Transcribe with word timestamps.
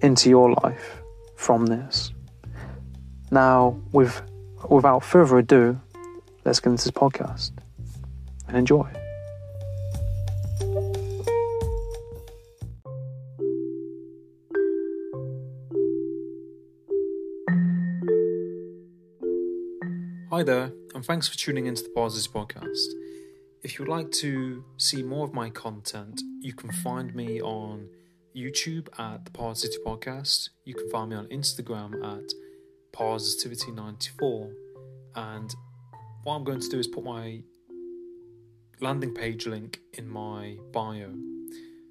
into 0.00 0.30
your 0.30 0.52
life 0.62 1.02
from 1.36 1.66
this. 1.66 2.12
Now, 3.30 3.78
with, 3.92 4.22
without 4.68 5.04
further 5.04 5.38
ado, 5.38 5.80
let's 6.44 6.60
get 6.60 6.70
into 6.70 6.84
this 6.84 6.90
podcast 6.92 7.52
and 8.46 8.56
enjoy. 8.56 8.88
Hi 20.30 20.44
there, 20.44 20.70
and 20.94 21.04
thanks 21.04 21.26
for 21.26 21.36
tuning 21.36 21.66
into 21.66 21.82
the 21.82 21.88
Pauses 21.88 22.28
podcast. 22.28 22.86
If 23.64 23.78
you'd 23.78 23.88
like 23.88 24.12
to 24.12 24.64
see 24.76 25.02
more 25.02 25.24
of 25.26 25.34
my 25.34 25.50
content, 25.50 26.22
you 26.40 26.52
can 26.52 26.70
find 26.70 27.12
me 27.12 27.42
on 27.42 27.88
YouTube 28.36 28.88
at 28.98 29.24
the 29.24 29.30
Parrsitivity 29.30 29.82
Podcast. 29.84 30.50
You 30.64 30.74
can 30.74 30.88
find 30.90 31.10
me 31.10 31.16
on 31.16 31.26
Instagram 31.26 31.94
at 32.04 32.32
Parrsitivity94. 32.92 34.52
And 35.14 35.54
what 36.24 36.34
I'm 36.34 36.44
going 36.44 36.60
to 36.60 36.68
do 36.68 36.78
is 36.78 36.86
put 36.86 37.04
my 37.04 37.42
landing 38.80 39.14
page 39.14 39.46
link 39.46 39.80
in 39.94 40.08
my 40.08 40.56
bio. 40.72 41.12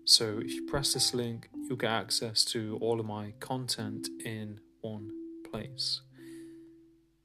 So 0.06 0.40
if 0.40 0.54
you 0.54 0.66
press 0.66 0.94
this 0.94 1.14
link, 1.14 1.50
you'll 1.68 1.78
get 1.78 1.92
access 1.92 2.46
to 2.46 2.78
all 2.82 3.00
of 3.00 3.06
my 3.06 3.34
content 3.40 4.08
in 4.24 4.60
one 4.82 5.10
place. 5.52 6.02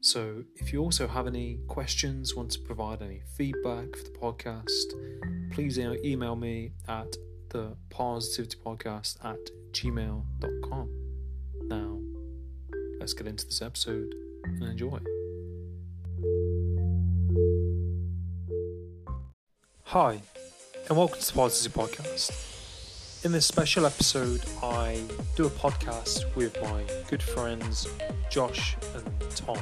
So, 0.05 0.43
if 0.57 0.73
you 0.73 0.81
also 0.81 1.07
have 1.07 1.29
any 1.29 1.61
questions, 1.69 2.35
want 2.35 2.51
to 2.51 2.59
provide 2.59 3.03
any 3.03 3.23
feedback 3.37 3.95
for 3.95 4.03
the 4.03 4.19
podcast, 4.21 5.53
please 5.53 5.79
email 5.79 6.35
me 6.35 6.73
at 6.89 7.15
the 7.53 7.77
parrsitivity 7.91 8.57
podcast 8.57 9.23
at 9.23 9.39
gmail.com. 9.73 10.89
Now, 11.65 12.01
let's 12.99 13.13
get 13.13 13.27
into 13.27 13.45
this 13.45 13.61
episode 13.61 14.15
and 14.45 14.63
enjoy. 14.63 14.99
Hi, 19.85 20.23
and 20.89 20.97
welcome 20.97 21.21
to 21.21 21.27
the 21.27 21.39
Parrsitivity 21.39 21.89
Podcast. 21.89 23.25
In 23.27 23.33
this 23.33 23.45
special 23.45 23.85
episode, 23.85 24.43
I 24.63 25.03
do 25.37 25.45
a 25.45 25.51
podcast 25.51 26.35
with 26.35 26.57
my 26.63 26.85
good 27.11 27.23
friends 27.23 27.87
Josh 28.31 28.79
and 28.95 29.31
Tom. 29.37 29.59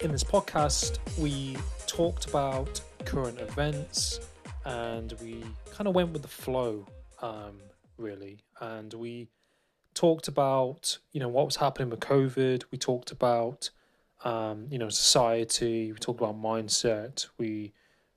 In 0.00 0.12
this 0.12 0.22
podcast, 0.22 0.98
we 1.18 1.56
talked 1.88 2.26
about 2.26 2.80
current 3.04 3.40
events 3.40 4.20
and 4.64 5.12
we 5.20 5.44
kind 5.72 5.88
of 5.88 5.94
went 5.94 6.12
with 6.12 6.22
the 6.22 6.28
flow, 6.28 6.86
um, 7.20 7.58
really. 7.96 8.38
And 8.60 8.92
we 8.94 9.28
talked 9.94 10.28
about, 10.28 10.98
you 11.12 11.20
know, 11.20 11.28
what 11.28 11.44
was 11.46 11.56
happening 11.56 11.90
with 11.90 12.00
COVID. 12.00 12.64
We 12.70 12.78
talked 12.78 13.10
about, 13.10 13.70
um, 14.24 14.66
you 14.70 14.78
know, 14.78 14.88
society. 14.88 15.92
We 15.92 15.98
talked 15.98 16.20
about 16.20 16.40
mindset. 16.40 17.26
We 17.38 17.72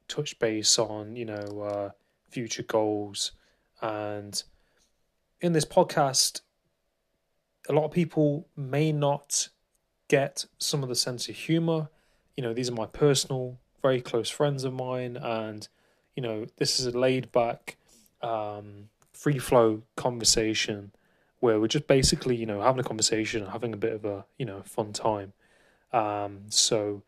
touched 0.08 0.40
base 0.40 0.78
on, 0.78 1.16
you 1.16 1.26
know, 1.26 1.62
uh, 1.62 1.90
future 2.30 2.64
goals 2.64 3.32
and 3.82 4.42
in 5.42 5.54
this 5.54 5.66
podcast, 5.66 6.42
a 7.68 7.74
lot 7.74 7.86
of 7.86 7.92
people 7.92 8.48
may 8.56 8.92
not 8.92 9.50
get 10.08 10.46
some 10.58 10.84
of 10.84 10.90
the 10.90 10.96
sense 10.96 11.28
of 11.30 11.36
humor. 11.36 11.90
You 12.36 12.44
know, 12.44 12.54
these 12.54 12.70
are 12.70 12.74
my 12.74 12.86
personal, 12.86 13.60
very 13.82 14.02
close 14.02 14.30
friends 14.30 14.64
of 14.64 14.74
mine, 14.74 15.18
and 15.18 15.68
you 16.16 16.24
know, 16.24 16.46
this 16.58 16.80
is 16.80 16.86
a 16.88 16.98
laid 16.98 17.32
back, 17.32 17.78
um, 18.22 18.90
free 19.14 19.40
flow 19.40 19.82
conversation 19.96 20.92
where 21.40 21.60
we're 21.60 21.68
just 21.68 21.88
basically, 21.88 22.36
you 22.36 22.46
know, 22.46 22.62
having 22.62 22.80
a 22.80 22.84
conversation, 22.84 23.44
and 23.44 23.52
having 23.52 23.74
a 23.74 23.78
bit 23.78 23.94
of 23.94 24.06
a, 24.06 24.26
you 24.38 24.46
know, 24.46 24.62
fun 24.64 24.94
time. 24.94 25.34
Um, 25.94 26.46
so 26.50 27.04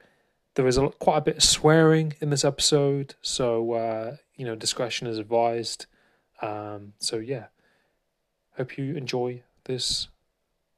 there 0.56 0.68
is 0.68 0.78
a, 0.78 0.90
quite 0.90 1.18
a 1.18 1.22
bit 1.22 1.38
of 1.38 1.44
swearing 1.44 2.14
in 2.20 2.30
this 2.30 2.46
episode, 2.46 3.16
so 3.22 3.74
uh, 3.74 4.16
you 4.36 4.46
know, 4.46 4.56
discretion 4.56 5.08
is 5.08 5.18
advised. 5.18 5.86
Um, 6.42 6.94
so 7.00 7.18
yeah, 7.18 7.46
hope 8.58 8.78
you 8.78 8.96
enjoy 8.96 9.42
this 9.66 10.08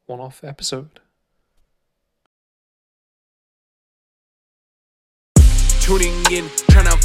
one-off 0.05 0.43
episode. 0.43 0.99
Tuning 5.81 6.13
in, 6.31 6.47
trying 6.69 6.85
to 6.85 6.91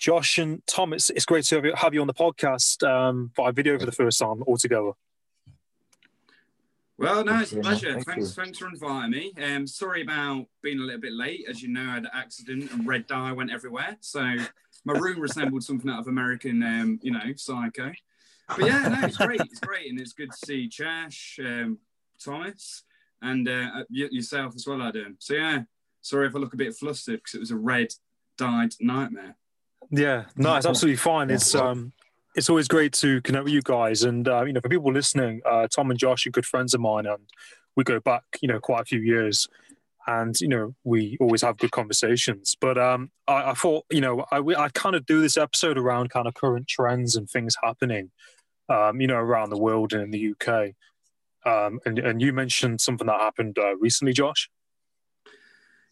Josh 0.00 0.38
and 0.38 0.66
Tom, 0.66 0.94
it's, 0.94 1.10
it's 1.10 1.26
great 1.26 1.44
to 1.44 1.56
have 1.56 1.64
you, 1.66 1.74
have 1.76 1.94
you 1.94 2.00
on 2.00 2.06
the 2.06 2.14
podcast 2.14 2.82
um, 2.88 3.30
by 3.36 3.50
video 3.50 3.78
for 3.78 3.84
the 3.84 3.92
first 3.92 4.18
time 4.18 4.42
altogether. 4.44 4.92
Well, 6.96 7.22
no, 7.22 7.40
it's 7.40 7.52
a 7.52 7.60
pleasure. 7.60 7.92
Thank 7.92 8.06
thanks, 8.06 8.36
you. 8.36 8.42
thanks 8.42 8.58
for 8.58 8.68
inviting 8.68 9.10
me. 9.10 9.32
Um, 9.42 9.66
sorry 9.66 10.02
about 10.02 10.46
being 10.62 10.78
a 10.78 10.82
little 10.82 11.00
bit 11.00 11.12
late. 11.12 11.44
As 11.48 11.62
you 11.62 11.68
know, 11.68 11.82
I 11.82 11.94
had 11.94 12.04
an 12.04 12.10
accident 12.14 12.72
and 12.72 12.86
red 12.86 13.06
dye 13.06 13.32
went 13.32 13.52
everywhere. 13.52 13.98
So 14.00 14.36
my 14.86 14.94
room 14.94 15.20
resembled 15.20 15.64
something 15.64 15.90
out 15.90 16.00
of 16.00 16.08
American, 16.08 16.62
um, 16.62 16.98
you 17.02 17.12
know, 17.12 17.20
Psycho. 17.36 17.92
But 18.48 18.66
yeah, 18.66 18.88
no, 18.88 19.06
it's 19.06 19.18
great. 19.18 19.40
It's 19.42 19.60
great, 19.60 19.90
and 19.90 20.00
it's 20.00 20.12
good 20.12 20.30
to 20.32 20.46
see 20.46 20.68
Chesh, 20.68 21.38
um, 21.38 21.78
Thomas, 22.22 22.84
and 23.22 23.48
uh, 23.48 23.84
yourself 23.90 24.54
as 24.56 24.66
well, 24.66 24.82
Adam. 24.82 25.16
So 25.20 25.34
yeah, 25.34 25.62
sorry 26.00 26.26
if 26.26 26.34
I 26.34 26.38
look 26.38 26.54
a 26.54 26.56
bit 26.56 26.74
flustered 26.74 27.20
because 27.20 27.34
it 27.34 27.40
was 27.40 27.50
a 27.50 27.56
red 27.56 27.94
dyed 28.36 28.74
nightmare. 28.80 29.36
Yeah, 29.90 30.24
no, 30.36 30.54
it's 30.56 30.66
absolutely 30.66 30.96
fine. 30.96 31.30
It's 31.30 31.54
um, 31.54 31.92
it's 32.36 32.48
always 32.48 32.68
great 32.68 32.92
to 32.94 33.20
connect 33.22 33.44
with 33.44 33.52
you 33.52 33.62
guys, 33.62 34.04
and 34.04 34.26
uh, 34.28 34.44
you 34.44 34.52
know, 34.52 34.60
for 34.60 34.68
people 34.68 34.92
listening, 34.92 35.40
uh, 35.44 35.66
Tom 35.68 35.90
and 35.90 35.98
Josh 35.98 36.26
are 36.26 36.30
good 36.30 36.46
friends 36.46 36.74
of 36.74 36.80
mine, 36.80 37.06
and 37.06 37.18
we 37.76 37.84
go 37.84 37.98
back, 37.98 38.22
you 38.40 38.48
know, 38.48 38.60
quite 38.60 38.82
a 38.82 38.84
few 38.84 39.00
years, 39.00 39.48
and 40.06 40.40
you 40.40 40.48
know, 40.48 40.74
we 40.84 41.16
always 41.20 41.42
have 41.42 41.58
good 41.58 41.72
conversations. 41.72 42.56
But 42.60 42.78
um, 42.78 43.10
I, 43.26 43.50
I 43.50 43.54
thought, 43.54 43.84
you 43.90 44.00
know, 44.00 44.24
I 44.30 44.38
I 44.38 44.68
kind 44.68 44.94
of 44.94 45.06
do 45.06 45.20
this 45.20 45.36
episode 45.36 45.76
around 45.76 46.10
kind 46.10 46.28
of 46.28 46.34
current 46.34 46.68
trends 46.68 47.16
and 47.16 47.28
things 47.28 47.56
happening, 47.62 48.12
um, 48.68 49.00
you 49.00 49.08
know, 49.08 49.16
around 49.16 49.50
the 49.50 49.58
world 49.58 49.92
and 49.92 50.02
in 50.02 50.10
the 50.12 50.34
UK. 50.34 50.74
Um, 51.44 51.80
and 51.84 51.98
and 51.98 52.22
you 52.22 52.32
mentioned 52.32 52.80
something 52.80 53.08
that 53.08 53.20
happened 53.20 53.58
uh, 53.58 53.76
recently, 53.76 54.12
Josh. 54.12 54.48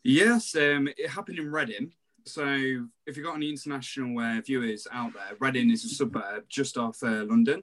Yes, 0.04 0.54
um, 0.54 0.88
it 0.96 1.10
happened 1.10 1.38
in 1.38 1.50
Reading. 1.50 1.92
So, 2.28 2.44
if 3.06 3.16
you've 3.16 3.24
got 3.24 3.36
any 3.36 3.48
international 3.48 4.18
uh, 4.18 4.42
viewers 4.42 4.86
out 4.92 5.14
there, 5.14 5.36
Reading 5.40 5.70
is 5.70 5.84
a 5.86 5.88
suburb 5.88 6.44
just 6.48 6.76
off 6.76 7.02
uh, 7.02 7.24
London. 7.24 7.62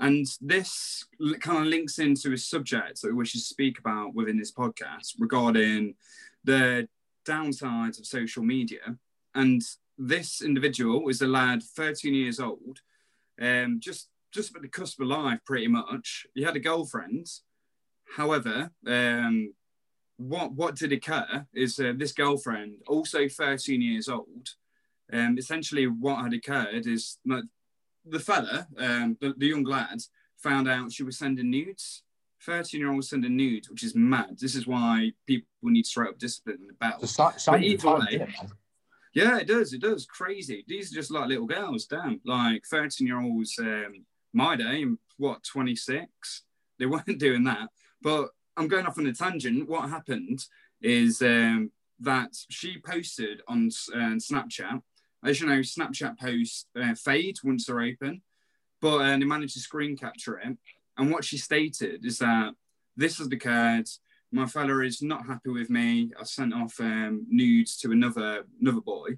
And 0.00 0.26
this 0.40 1.04
kind 1.38 1.58
of 1.58 1.66
links 1.66 2.00
into 2.00 2.32
a 2.32 2.38
subject 2.38 3.00
that 3.00 3.08
we 3.08 3.14
wish 3.14 3.32
to 3.32 3.38
speak 3.38 3.78
about 3.78 4.12
within 4.12 4.36
this 4.36 4.50
podcast 4.50 5.14
regarding 5.20 5.94
the 6.42 6.88
downsides 7.24 8.00
of 8.00 8.06
social 8.06 8.42
media. 8.42 8.96
And 9.36 9.62
this 9.96 10.42
individual 10.42 11.08
is 11.08 11.22
a 11.22 11.28
lad, 11.28 11.62
13 11.62 12.12
years 12.12 12.40
old, 12.40 12.80
um, 13.40 13.78
just 13.78 14.08
just 14.32 14.56
at 14.56 14.62
the 14.62 14.68
cusp 14.68 15.00
of 15.00 15.06
life, 15.06 15.38
pretty 15.46 15.68
much. 15.68 16.26
He 16.34 16.42
had 16.42 16.56
a 16.56 16.60
girlfriend. 16.60 17.28
However, 18.16 18.72
um, 18.84 19.54
what 20.28 20.52
what 20.52 20.76
did 20.76 20.92
occur 20.92 21.46
is 21.54 21.78
uh, 21.78 21.92
this 21.96 22.12
girlfriend, 22.12 22.76
also 22.86 23.28
13 23.28 23.80
years 23.80 24.08
old. 24.08 24.48
Um, 25.12 25.36
essentially, 25.36 25.86
what 25.86 26.22
had 26.22 26.32
occurred 26.32 26.86
is 26.86 27.18
like, 27.26 27.44
the 28.04 28.18
fella, 28.18 28.66
um, 28.78 29.16
the, 29.20 29.34
the 29.36 29.46
young 29.46 29.64
lad, 29.64 30.00
found 30.38 30.68
out 30.68 30.92
she 30.92 31.02
was 31.02 31.18
sending 31.18 31.50
nudes. 31.50 32.02
13 32.44 32.80
year 32.80 32.90
old 32.90 33.04
sending 33.04 33.36
nudes, 33.36 33.70
which 33.70 33.84
is 33.84 33.94
mad. 33.94 34.36
This 34.40 34.56
is 34.56 34.66
why 34.66 35.12
people 35.26 35.46
need 35.62 35.86
straight 35.86 36.08
up 36.08 36.18
discipline 36.18 36.58
in 36.60 36.66
the 36.66 36.72
belt. 36.74 37.06
So, 37.08 37.52
but 37.52 37.62
either 37.62 37.94
way, 37.94 38.26
yeah, 39.14 39.38
it 39.38 39.46
does. 39.46 39.72
It 39.72 39.82
does. 39.82 40.06
Crazy. 40.06 40.64
These 40.66 40.90
are 40.90 40.96
just 40.96 41.10
like 41.10 41.28
little 41.28 41.46
girls. 41.46 41.86
Damn. 41.86 42.20
Like 42.24 42.64
13 42.66 43.06
year 43.06 43.20
olds, 43.20 43.56
um, 43.58 44.04
my 44.32 44.56
day, 44.56 44.84
what, 45.18 45.44
26? 45.44 46.42
They 46.78 46.86
weren't 46.86 47.06
doing 47.18 47.44
that. 47.44 47.68
But 48.00 48.30
I'm 48.56 48.68
going 48.68 48.86
off 48.86 48.98
on 48.98 49.06
a 49.06 49.12
tangent. 49.12 49.68
What 49.68 49.88
happened 49.88 50.44
is 50.80 51.22
um, 51.22 51.70
that 52.00 52.30
she 52.50 52.78
posted 52.84 53.40
on 53.48 53.70
uh, 53.94 54.16
Snapchat 54.16 54.82
as 55.24 55.40
you 55.40 55.46
know, 55.46 55.60
Snapchat 55.60 56.18
posts 56.18 56.66
uh, 56.80 56.94
fade 56.94 57.36
once 57.44 57.66
they're 57.66 57.80
open, 57.80 58.22
but 58.80 58.98
uh, 58.98 59.16
they 59.16 59.24
managed 59.24 59.54
to 59.54 59.60
screen 59.60 59.96
capture 59.96 60.38
it. 60.38 60.56
And 60.98 61.10
what 61.10 61.24
she 61.24 61.38
stated 61.38 62.04
is 62.04 62.18
that 62.18 62.54
this 62.96 63.18
has 63.18 63.28
occurred. 63.28 63.88
My 64.32 64.46
fella 64.46 64.80
is 64.80 65.02
not 65.02 65.26
happy 65.26 65.50
with 65.50 65.70
me. 65.70 66.10
I 66.18 66.24
sent 66.24 66.52
off 66.52 66.80
um, 66.80 67.24
nudes 67.28 67.76
to 67.78 67.92
another 67.92 68.44
another 68.60 68.80
boy. 68.80 69.10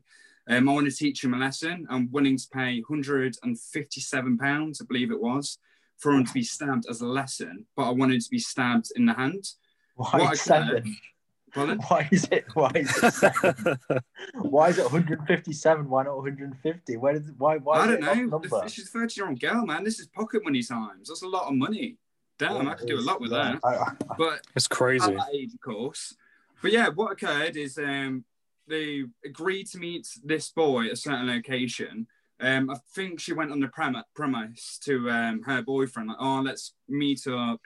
Um, 0.46 0.68
I 0.68 0.72
want 0.72 0.90
to 0.90 0.94
teach 0.94 1.24
him 1.24 1.32
a 1.32 1.38
lesson. 1.38 1.86
I'm 1.88 2.10
willing 2.12 2.36
to 2.36 2.48
pay 2.52 2.80
157 2.80 4.38
pounds, 4.38 4.80
I 4.80 4.84
believe 4.84 5.10
it 5.10 5.20
was, 5.20 5.58
for 6.04 6.12
him 6.12 6.26
to 6.26 6.34
be 6.34 6.42
stabbed 6.42 6.84
as 6.88 7.00
a 7.00 7.06
lesson. 7.06 7.64
But 7.74 7.88
I 7.88 7.90
wanted 7.90 8.20
to 8.20 8.30
be 8.30 8.38
stabbed 8.38 8.92
in 8.94 9.06
the 9.06 9.14
hand. 9.14 9.48
Why 9.96 10.34
seven? 10.34 10.96
Pardon? 11.54 11.78
Why 11.88 12.08
is 12.12 12.28
it? 12.30 12.44
Why 12.52 12.70
is 12.74 13.02
it? 13.02 13.14
Seven? 13.14 13.78
why 14.34 14.68
is 14.68 14.78
it 14.78 14.84
157? 14.84 15.88
Why 15.88 16.02
not 16.02 16.16
150? 16.16 16.96
Where 16.98 17.12
did? 17.14 17.38
Why? 17.38 17.56
Why? 17.56 17.78
I 17.78 17.86
don't 17.86 18.30
know. 18.30 18.38
This 18.64 18.78
is 18.78 18.90
30 18.90 19.14
year 19.16 19.28
old 19.28 19.40
girl, 19.40 19.64
man. 19.64 19.82
This 19.82 19.98
is 19.98 20.08
pocket 20.08 20.44
money 20.44 20.62
times. 20.62 21.08
That's 21.08 21.22
a 21.22 21.28
lot 21.28 21.48
of 21.48 21.54
money. 21.54 21.96
Damn, 22.38 22.68
I 22.68 22.74
could 22.74 22.88
do 22.88 22.98
a 22.98 23.00
lot 23.00 23.20
with 23.20 23.30
yeah. 23.30 23.56
that. 23.62 23.96
but 24.18 24.40
it's 24.56 24.66
crazy. 24.66 25.06
At 25.06 25.16
that 25.16 25.28
age, 25.32 25.54
of 25.54 25.60
course. 25.60 26.14
But 26.60 26.72
yeah, 26.72 26.88
what 26.88 27.12
occurred 27.12 27.56
is 27.56 27.78
um, 27.78 28.24
they 28.66 29.04
agreed 29.24 29.68
to 29.68 29.78
meet 29.78 30.08
this 30.24 30.50
boy 30.50 30.86
at 30.86 30.92
a 30.92 30.96
certain 30.96 31.28
location. 31.28 32.08
Um, 32.44 32.68
I 32.68 32.76
think 32.94 33.20
she 33.20 33.32
went 33.32 33.52
on 33.52 33.60
the 33.60 33.68
prem- 33.68 34.02
premise 34.14 34.78
to 34.84 35.10
um, 35.10 35.42
her 35.44 35.62
boyfriend, 35.62 36.10
like, 36.10 36.18
oh, 36.20 36.42
let's 36.44 36.74
meet 36.88 37.26
up. 37.26 37.60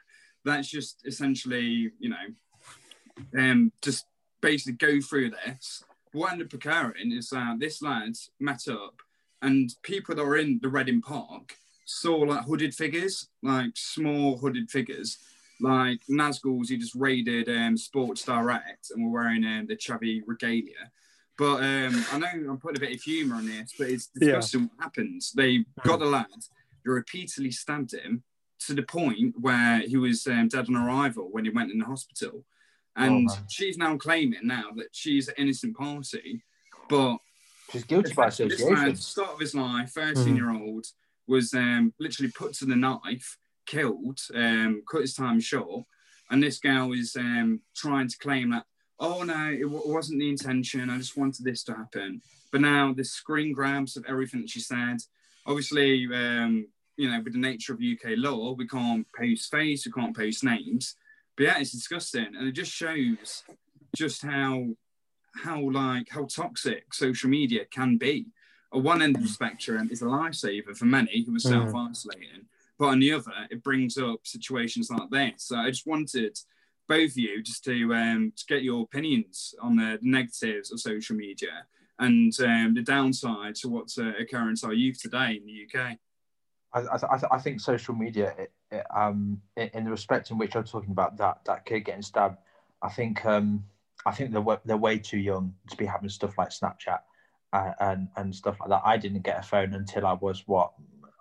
That's 0.44 0.68
just 0.68 1.02
essentially, 1.04 1.90
you 1.98 2.10
know, 2.10 3.36
um, 3.36 3.72
just 3.82 4.06
basically 4.40 4.74
go 4.74 5.00
through 5.00 5.30
this. 5.30 5.82
What 6.12 6.32
ended 6.32 6.46
up 6.46 6.52
occurring 6.52 7.12
is 7.12 7.30
that 7.30 7.58
this 7.58 7.82
lad 7.82 8.12
met 8.38 8.68
up, 8.68 9.02
and 9.42 9.74
people 9.82 10.14
that 10.14 10.24
were 10.24 10.38
in 10.38 10.60
the 10.62 10.68
Reading 10.68 11.02
Park 11.02 11.56
saw 11.84 12.16
like 12.18 12.44
hooded 12.44 12.74
figures, 12.74 13.28
like 13.42 13.72
small 13.74 14.38
hooded 14.38 14.70
figures, 14.70 15.18
like 15.60 16.00
Nazguls. 16.08 16.68
He 16.68 16.76
just 16.76 16.94
raided 16.94 17.48
um, 17.48 17.76
Sports 17.76 18.24
Direct 18.24 18.90
and 18.90 19.04
were 19.04 19.20
wearing 19.20 19.44
um, 19.44 19.66
the 19.66 19.76
Xavi 19.76 20.22
regalia. 20.26 20.92
But 21.38 21.62
um, 21.62 22.04
I 22.12 22.18
know 22.18 22.50
I'm 22.50 22.58
putting 22.58 22.78
a 22.78 22.86
bit 22.86 22.96
of 22.96 23.00
humour 23.00 23.36
on 23.36 23.46
this, 23.46 23.72
but 23.78 23.88
it's 23.88 24.08
disgusting 24.08 24.62
yeah. 24.62 24.66
what 24.66 24.84
happens. 24.84 25.32
They 25.32 25.64
got 25.84 26.00
the 26.00 26.06
lad, 26.06 26.26
they 26.84 26.90
repeatedly 26.90 27.52
stabbed 27.52 27.94
him 27.94 28.24
to 28.66 28.74
the 28.74 28.82
point 28.82 29.34
where 29.40 29.78
he 29.80 29.96
was 29.96 30.26
um, 30.26 30.48
dead 30.48 30.68
on 30.68 30.76
arrival 30.76 31.28
when 31.30 31.44
he 31.44 31.50
went 31.50 31.70
in 31.70 31.78
the 31.78 31.84
hospital. 31.84 32.44
And 32.96 33.28
oh, 33.30 33.38
she's 33.48 33.78
now 33.78 33.96
claiming 33.96 34.40
now 34.42 34.72
that 34.76 34.88
she's 34.90 35.28
an 35.28 35.34
innocent 35.38 35.76
party, 35.76 36.42
but 36.88 37.18
she's 37.70 37.84
guilty 37.84 38.12
by 38.12 38.26
association. 38.26 38.74
Man, 38.74 38.96
start 38.96 39.34
of 39.34 39.40
his 39.40 39.54
life, 39.54 39.90
13 39.90 40.34
year 40.34 40.50
old, 40.52 40.86
was 41.28 41.54
um, 41.54 41.94
literally 42.00 42.32
put 42.32 42.54
to 42.54 42.64
the 42.66 42.74
knife, 42.74 43.38
killed, 43.66 44.18
um, 44.34 44.82
cut 44.90 45.02
his 45.02 45.14
time 45.14 45.38
short. 45.38 45.84
And 46.30 46.42
this 46.42 46.58
girl 46.58 46.92
is 46.92 47.14
um, 47.16 47.60
trying 47.76 48.08
to 48.08 48.18
claim 48.18 48.50
that, 48.50 48.64
oh 49.00 49.22
no, 49.22 49.50
it, 49.50 49.62
w- 49.62 49.82
wasn't 49.86 50.20
the 50.20 50.28
intention. 50.28 50.90
I 50.90 50.98
just 50.98 51.16
wanted 51.16 51.44
this 51.44 51.62
to 51.64 51.74
happen. 51.74 52.20
But 52.50 52.62
now 52.62 52.92
the 52.92 53.04
screen 53.04 53.52
grabs 53.52 53.96
of 53.96 54.04
everything 54.08 54.40
that 54.40 54.50
she 54.50 54.60
said. 54.60 54.98
Obviously, 55.46 56.06
um, 56.12 56.66
you 56.96 57.10
know, 57.10 57.20
with 57.22 57.32
the 57.32 57.38
nature 57.38 57.72
of 57.72 57.80
UK 57.80 58.16
law, 58.16 58.52
we 58.52 58.66
can't 58.66 59.06
post 59.16 59.50
face, 59.50 59.86
we 59.86 59.92
can't 59.92 60.16
post 60.16 60.44
names. 60.44 60.96
But 61.36 61.44
yeah, 61.44 61.58
it's 61.60 61.72
disgusting, 61.72 62.34
and 62.36 62.48
it 62.48 62.52
just 62.52 62.72
shows 62.72 63.44
just 63.96 64.22
how 64.22 64.66
how 65.34 65.70
like 65.70 66.08
how 66.10 66.24
toxic 66.24 66.92
social 66.92 67.30
media 67.30 67.64
can 67.66 67.96
be. 67.96 68.26
At 68.74 68.82
one 68.82 69.00
end 69.00 69.16
of 69.16 69.22
the 69.22 69.28
spectrum 69.28 69.88
is 69.90 70.02
a 70.02 70.06
lifesaver 70.06 70.76
for 70.76 70.84
many 70.84 71.24
who 71.24 71.32
are 71.32 71.38
mm. 71.38 71.40
self 71.40 71.74
isolating, 71.74 72.46
but 72.78 72.86
on 72.86 73.00
the 73.00 73.12
other, 73.12 73.32
it 73.50 73.62
brings 73.62 73.96
up 73.96 74.20
situations 74.24 74.90
like 74.90 75.08
this. 75.10 75.44
So 75.44 75.56
I 75.56 75.70
just 75.70 75.86
wanted 75.86 76.38
both 76.88 77.10
of 77.10 77.18
you 77.18 77.42
just 77.42 77.64
to 77.64 77.94
um, 77.94 78.32
to 78.36 78.44
get 78.46 78.62
your 78.62 78.82
opinions 78.82 79.54
on 79.60 79.76
the 79.76 79.98
negatives 80.02 80.72
of 80.72 80.80
social 80.80 81.16
media 81.16 81.66
and 81.98 82.32
um, 82.40 82.74
the 82.74 82.82
downside 82.82 83.54
to 83.56 83.68
what's 83.68 83.98
uh, 83.98 84.12
occurring 84.18 84.56
to 84.56 84.66
our 84.66 84.72
youth 84.72 85.00
today 85.00 85.40
in 85.40 85.46
the 85.46 85.80
UK. 85.80 85.98
I, 86.72 86.80
I, 86.80 87.36
I 87.36 87.38
think 87.38 87.60
social 87.60 87.94
media, 87.94 88.34
it, 88.38 88.52
it, 88.70 88.86
um, 88.94 89.40
in 89.56 89.84
the 89.84 89.90
respect 89.90 90.30
in 90.30 90.38
which 90.38 90.54
I'm 90.54 90.64
talking 90.64 90.90
about 90.90 91.16
that 91.18 91.40
that 91.46 91.64
kid 91.64 91.80
getting 91.80 92.02
stabbed, 92.02 92.38
I 92.82 92.88
think 92.88 93.24
um, 93.24 93.64
I 94.06 94.12
think 94.12 94.32
they're 94.32 94.60
they're 94.64 94.76
way 94.76 94.98
too 94.98 95.18
young 95.18 95.54
to 95.70 95.76
be 95.76 95.86
having 95.86 96.08
stuff 96.08 96.36
like 96.38 96.50
Snapchat 96.50 97.00
and, 97.52 97.74
and 97.80 98.08
and 98.16 98.34
stuff 98.34 98.58
like 98.60 98.68
that. 98.70 98.82
I 98.84 98.96
didn't 98.96 99.22
get 99.22 99.38
a 99.38 99.42
phone 99.42 99.74
until 99.74 100.06
I 100.06 100.12
was 100.14 100.44
what 100.46 100.72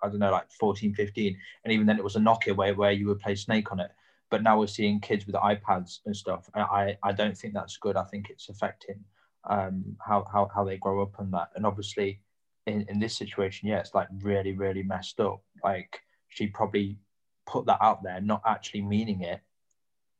I 0.02 0.08
don't 0.08 0.20
know, 0.20 0.30
like 0.30 0.50
14, 0.52 0.94
15. 0.94 1.36
and 1.64 1.72
even 1.72 1.86
then 1.86 1.98
it 1.98 2.04
was 2.04 2.16
a 2.16 2.20
Nokia 2.20 2.54
where 2.54 2.74
where 2.74 2.92
you 2.92 3.06
would 3.08 3.20
play 3.20 3.34
Snake 3.34 3.72
on 3.72 3.80
it. 3.80 3.90
But 4.30 4.42
now 4.42 4.58
we're 4.58 4.66
seeing 4.66 5.00
kids 5.00 5.26
with 5.26 5.36
iPads 5.36 6.00
and 6.06 6.16
stuff. 6.16 6.48
I 6.54 6.96
I 7.02 7.12
don't 7.12 7.36
think 7.36 7.54
that's 7.54 7.78
good. 7.78 7.96
I 7.96 8.04
think 8.04 8.30
it's 8.30 8.48
affecting 8.48 9.04
um, 9.48 9.96
how 10.06 10.24
how 10.32 10.48
how 10.54 10.64
they 10.64 10.76
grow 10.76 11.02
up 11.02 11.18
and 11.18 11.32
that. 11.32 11.48
And 11.54 11.64
obviously 11.64 12.20
in, 12.68 12.84
in 12.88 12.98
this 12.98 13.16
situation, 13.16 13.68
yeah, 13.68 13.78
it's 13.78 13.94
like 13.94 14.08
really, 14.20 14.52
really 14.52 14.82
messed 14.82 15.20
up. 15.20 15.42
Like 15.64 16.00
she 16.28 16.46
probably 16.46 16.98
put 17.46 17.66
that 17.66 17.78
out 17.80 18.02
there, 18.02 18.20
not 18.20 18.42
actually 18.46 18.82
meaning 18.82 19.22
it, 19.22 19.40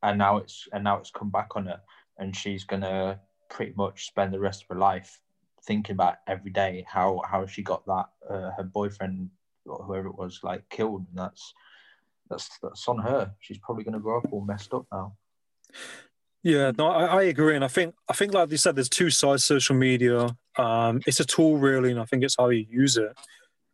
and 0.03 0.17
now 0.17 0.37
it's 0.37 0.67
and 0.73 0.83
now 0.83 0.97
it's 0.97 1.11
come 1.11 1.29
back 1.29 1.55
on 1.55 1.67
her, 1.67 1.79
and 2.17 2.35
she's 2.35 2.63
gonna 2.63 3.19
pretty 3.49 3.73
much 3.75 4.07
spend 4.07 4.33
the 4.33 4.39
rest 4.39 4.63
of 4.63 4.69
her 4.69 4.79
life 4.79 5.21
thinking 5.65 5.93
about 5.93 6.15
every 6.27 6.51
day 6.51 6.85
how 6.87 7.21
how 7.29 7.45
she 7.45 7.61
got 7.61 7.85
that 7.85 8.05
uh, 8.29 8.51
her 8.57 8.63
boyfriend 8.63 9.29
or 9.65 9.83
whoever 9.83 10.07
it 10.07 10.17
was 10.17 10.39
like 10.43 10.67
killed, 10.69 11.05
and 11.09 11.17
that's 11.17 11.53
that's 12.29 12.49
that's 12.61 12.87
on 12.87 12.99
her. 12.99 13.31
She's 13.39 13.57
probably 13.59 13.83
gonna 13.83 13.99
grow 13.99 14.19
up 14.19 14.31
all 14.31 14.45
messed 14.45 14.73
up 14.73 14.85
now. 14.91 15.15
Yeah, 16.41 16.71
no, 16.77 16.87
I, 16.87 17.05
I, 17.05 17.23
agree, 17.23 17.55
and 17.55 17.65
I 17.65 17.67
think 17.67 17.93
I 18.07 18.13
think 18.13 18.33
like 18.33 18.49
you 18.49 18.57
said, 18.57 18.75
there's 18.75 18.89
two 18.89 19.09
sides 19.09 19.43
social 19.43 19.75
media. 19.75 20.35
Um, 20.57 21.01
it's 21.05 21.19
a 21.19 21.25
tool, 21.25 21.57
really, 21.57 21.91
and 21.91 21.99
I 21.99 22.05
think 22.05 22.23
it's 22.23 22.37
how 22.37 22.49
you 22.49 22.65
use 22.69 22.95
it. 22.95 23.11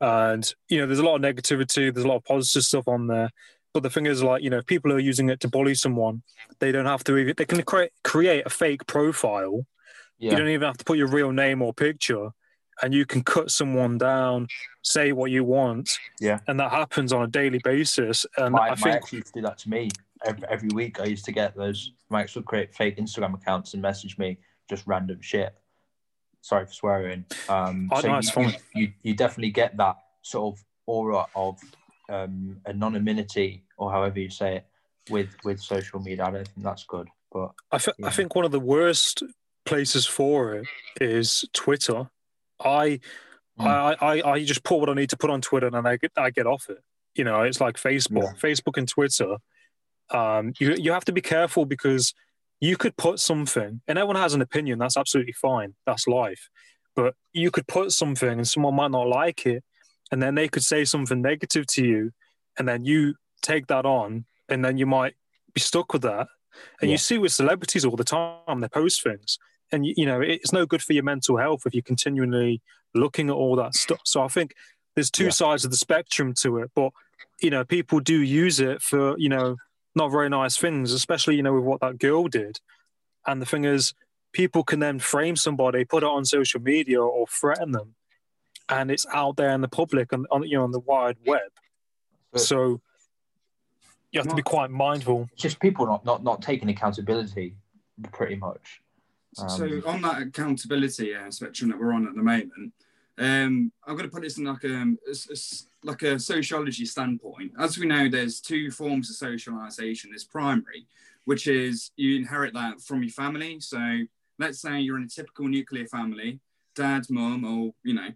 And 0.02 0.52
you 0.68 0.80
know, 0.80 0.88
there's 0.88 1.00
a 1.00 1.06
lot 1.06 1.16
of 1.16 1.22
negativity, 1.22 1.94
there's 1.94 2.06
a 2.06 2.08
lot 2.08 2.18
of 2.18 2.24
positive 2.24 2.64
stuff 2.64 2.88
on 2.88 3.08
there. 3.08 3.30
But 3.74 3.84
the 3.84 3.90
thing 3.90 4.08
is, 4.08 4.24
like 4.24 4.42
you 4.42 4.50
know, 4.50 4.58
if 4.58 4.66
people 4.66 4.92
are 4.94 5.00
using 5.00 5.30
it 5.30 5.40
to 5.42 5.48
bully 5.48 5.76
someone, 5.76 6.24
they 6.60 6.72
don't 6.72 6.86
have 6.86 7.04
to. 7.04 7.18
Even, 7.18 7.36
they 7.38 7.46
can 7.46 7.62
create 7.62 7.92
create 8.04 8.46
a 8.46 8.50
fake 8.50 8.88
profile. 8.88 9.66
Yeah. 10.18 10.32
You 10.32 10.38
don't 10.38 10.48
even 10.48 10.66
have 10.66 10.78
to 10.78 10.86
put 10.86 10.98
your 10.98 11.08
real 11.08 11.32
name 11.32 11.62
or 11.62 11.74
picture, 11.74 12.30
and 12.82 12.94
you 12.94 13.06
can 13.06 13.24
cut 13.24 13.52
someone 13.52 13.98
down, 13.98 14.48
say 14.82 15.12
what 15.12 15.32
you 15.32 15.44
want. 15.44 15.90
Yeah, 16.20 16.40
and 16.48 16.60
that 16.60 16.72
happens 16.72 17.14
on 17.14 17.24
a 17.24 17.28
daily 17.28 17.60
basis. 17.64 18.26
And 18.38 18.54
my, 18.54 18.70
I 18.70 18.76
think 18.76 18.86
my 18.86 18.92
ex 18.94 19.14
used 19.14 19.28
to 19.28 19.34
do 19.34 19.42
that 19.42 19.58
to 19.60 19.70
me 19.70 19.90
every, 20.26 20.48
every 20.50 20.70
week. 20.74 21.00
I 21.00 21.06
used 21.06 21.26
to 21.26 21.32
get 21.32 21.56
those. 21.56 21.92
My 22.10 22.22
ex 22.22 22.36
would 22.36 22.46
create 22.46 22.74
fake 22.74 22.98
Instagram 22.98 23.34
accounts 23.34 23.74
and 23.74 23.82
message 23.82 24.18
me 24.18 24.38
just 24.70 24.86
random 24.88 25.22
shit. 25.22 25.54
Sorry 26.42 26.66
for 26.66 26.74
swearing. 26.74 27.26
Um, 27.50 27.90
oh, 27.92 28.02
so 28.02 28.08
no, 28.08 28.20
you, 28.20 28.48
you, 28.48 28.54
you, 28.76 28.92
you, 29.02 29.14
definitely 29.16 29.52
get 29.52 29.76
that 29.78 29.96
sort 30.22 30.54
of 30.54 30.64
aura 30.86 31.26
of 31.36 31.60
um, 32.10 32.58
anonymity, 32.68 33.64
or 33.78 33.92
however 33.92 34.20
you 34.20 34.30
say 34.30 34.58
it, 34.58 34.66
with 35.10 35.30
with 35.44 35.60
social 35.60 36.00
media. 36.00 36.26
I 36.26 36.32
don't 36.32 36.48
think 36.48 36.64
that's 36.64 36.84
good. 36.84 37.08
But 37.32 37.52
I, 37.72 37.78
th- 37.78 37.96
yeah. 38.00 38.08
I 38.08 38.12
think 38.12 38.36
one 38.36 38.46
of 38.46 38.52
the 38.52 38.60
worst 38.60 39.24
places 39.66 40.06
for 40.06 40.54
it 40.56 40.68
is 41.02 41.46
Twitter. 41.54 42.10
I, 42.66 43.00
mm. 43.60 43.66
I, 43.66 43.96
I, 44.02 44.32
I 44.32 44.44
just 44.44 44.64
put 44.64 44.80
what 44.80 44.90
I 44.90 44.94
need 44.94 45.12
to 45.12 45.18
put 45.18 45.30
on 45.30 45.42
Twitter, 45.42 45.68
and 45.68 45.88
I 45.88 45.98
get, 45.98 46.12
I 46.18 46.32
get 46.32 46.48
off 46.48 46.70
it. 46.70 46.80
You 47.14 47.24
know, 47.24 47.42
it's 47.44 47.62
like 47.62 47.78
Facebook, 47.78 48.24
yeah. 48.24 48.34
Facebook 48.34 48.78
and 48.78 48.88
Twitter. 48.88 49.38
Um, 50.10 50.54
you 50.60 50.76
you 50.78 50.92
have 50.92 51.06
to 51.06 51.14
be 51.14 51.22
careful 51.22 51.66
because 51.66 52.14
you 52.60 52.78
could 52.78 52.98
put 52.98 53.20
something, 53.20 53.82
and 53.88 53.98
everyone 53.98 54.18
has 54.18 54.34
an 54.34 54.42
opinion. 54.42 54.80
That's 54.80 54.98
absolutely 54.98 55.34
fine. 55.34 55.76
That's 55.86 56.08
life. 56.08 56.50
But 56.96 57.16
you 57.34 57.52
could 57.52 57.68
put 57.68 57.92
something, 57.92 58.30
and 58.30 58.48
someone 58.48 58.76
might 58.76 58.92
not 58.92 59.08
like 59.08 59.46
it, 59.46 59.64
and 60.12 60.22
then 60.22 60.36
they 60.36 60.48
could 60.48 60.64
say 60.64 60.86
something 60.86 61.22
negative 61.22 61.68
to 61.68 61.86
you, 61.86 62.12
and 62.58 62.68
then 62.68 62.86
you 62.86 63.16
take 63.42 63.68
that 63.68 63.86
on, 63.86 64.26
and 64.50 64.64
then 64.64 64.78
you 64.78 64.86
might 64.86 65.16
be 65.54 65.62
stuck 65.62 65.94
with 65.94 66.02
that. 66.04 66.28
And 66.82 66.90
yeah. 66.90 66.94
you 66.94 66.98
see 66.98 67.18
with 67.18 67.34
celebrities 67.34 67.86
all 67.86 67.96
the 67.96 68.04
time, 68.04 68.62
they 68.62 68.68
post 68.70 69.04
things, 69.04 69.38
and 69.76 69.86
you 69.86 70.06
know 70.06 70.22
it's 70.22 70.54
no 70.54 70.66
good 70.66 70.82
for 70.82 70.94
your 70.94 71.04
mental 71.04 71.38
health 71.38 71.64
if 71.66 71.74
you're 71.74 71.84
continually 71.84 72.62
looking 72.94 73.30
at 73.30 73.36
all 73.36 73.56
that 73.58 73.76
stuff. 73.76 74.02
So 74.06 74.22
I 74.22 74.28
think 74.30 74.56
there's 74.96 75.12
two 75.12 75.26
yeah. 75.26 75.30
sides 75.32 75.66
of 75.66 75.72
the 75.72 75.78
spectrum 75.78 76.34
to 76.40 76.60
it, 76.60 76.72
but 76.74 76.92
you 77.42 77.50
know 77.50 77.64
people 77.64 78.00
do 78.00 78.20
use 78.20 78.60
it 78.60 78.82
for 78.82 79.18
you 79.20 79.30
know 79.30 79.58
not 79.94 80.12
very 80.12 80.30
nice 80.30 80.58
things, 80.58 80.94
especially 80.94 81.36
you 81.36 81.44
know 81.44 81.54
with 81.54 81.64
what 81.64 81.82
that 81.82 82.00
girl 82.00 82.28
did. 82.28 82.60
And 83.28 83.42
the 83.42 83.46
thing 83.46 83.66
is, 83.66 83.94
people 84.34 84.64
can 84.64 84.80
then 84.80 85.00
frame 85.00 85.36
somebody, 85.36 85.84
put 85.84 86.04
it 86.04 86.08
on 86.08 86.26
social 86.26 86.62
media, 86.62 87.02
or 87.02 87.28
threaten 87.28 87.72
them, 87.72 87.96
and 88.70 88.90
it's 88.90 89.06
out 89.14 89.36
there 89.36 89.52
in 89.52 89.62
the 89.62 89.68
public 89.68 90.12
and 90.14 90.26
on 90.32 90.44
you 90.44 90.58
know 90.58 90.64
on 90.64 90.72
the 90.72 90.80
wide 90.80 91.18
web. 91.26 91.52
So 92.36 92.82
you 94.12 94.20
have 94.20 94.30
to 94.30 94.36
be 94.36 94.42
quite 94.42 94.72
mindful. 94.72 95.30
Just 95.36 95.60
people 95.60 95.86
not 95.86 96.06
not 96.06 96.24
not 96.24 96.42
taking 96.42 96.70
accountability, 96.70 97.56
pretty 98.14 98.36
much. 98.36 98.82
Um, 99.40 99.50
so 99.50 99.82
on 99.86 100.02
that 100.02 100.22
accountability 100.22 101.16
uh, 101.16 101.30
spectrum 101.32 101.70
that 101.70 101.80
we're 101.80 101.94
on 101.94 102.08
at 102.08 102.16
the 102.16 102.24
moment, 102.24 102.74
um, 103.18 103.72
I'm 103.86 103.96
going 103.96 104.10
to 104.10 104.14
put 104.14 104.24
this 104.24 104.38
in 104.38 104.46
like 104.46 104.64
a, 104.64 104.74
a, 104.74 105.12
a, 105.12 105.38
like 105.84 106.02
a 106.02 106.20
sociology 106.20 106.86
standpoint. 106.86 107.54
As 107.58 107.78
we 107.78 107.86
know, 107.86 108.10
there's 108.10 108.42
two 108.42 108.72
forms 108.72 109.10
of 109.10 109.16
socialization. 109.16 110.12
There's 110.12 110.26
primary, 110.26 110.88
which 111.24 111.48
is 111.48 111.92
you 111.96 112.18
inherit 112.18 112.54
that 112.54 112.82
from 112.82 113.04
your 113.04 113.12
family. 113.12 113.60
So 113.62 114.00
let's 114.38 114.62
say 114.62 114.82
you're 114.82 114.98
in 114.98 115.04
a 115.04 115.10
typical 115.10 115.48
nuclear 115.48 115.86
family, 115.86 116.40
dad, 116.76 117.06
mum, 117.10 117.46
or 117.46 117.74
you 117.84 117.94
know, 117.94 118.10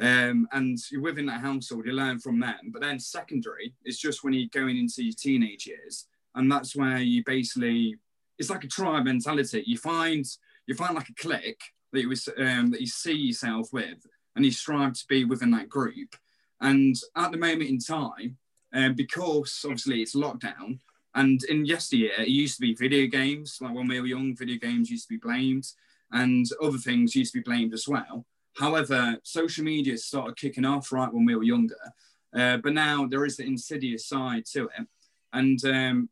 um, 0.00 0.48
and 0.52 0.78
you're 0.90 1.02
within 1.02 1.26
that 1.26 1.40
household, 1.40 1.86
you 1.86 1.92
learn 1.92 2.18
from 2.18 2.40
them. 2.40 2.70
But 2.72 2.82
then 2.82 2.98
secondary 2.98 3.72
is 3.84 3.98
just 3.98 4.24
when 4.24 4.32
you're 4.32 4.48
going 4.52 4.76
into 4.76 5.04
your 5.04 5.14
teenage 5.16 5.66
years, 5.66 6.06
and 6.34 6.50
that's 6.50 6.74
where 6.74 6.98
you 6.98 7.22
basically 7.24 7.96
it's 8.38 8.50
like 8.50 8.64
a 8.64 8.68
tribe 8.68 9.04
mentality. 9.04 9.62
You 9.66 9.78
find 9.78 10.24
you 10.70 10.76
find 10.76 10.94
like 10.94 11.08
a 11.08 11.14
clique 11.14 11.62
that 11.92 12.02
you 12.02 12.10
um, 12.38 12.70
that 12.70 12.80
you 12.80 12.86
see 12.86 13.12
yourself 13.12 13.72
with, 13.72 14.06
and 14.36 14.44
you 14.44 14.52
strive 14.52 14.94
to 14.94 15.06
be 15.08 15.24
within 15.24 15.50
that 15.50 15.68
group. 15.68 16.14
And 16.60 16.94
at 17.16 17.32
the 17.32 17.38
moment 17.38 17.70
in 17.70 17.78
time, 17.78 18.38
um, 18.72 18.94
because 18.94 19.60
obviously 19.64 20.00
it's 20.00 20.14
lockdown, 20.14 20.78
and 21.16 21.42
in 21.44 21.64
yesteryear 21.64 22.12
it 22.18 22.28
used 22.28 22.56
to 22.56 22.60
be 22.60 22.74
video 22.74 23.08
games. 23.08 23.58
Like 23.60 23.74
when 23.74 23.88
we 23.88 24.00
were 24.00 24.06
young, 24.06 24.36
video 24.36 24.58
games 24.58 24.90
used 24.90 25.08
to 25.08 25.14
be 25.14 25.18
blamed, 25.18 25.66
and 26.12 26.46
other 26.62 26.78
things 26.78 27.16
used 27.16 27.32
to 27.32 27.40
be 27.40 27.50
blamed 27.50 27.74
as 27.74 27.88
well. 27.88 28.24
However, 28.56 29.16
social 29.24 29.64
media 29.64 29.98
started 29.98 30.36
kicking 30.36 30.64
off 30.64 30.92
right 30.92 31.12
when 31.12 31.24
we 31.24 31.34
were 31.34 31.42
younger, 31.42 31.92
uh, 32.32 32.58
but 32.58 32.74
now 32.74 33.06
there 33.06 33.24
is 33.24 33.36
the 33.36 33.44
insidious 33.44 34.06
side 34.06 34.44
to 34.52 34.68
it, 34.78 34.86
and 35.32 35.64
um, 35.64 36.08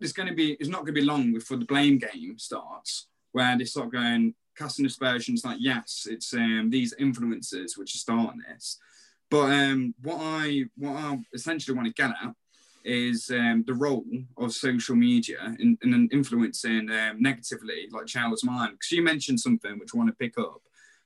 it's 0.00 0.12
going 0.12 0.28
to 0.28 0.34
be 0.36 0.52
it's 0.60 0.68
not 0.68 0.82
going 0.82 0.94
to 0.94 1.00
be 1.00 1.06
long 1.06 1.32
before 1.32 1.56
the 1.56 1.64
blame 1.64 1.98
game 1.98 2.38
starts 2.38 3.08
where 3.32 3.56
they 3.56 3.64
start 3.64 3.92
going 3.92 4.34
casting 4.56 4.86
aspersions 4.86 5.44
like 5.44 5.58
yes 5.60 6.06
it's 6.10 6.34
um, 6.34 6.68
these 6.68 6.94
influencers 7.00 7.78
which 7.78 7.94
are 7.94 7.98
starting 7.98 8.42
this. 8.48 8.78
But 9.30 9.52
um, 9.52 9.94
what 10.02 10.18
i 10.20 10.64
what 10.76 10.96
i 10.96 11.18
essentially 11.34 11.76
want 11.76 11.86
to 11.86 12.02
get 12.02 12.10
at 12.10 12.34
is 12.84 13.30
um, 13.30 13.64
the 13.66 13.74
role 13.74 14.04
of 14.38 14.52
social 14.52 14.96
media 14.96 15.54
in, 15.58 15.76
in 15.82 16.08
influencing 16.10 16.90
um, 16.90 17.20
negatively 17.20 17.88
like 17.90 18.06
child's 18.06 18.44
mind. 18.44 18.72
Because 18.72 18.92
you 18.92 19.02
mentioned 19.02 19.40
something 19.40 19.78
which 19.78 19.90
i 19.94 19.98
want 19.98 20.08
to 20.08 20.16
pick 20.16 20.38
up. 20.38 20.62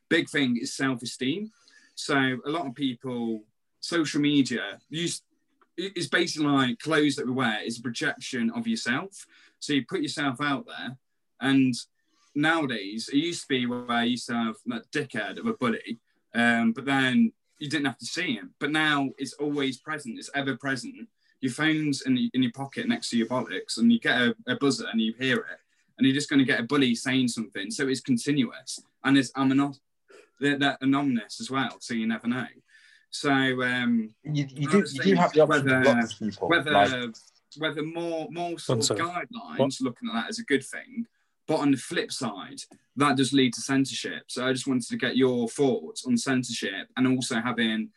Big 0.09 0.29
thing 0.29 0.59
is 0.61 0.77
self-esteem. 0.77 1.51
So 1.95 2.39
a 2.47 2.51
lot 2.51 2.67
of 2.67 2.75
people 2.75 3.45
social 3.81 4.21
media 4.21 4.79
use 4.89 5.23
is 5.77 6.09
basically 6.09 6.47
like 6.47 6.79
clothes 6.79 7.17
that 7.17 7.27
we 7.27 7.33
wear 7.33 7.63
is 7.65 7.79
a 7.79 7.83
projection 7.83 8.51
of 8.55 8.67
yourself. 8.67 9.27
So 9.59 9.73
you 9.73 9.85
put 9.87 10.03
yourself 10.03 10.41
out 10.41 10.67
there 10.67 10.97
and 11.41 11.75
nowadays, 12.35 13.09
it 13.13 13.17
used 13.17 13.43
to 13.43 13.49
be 13.49 13.67
where 13.67 13.91
I 13.91 14.05
used 14.05 14.27
to 14.29 14.35
have 14.35 14.57
that 14.67 14.91
dickhead 14.91 15.39
of 15.39 15.47
a 15.47 15.55
bully, 15.55 16.01
um, 16.35 16.73
but 16.73 16.85
then 16.85 17.33
you 17.59 17.69
didn't 17.69 17.87
have 17.87 17.99
to 17.99 18.07
see 18.07 18.35
him. 18.35 18.55
But 18.59 18.71
now 18.71 19.11
it's 19.19 19.35
always 19.35 19.79
present, 19.79 20.19
it's 20.19 20.31
ever 20.35 20.57
present. 20.57 21.09
Your 21.41 21.53
phone's 21.53 22.03
in, 22.03 22.15
the, 22.15 22.31
in 22.35 22.43
your 22.43 22.53
pocket 22.53 22.89
next 22.89 23.11
to 23.11 23.19
your 23.19 23.27
bollocks, 23.27 23.79
and 23.79 23.93
you 23.93 23.99
get 23.99 24.21
a, 24.21 24.35
a 24.47 24.57
buzzer 24.57 24.87
and 24.91 25.01
you 25.01 25.13
hear 25.19 25.37
it, 25.39 25.59
and 25.99 26.07
you're 26.07 26.15
just 26.15 26.31
going 26.31 26.39
to 26.39 26.45
get 26.45 26.61
a 26.61 26.65
bully 26.65 26.95
saying 26.95 27.29
something. 27.29 27.71
So 27.71 27.89
it's 27.89 28.01
continuous 28.01 28.81
and 29.05 29.19
it's 29.19 29.33
ominous, 29.35 29.81
that 30.41 30.79
anonymous 30.81 31.41
as 31.41 31.51
well, 31.51 31.77
so 31.81 31.95
you 31.95 32.07
never 32.07 32.29
know. 32.29 32.47
So 33.11 33.31
um, 33.31 34.15
you, 34.25 34.47
you 34.49 34.71
do 34.71 34.85
you 34.91 35.03
do 35.03 35.15
have 35.17 35.33
the 35.33 35.43
option 35.43 35.67
whether, 35.67 36.09
people, 36.19 36.49
whether 36.49 36.71
like... 36.71 37.15
whether 37.59 37.83
more 37.83 38.27
more 38.31 38.59
sort 38.59 38.89
of 38.91 38.97
guidelines 38.97 39.59
what? 39.59 39.81
looking 39.83 40.09
at 40.09 40.15
that 40.15 40.31
as 40.31 40.39
a 40.39 40.45
good 40.45 40.65
thing, 40.65 41.07
but 41.47 41.61
on 41.61 41.71
the 41.71 41.77
flip 41.77 42.13
side, 42.13 42.61
that 42.97 43.17
does 43.17 43.33
lead 43.33 43.55
to 43.55 43.61
censorship. 43.61 44.25
So 44.29 44.47
I 44.47 44.53
just 44.53 44.67
wanted 44.67 44.89
to 44.89 44.97
get 44.97 45.17
your 45.17 45.49
thoughts 45.49 46.05
on 46.07 46.17
censorship 46.17 46.89
and 46.97 47.07
also 47.07 47.41
having 47.41 47.91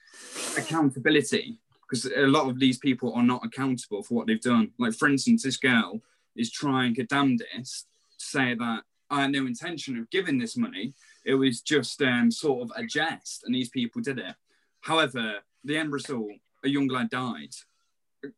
accountability 0.58 1.60
because 1.82 2.06
a 2.06 2.28
lot 2.28 2.50
of 2.50 2.60
these 2.60 2.78
people 2.78 3.14
are 3.14 3.24
not 3.24 3.46
accountable 3.46 4.02
for 4.02 4.16
what 4.16 4.28
they've 4.28 4.42
done. 4.42 4.72
Like, 4.80 4.94
for 4.94 5.08
instance, 5.08 5.44
this 5.44 5.58
girl 5.58 6.02
is 6.36 6.52
trying 6.52 6.96
her 6.96 7.04
damnedest 7.04 7.88
to 8.18 8.26
say 8.26 8.56
that 8.56 8.84
I 9.10 9.22
had 9.22 9.32
no 9.32 9.46
intention 9.46 9.98
of 9.98 10.10
giving 10.10 10.40
this 10.40 10.58
money. 10.58 10.94
It 11.26 11.36
was 11.36 11.62
just 11.62 12.02
um, 12.02 12.32
sort 12.32 12.64
of 12.64 12.72
a 12.76 12.86
jest, 12.86 13.44
and 13.46 13.54
these 13.54 13.70
people 13.70 14.02
did 14.02 14.18
it. 14.18 14.36
However, 14.82 15.36
the 15.64 15.78
end 15.78 15.92
result, 15.92 16.32
a 16.64 16.70
young 16.70 16.88
lad 16.88 17.10
died 17.10 17.54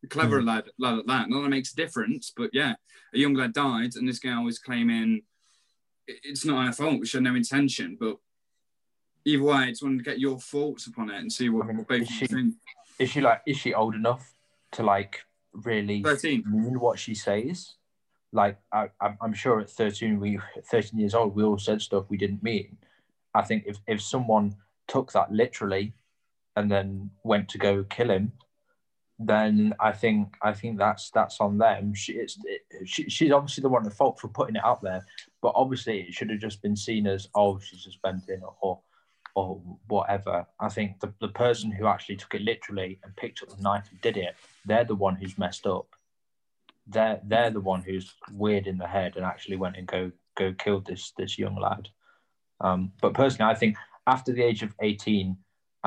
clever 0.08 0.40
mm. 0.40 0.46
lad, 0.46 0.64
lad 0.78 0.98
at 0.98 1.06
that. 1.06 1.28
Not 1.28 1.42
that 1.42 1.48
makes 1.48 1.72
a 1.72 1.76
difference, 1.76 2.32
but 2.36 2.50
yeah, 2.52 2.74
a 3.14 3.18
young 3.18 3.34
lad 3.34 3.52
died, 3.52 3.96
and 3.96 4.08
this 4.08 4.18
girl 4.18 4.44
was 4.44 4.58
claiming 4.58 5.22
it's 6.06 6.44
not 6.44 6.66
her 6.66 6.72
fault. 6.72 7.06
She 7.06 7.16
had 7.16 7.24
no 7.24 7.34
intention, 7.34 7.96
but 8.00 8.16
either 9.24 9.42
way, 9.42 9.56
I 9.56 9.68
just 9.70 9.82
wanted 9.82 9.98
to 9.98 10.04
get 10.04 10.18
your 10.18 10.38
thoughts 10.38 10.86
upon 10.86 11.10
it 11.10 11.18
and 11.18 11.32
see 11.32 11.48
what 11.48 11.64
I 11.64 11.72
mean, 11.72 11.84
both 11.88 12.08
she, 12.08 12.26
think. 12.26 12.54
Is 12.98 13.10
she 13.10 13.20
like? 13.20 13.42
Is 13.46 13.56
she 13.56 13.74
old 13.74 13.94
enough 13.94 14.32
to 14.72 14.82
like 14.82 15.20
really 15.52 16.02
13. 16.02 16.44
mean 16.46 16.80
what 16.80 16.98
she 16.98 17.14
says? 17.14 17.74
Like 18.32 18.58
I, 18.72 18.88
I'm 19.00 19.32
sure 19.32 19.60
at 19.60 19.70
13, 19.70 20.20
we 20.20 20.38
13 20.70 20.98
years 20.98 21.14
old, 21.14 21.34
we 21.34 21.44
all 21.44 21.58
said 21.58 21.80
stuff 21.80 22.04
we 22.08 22.18
didn't 22.18 22.42
mean. 22.42 22.76
I 23.34 23.42
think 23.42 23.64
if 23.66 23.78
if 23.86 24.02
someone 24.02 24.54
took 24.86 25.12
that 25.12 25.32
literally 25.32 25.94
and 26.56 26.70
then 26.70 27.10
went 27.24 27.48
to 27.50 27.58
go 27.58 27.84
kill 27.84 28.10
him 28.10 28.32
then 29.18 29.74
I 29.80 29.92
think 29.92 30.36
I 30.42 30.52
think 30.52 30.78
that's 30.78 31.10
that's 31.10 31.40
on 31.40 31.58
them. 31.58 31.92
She, 31.92 32.12
it's, 32.12 32.38
it, 32.44 32.88
she, 32.88 33.08
she's 33.10 33.32
obviously 33.32 33.62
the 33.62 33.68
one 33.68 33.84
at 33.84 33.92
fault 33.92 34.20
for 34.20 34.28
putting 34.28 34.56
it 34.56 34.64
out 34.64 34.80
there, 34.82 35.04
but 35.42 35.52
obviously 35.56 36.00
it 36.00 36.14
should 36.14 36.30
have 36.30 36.38
just 36.38 36.62
been 36.62 36.76
seen 36.76 37.06
as 37.06 37.28
oh 37.34 37.58
she's 37.58 37.82
just 37.82 37.98
venting 38.00 38.42
or 38.60 38.80
or 39.34 39.60
whatever. 39.88 40.46
I 40.60 40.68
think 40.68 41.00
the, 41.00 41.12
the 41.20 41.28
person 41.28 41.70
who 41.70 41.86
actually 41.86 42.16
took 42.16 42.34
it 42.34 42.42
literally 42.42 42.98
and 43.02 43.14
picked 43.16 43.42
up 43.42 43.48
the 43.48 43.62
knife 43.62 43.88
and 43.90 44.00
did 44.00 44.16
it, 44.16 44.36
they're 44.64 44.84
the 44.84 44.94
one 44.94 45.16
who's 45.16 45.38
messed 45.38 45.66
up. 45.66 45.86
They're 46.86 47.20
they're 47.24 47.50
the 47.50 47.60
one 47.60 47.82
who's 47.82 48.14
weird 48.32 48.68
in 48.68 48.78
the 48.78 48.86
head 48.86 49.16
and 49.16 49.24
actually 49.24 49.56
went 49.56 49.76
and 49.76 49.86
go 49.86 50.12
go 50.36 50.52
killed 50.52 50.86
this 50.86 51.12
this 51.18 51.38
young 51.38 51.56
lad. 51.56 51.88
Um, 52.60 52.92
but 53.00 53.14
personally, 53.14 53.50
I 53.50 53.56
think 53.56 53.76
after 54.06 54.32
the 54.32 54.42
age 54.42 54.62
of 54.62 54.74
eighteen, 54.80 55.38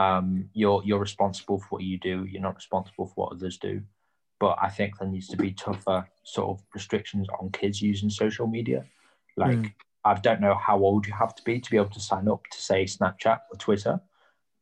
um, 0.01 0.49
you're 0.53 0.81
you're 0.83 0.99
responsible 0.99 1.59
for 1.59 1.67
what 1.69 1.83
you 1.83 1.97
do. 1.97 2.25
You're 2.25 2.41
not 2.41 2.55
responsible 2.55 3.07
for 3.07 3.13
what 3.15 3.33
others 3.33 3.57
do. 3.57 3.81
But 4.39 4.57
I 4.61 4.69
think 4.69 4.97
there 4.97 5.07
needs 5.07 5.27
to 5.27 5.37
be 5.37 5.51
tougher 5.51 6.07
sort 6.23 6.49
of 6.49 6.65
restrictions 6.73 7.27
on 7.39 7.51
kids 7.51 7.81
using 7.81 8.09
social 8.09 8.47
media. 8.47 8.85
Like 9.37 9.57
mm. 9.57 9.73
I 10.03 10.15
don't 10.15 10.41
know 10.41 10.55
how 10.55 10.79
old 10.79 11.05
you 11.05 11.13
have 11.13 11.35
to 11.35 11.43
be 11.43 11.59
to 11.59 11.69
be 11.69 11.77
able 11.77 11.91
to 11.91 11.99
sign 11.99 12.27
up 12.27 12.41
to 12.51 12.59
say 12.59 12.85
Snapchat 12.85 13.39
or 13.51 13.57
Twitter, 13.59 14.01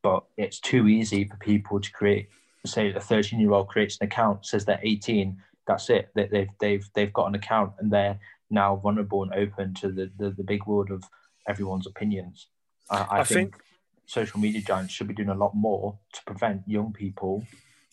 but 0.04 0.26
it's 0.36 0.60
too 0.60 0.88
easy 0.90 1.24
for 1.24 1.38
people 1.38 1.80
to 1.80 1.92
create. 1.92 2.28
Say 2.66 2.94
a 2.94 3.00
13 3.00 3.40
year 3.40 3.54
old 3.54 3.70
creates 3.70 3.98
an 4.02 4.08
account, 4.08 4.46
says 4.46 4.66
they're 4.66 4.82
18. 4.84 5.38
That's 5.66 5.90
it. 5.90 6.10
They, 6.14 6.28
they've 6.28 6.50
they've 6.60 6.90
they've 6.94 7.14
got 7.14 7.28
an 7.28 7.36
account 7.36 7.74
and 7.80 7.90
they're 7.90 8.20
now 8.50 8.76
vulnerable 8.76 9.24
and 9.24 9.34
open 9.34 9.74
to 9.76 9.90
the 9.90 10.12
the, 10.18 10.32
the 10.32 10.44
big 10.44 10.66
world 10.66 10.92
of 10.92 11.04
everyone's 11.48 11.88
opinions. 11.88 12.48
Uh, 12.90 13.06
I, 13.10 13.20
I, 13.20 13.24
think, 13.24 13.54
think 13.54 13.64
social 14.10 14.40
media 14.40 14.60
giants 14.62 14.92
should 14.94 15.08
be 15.08 15.14
doing 15.14 15.30
a 15.30 15.36
lot 15.36 15.54
more 15.56 15.98
to 16.14 16.20
prevent 16.26 16.64
young 16.68 16.92
people 16.92 17.46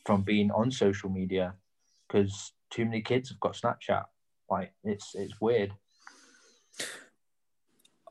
from 0.07 0.23
being 0.23 0.51
on 0.51 0.71
social 0.71 1.11
media 1.11 1.53
because 2.09 2.53
too 2.71 2.87
many 2.87 3.03
kids 3.03 3.29
have 3.29 3.39
got 3.41 3.53
Snapchat. 3.55 4.05
Like 4.51 4.73
it's 4.83 5.15
it's 5.15 5.39
weird. 5.41 5.73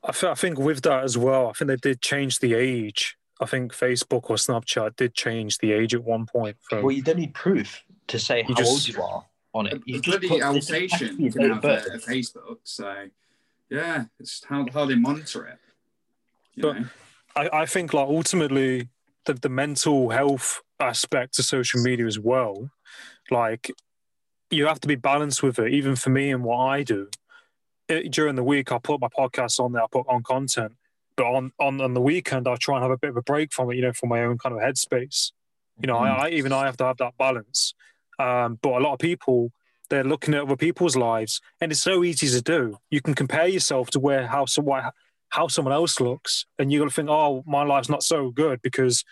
I, 0.04 0.12
th- 0.12 0.32
I 0.32 0.36
think 0.36 0.60
with 0.60 0.82
that 0.84 1.04
as 1.04 1.18
well, 1.18 1.48
I 1.50 1.54
think 1.54 1.70
they 1.70 1.78
did 1.78 2.02
change 2.02 2.40
the 2.40 2.54
age 2.54 3.18
I 3.42 3.46
think 3.46 3.74
Facebook 3.74 4.30
or 4.30 4.38
Snapchat 4.38 4.96
did 4.96 5.14
change 5.14 5.58
the 5.58 5.74
age 5.74 5.94
at 5.94 6.02
one 6.04 6.26
point. 6.26 6.56
From, 6.70 6.84
Well, 6.84 6.96
you 6.96 7.02
don't 7.02 7.18
need 7.18 7.34
proof 7.34 7.84
to 8.08 8.18
say 8.20 8.44
how 8.44 8.54
just- 8.54 8.70
old 8.72 8.88
you 8.88 9.02
are 9.02 9.26
on 9.54 9.68
it. 9.68 9.82
You 9.86 9.98
It's 9.98 10.06
just 10.06 10.22
bloody 10.22 10.28
put 10.30 10.54
this 10.54 10.70
has 10.70 11.00
to 11.00 11.14
you 11.22 11.32
can 11.34 11.50
have 11.50 11.58
a, 11.58 11.62
birth. 11.62 11.88
a 11.88 11.98
Facebook. 11.98 12.60
So, 12.64 13.08
yeah, 13.70 14.06
it's 14.22 14.42
how, 14.46 14.66
how 14.74 14.86
they 14.86 14.96
monitor 14.96 15.48
it. 15.48 15.58
You 16.54 16.62
But- 16.64 16.80
know? 16.80 16.86
I, 17.36 17.50
I 17.51 17.65
think 17.65 17.94
like 17.94 18.08
ultimately 18.08 18.89
the, 19.25 19.34
the 19.34 19.50
mental 19.50 20.10
health 20.10 20.62
aspect 20.80 21.39
of 21.39 21.46
social 21.46 21.82
media 21.82 22.06
as 22.06 22.20
well, 22.20 22.70
like 23.30 23.72
you 24.50 24.68
have 24.68 24.80
to 24.82 24.88
be 24.88 24.96
balanced 24.96 25.44
with 25.44 25.60
it. 25.60 25.74
Even 25.74 25.96
for 25.96 26.10
me 26.10 26.32
and 26.32 26.44
what 26.44 26.58
I 26.58 26.84
do, 26.84 27.10
it, 27.88 28.12
during 28.12 28.36
the 28.36 28.44
week 28.44 28.72
I 28.72 28.77
put 28.77 29.01
my 29.01 29.10
podcast 29.10 29.60
on 29.60 29.74
there, 29.74 29.84
I 29.84 29.88
put 29.92 30.06
on 30.08 30.24
content, 30.24 30.74
but 31.15 31.25
on, 31.25 31.51
on 31.60 31.82
on 31.82 31.94
the 31.94 32.01
weekend 32.01 32.48
I 32.48 32.56
try 32.56 32.75
and 32.75 32.84
have 32.84 32.92
a 32.92 32.98
bit 32.98 33.12
of 33.12 33.18
a 33.18 33.22
break 33.22 33.54
from 33.54 33.72
it, 33.72 33.75
you 33.75 33.82
know, 33.82 33.94
for 33.94 34.08
my 34.08 34.24
own 34.24 34.38
kind 34.38 34.56
of 34.56 34.62
headspace. 34.62 35.32
You 35.82 35.88
know, 35.88 35.98
I, 35.98 36.27
I 36.27 36.30
even 36.30 36.54
I 36.54 36.65
have 36.65 36.77
to 36.77 36.86
have 36.86 36.98
that 36.98 37.18
balance. 37.18 37.74
Um, 38.18 38.60
but 38.62 38.74
a 38.74 38.80
lot 38.80 38.94
of 38.94 39.00
people 39.00 39.51
they're 39.89 40.04
looking 40.04 40.34
at 40.34 40.42
other 40.42 40.56
people's 40.56 40.96
lives, 40.96 41.42
and 41.62 41.72
it's 41.72 41.82
so 41.82 42.04
easy 42.04 42.27
to 42.27 42.42
do. 42.42 42.77
You 42.89 43.01
can 43.01 43.13
compare 43.13 43.48
yourself 43.48 43.92
to 43.92 44.00
where 44.00 44.27
how 44.27 44.46
so 44.46 44.62
why, 44.62 44.89
how 45.29 45.48
someone 45.48 45.74
else 45.74 46.00
looks, 46.00 46.46
and 46.58 46.72
you're 46.72 46.79
gonna 46.79 46.91
think, 46.91 47.10
oh, 47.10 47.44
my 47.46 47.63
life's 47.63 47.89
not 47.89 48.03
so 48.03 48.32
good 48.32 48.62
because 48.62 49.03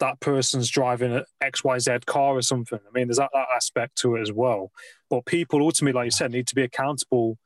that 0.00 0.20
person's 0.20 0.68
driving 0.68 1.12
an 1.12 1.24
X 1.40 1.64
Y 1.64 1.78
Z 1.78 1.98
car 2.06 2.36
or 2.36 2.42
something. 2.42 2.78
I 2.78 2.90
mean, 2.96 3.08
there's 3.08 3.18
that, 3.18 3.30
that 3.32 3.46
aspect 3.54 3.96
to 3.98 4.16
it 4.16 4.22
as 4.22 4.32
well. 4.32 4.70
But 5.10 5.26
people 5.26 5.60
ultimately, 5.60 5.98
like 5.98 6.06
you 6.06 6.10
said, 6.12 6.30
need 6.30 6.46
to 6.48 6.54
be 6.54 6.62
accountable 6.62 7.38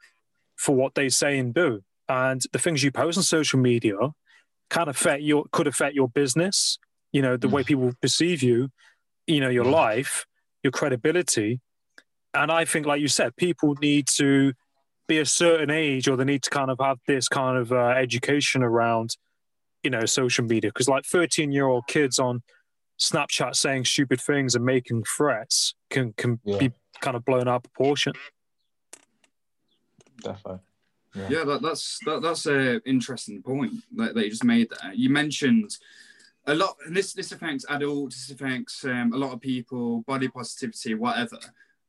for 0.57 0.75
what 0.75 0.95
they 0.95 1.09
say 1.09 1.39
and 1.39 1.55
do, 1.55 1.83
and 2.09 2.43
the 2.53 2.59
things 2.59 2.83
you 2.83 2.93
post 2.93 3.19
on 3.19 3.25
social 3.25 3.59
media 3.59 3.97
can 4.71 4.89
affect 4.89 5.23
your 5.23 5.45
could 5.53 5.67
affect 5.67 5.95
your 5.95 6.09
business. 6.09 6.79
You 7.13 7.23
know, 7.23 7.37
the 7.37 7.49
way 7.49 7.63
mm. 7.63 7.67
people 7.67 7.93
perceive 8.01 8.43
you, 8.43 8.71
you 9.27 9.41
know, 9.41 9.51
your 9.51 9.67
mm. 9.67 9.73
life, 9.73 10.25
your 10.63 10.71
credibility. 10.71 11.61
And 12.35 12.51
I 12.51 12.65
think, 12.65 12.87
like 12.87 13.01
you 13.01 13.09
said, 13.09 13.37
people 13.37 13.75
need 13.83 14.09
to 14.15 14.55
be 15.09 15.19
a 15.19 15.27
certain 15.27 15.71
age 15.71 16.09
or 16.09 16.17
they 16.17 16.25
need 16.25 16.43
to 16.45 16.51
kind 16.51 16.71
of 16.71 16.79
have 16.81 16.99
this 17.07 17.29
kind 17.29 17.59
of 17.59 17.73
uh, 17.73 17.89
education 17.89 18.63
around, 18.63 19.17
you 19.83 19.91
know, 19.91 20.05
social 20.07 20.45
media. 20.45 20.71
Because 20.71 20.89
like 20.89 21.05
13 21.05 21.53
year 21.53 21.67
old 21.67 21.87
kids 21.87 22.19
on 22.19 22.43
Snapchat 23.01 23.57
saying 23.57 23.85
stupid 23.85 24.21
things 24.21 24.55
and 24.55 24.65
making 24.65 25.05
threats 25.05 25.75
can, 25.91 26.13
can 26.15 26.39
Yeah. 26.45 26.59
be 26.59 26.71
kind 27.01 27.17
of 27.17 27.25
blown 27.25 27.49
out 27.49 27.57
of 27.57 27.63
proportion. 27.65 28.13
Definitely. 30.23 30.61
Yeah, 31.15 31.45
that, 31.45 31.61
that's 31.61 31.99
that, 32.07 32.23
that's 32.23 32.47
a 32.47 32.81
interesting 32.89 33.43
point 33.43 33.73
that, 33.97 34.15
that 34.15 34.25
you 34.25 34.31
just 34.31 34.45
made 34.45 34.69
there. 34.71 34.95
You 34.95 35.11
mentioned 35.11 35.77
a 36.47 36.55
lot, 36.55 36.77
and 36.87 36.97
this 36.97 37.13
this 37.13 37.33
affects 37.33 37.67
adults, 37.69 38.27
this 38.27 38.35
affects 38.35 38.83
um, 38.85 39.13
a 39.13 39.17
lot 39.19 39.33
of 39.35 39.41
people, 39.41 40.03
body 40.03 40.29
positivity, 40.29 40.95
whatever. 40.95 41.39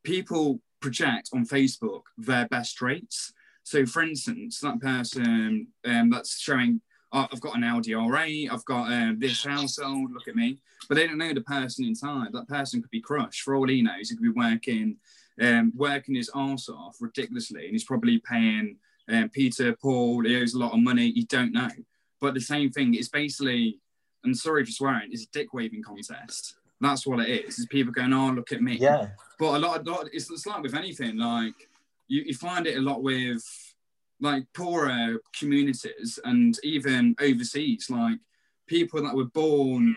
People 0.03 0.60
project 0.83 1.29
on 1.33 1.45
Facebook 1.45 2.01
their 2.17 2.47
best 2.49 2.75
traits. 2.75 3.33
So, 3.63 3.85
for 3.85 4.03
instance, 4.03 4.59
that 4.59 4.81
person 4.81 5.67
um, 5.85 6.09
that's 6.09 6.39
showing, 6.39 6.81
oh, 7.13 7.27
I've 7.31 7.39
got 7.39 7.55
an 7.55 7.63
R8, 7.63 8.51
I've 8.51 8.65
got 8.65 8.91
um, 8.91 9.17
this 9.17 9.45
household, 9.45 10.11
look 10.11 10.27
at 10.27 10.35
me. 10.35 10.57
But 10.89 10.95
they 10.95 11.07
don't 11.07 11.17
know 11.17 11.33
the 11.33 11.41
person 11.41 11.85
inside. 11.85 12.33
That 12.33 12.49
person 12.49 12.81
could 12.81 12.91
be 12.91 12.99
crushed. 12.99 13.41
For 13.41 13.55
all 13.55 13.69
he 13.69 13.81
knows, 13.81 14.09
he 14.09 14.17
could 14.17 14.33
be 14.33 14.41
working, 14.41 14.97
um, 15.41 15.71
working 15.73 16.15
his 16.15 16.29
arse 16.33 16.67
off 16.67 16.97
ridiculously, 16.99 17.63
and 17.63 17.71
he's 17.71 17.85
probably 17.85 18.19
paying 18.19 18.75
um, 19.09 19.29
Peter, 19.29 19.75
Paul, 19.81 20.25
he 20.25 20.35
owes 20.35 20.53
a 20.53 20.59
lot 20.59 20.73
of 20.73 20.79
money. 20.79 21.05
You 21.15 21.25
don't 21.25 21.53
know. 21.53 21.69
But 22.19 22.33
the 22.33 22.41
same 22.41 22.69
thing 22.69 22.95
is 22.95 23.07
basically, 23.07 23.79
and 24.25 24.37
sorry 24.37 24.65
for 24.65 24.71
swearing, 24.71 25.09
it's 25.11 25.23
a 25.23 25.31
dick 25.31 25.53
waving 25.53 25.83
contest. 25.83 26.55
That's 26.83 27.07
what 27.07 27.21
it 27.21 27.45
is. 27.45 27.59
Is 27.59 27.65
people 27.67 27.93
going, 27.93 28.13
oh, 28.13 28.31
look 28.31 28.51
at 28.51 28.61
me. 28.61 28.77
Yeah. 28.77 29.09
But 29.39 29.55
a 29.55 29.59
lot, 29.59 29.79
of, 29.79 29.87
lot 29.87 30.09
it's, 30.11 30.29
it's 30.29 30.45
like 30.45 30.61
with 30.61 30.75
anything. 30.75 31.17
Like 31.17 31.55
you, 32.08 32.23
you 32.25 32.34
find 32.36 32.67
it 32.67 32.77
a 32.77 32.81
lot 32.81 33.01
with 33.01 33.43
like 34.19 34.43
poorer 34.53 35.17
communities 35.38 36.19
and 36.23 36.58
even 36.63 37.15
overseas. 37.21 37.89
Like 37.89 38.19
people 38.67 39.01
that 39.03 39.15
were 39.15 39.25
born 39.25 39.95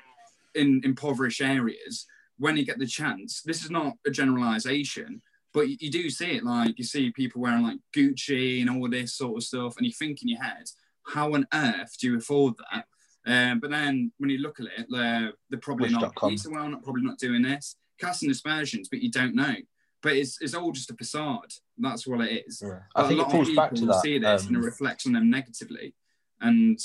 in 0.54 0.80
impoverished 0.84 1.42
areas, 1.42 2.06
when 2.38 2.56
you 2.56 2.64
get 2.64 2.78
the 2.78 2.86
chance, 2.86 3.42
this 3.42 3.64
is 3.64 3.70
not 3.70 3.94
a 4.06 4.10
generalization, 4.10 5.22
but 5.52 5.68
you, 5.68 5.76
you 5.80 5.90
do 5.90 6.08
see 6.08 6.36
it. 6.36 6.44
Like 6.44 6.78
you 6.78 6.84
see 6.84 7.10
people 7.10 7.40
wearing 7.40 7.62
like 7.62 7.78
Gucci 7.94 8.60
and 8.60 8.70
all 8.70 8.88
this 8.88 9.14
sort 9.14 9.36
of 9.36 9.42
stuff, 9.42 9.76
and 9.76 9.86
you 9.86 9.92
think 9.92 10.22
in 10.22 10.28
your 10.28 10.42
head, 10.42 10.64
how 11.06 11.34
on 11.34 11.46
earth 11.52 11.96
do 11.98 12.08
you 12.08 12.18
afford 12.18 12.54
that? 12.72 12.86
Um, 13.26 13.58
but 13.58 13.70
then 13.70 14.12
when 14.18 14.30
you 14.30 14.38
look 14.38 14.60
at 14.60 14.66
it, 14.66 14.86
they're, 14.88 15.32
they're 15.50 15.60
probably 15.60 15.88
not 15.88 16.02
Wish.com. 16.02 16.32
eating 16.32 16.54
well, 16.54 16.68
not 16.68 16.84
probably 16.84 17.02
not 17.02 17.18
doing 17.18 17.42
this, 17.42 17.76
casting 18.00 18.30
aspersions, 18.30 18.88
but 18.88 19.00
you 19.02 19.10
don't 19.10 19.34
know. 19.34 19.54
But 20.02 20.12
it's, 20.12 20.40
it's 20.40 20.54
all 20.54 20.70
just 20.70 20.90
a 20.90 20.94
facade. 20.94 21.52
That's 21.76 22.06
what 22.06 22.20
it 22.20 22.44
is. 22.46 22.62
Yeah. 22.64 22.80
But 22.94 23.04
I 23.04 23.08
think 23.08 23.18
a 23.18 23.22
it 23.22 23.24
lot 23.24 23.32
falls 23.32 23.48
of 23.48 23.56
back 23.56 23.70
to 23.70 23.74
people 23.74 23.94
that. 23.94 24.02
see 24.02 24.18
this 24.18 24.46
and 24.46 24.56
it 24.56 24.60
um, 24.60 24.64
reflects 24.64 25.06
on 25.06 25.12
them 25.14 25.28
negatively. 25.28 25.94
And 26.40 26.78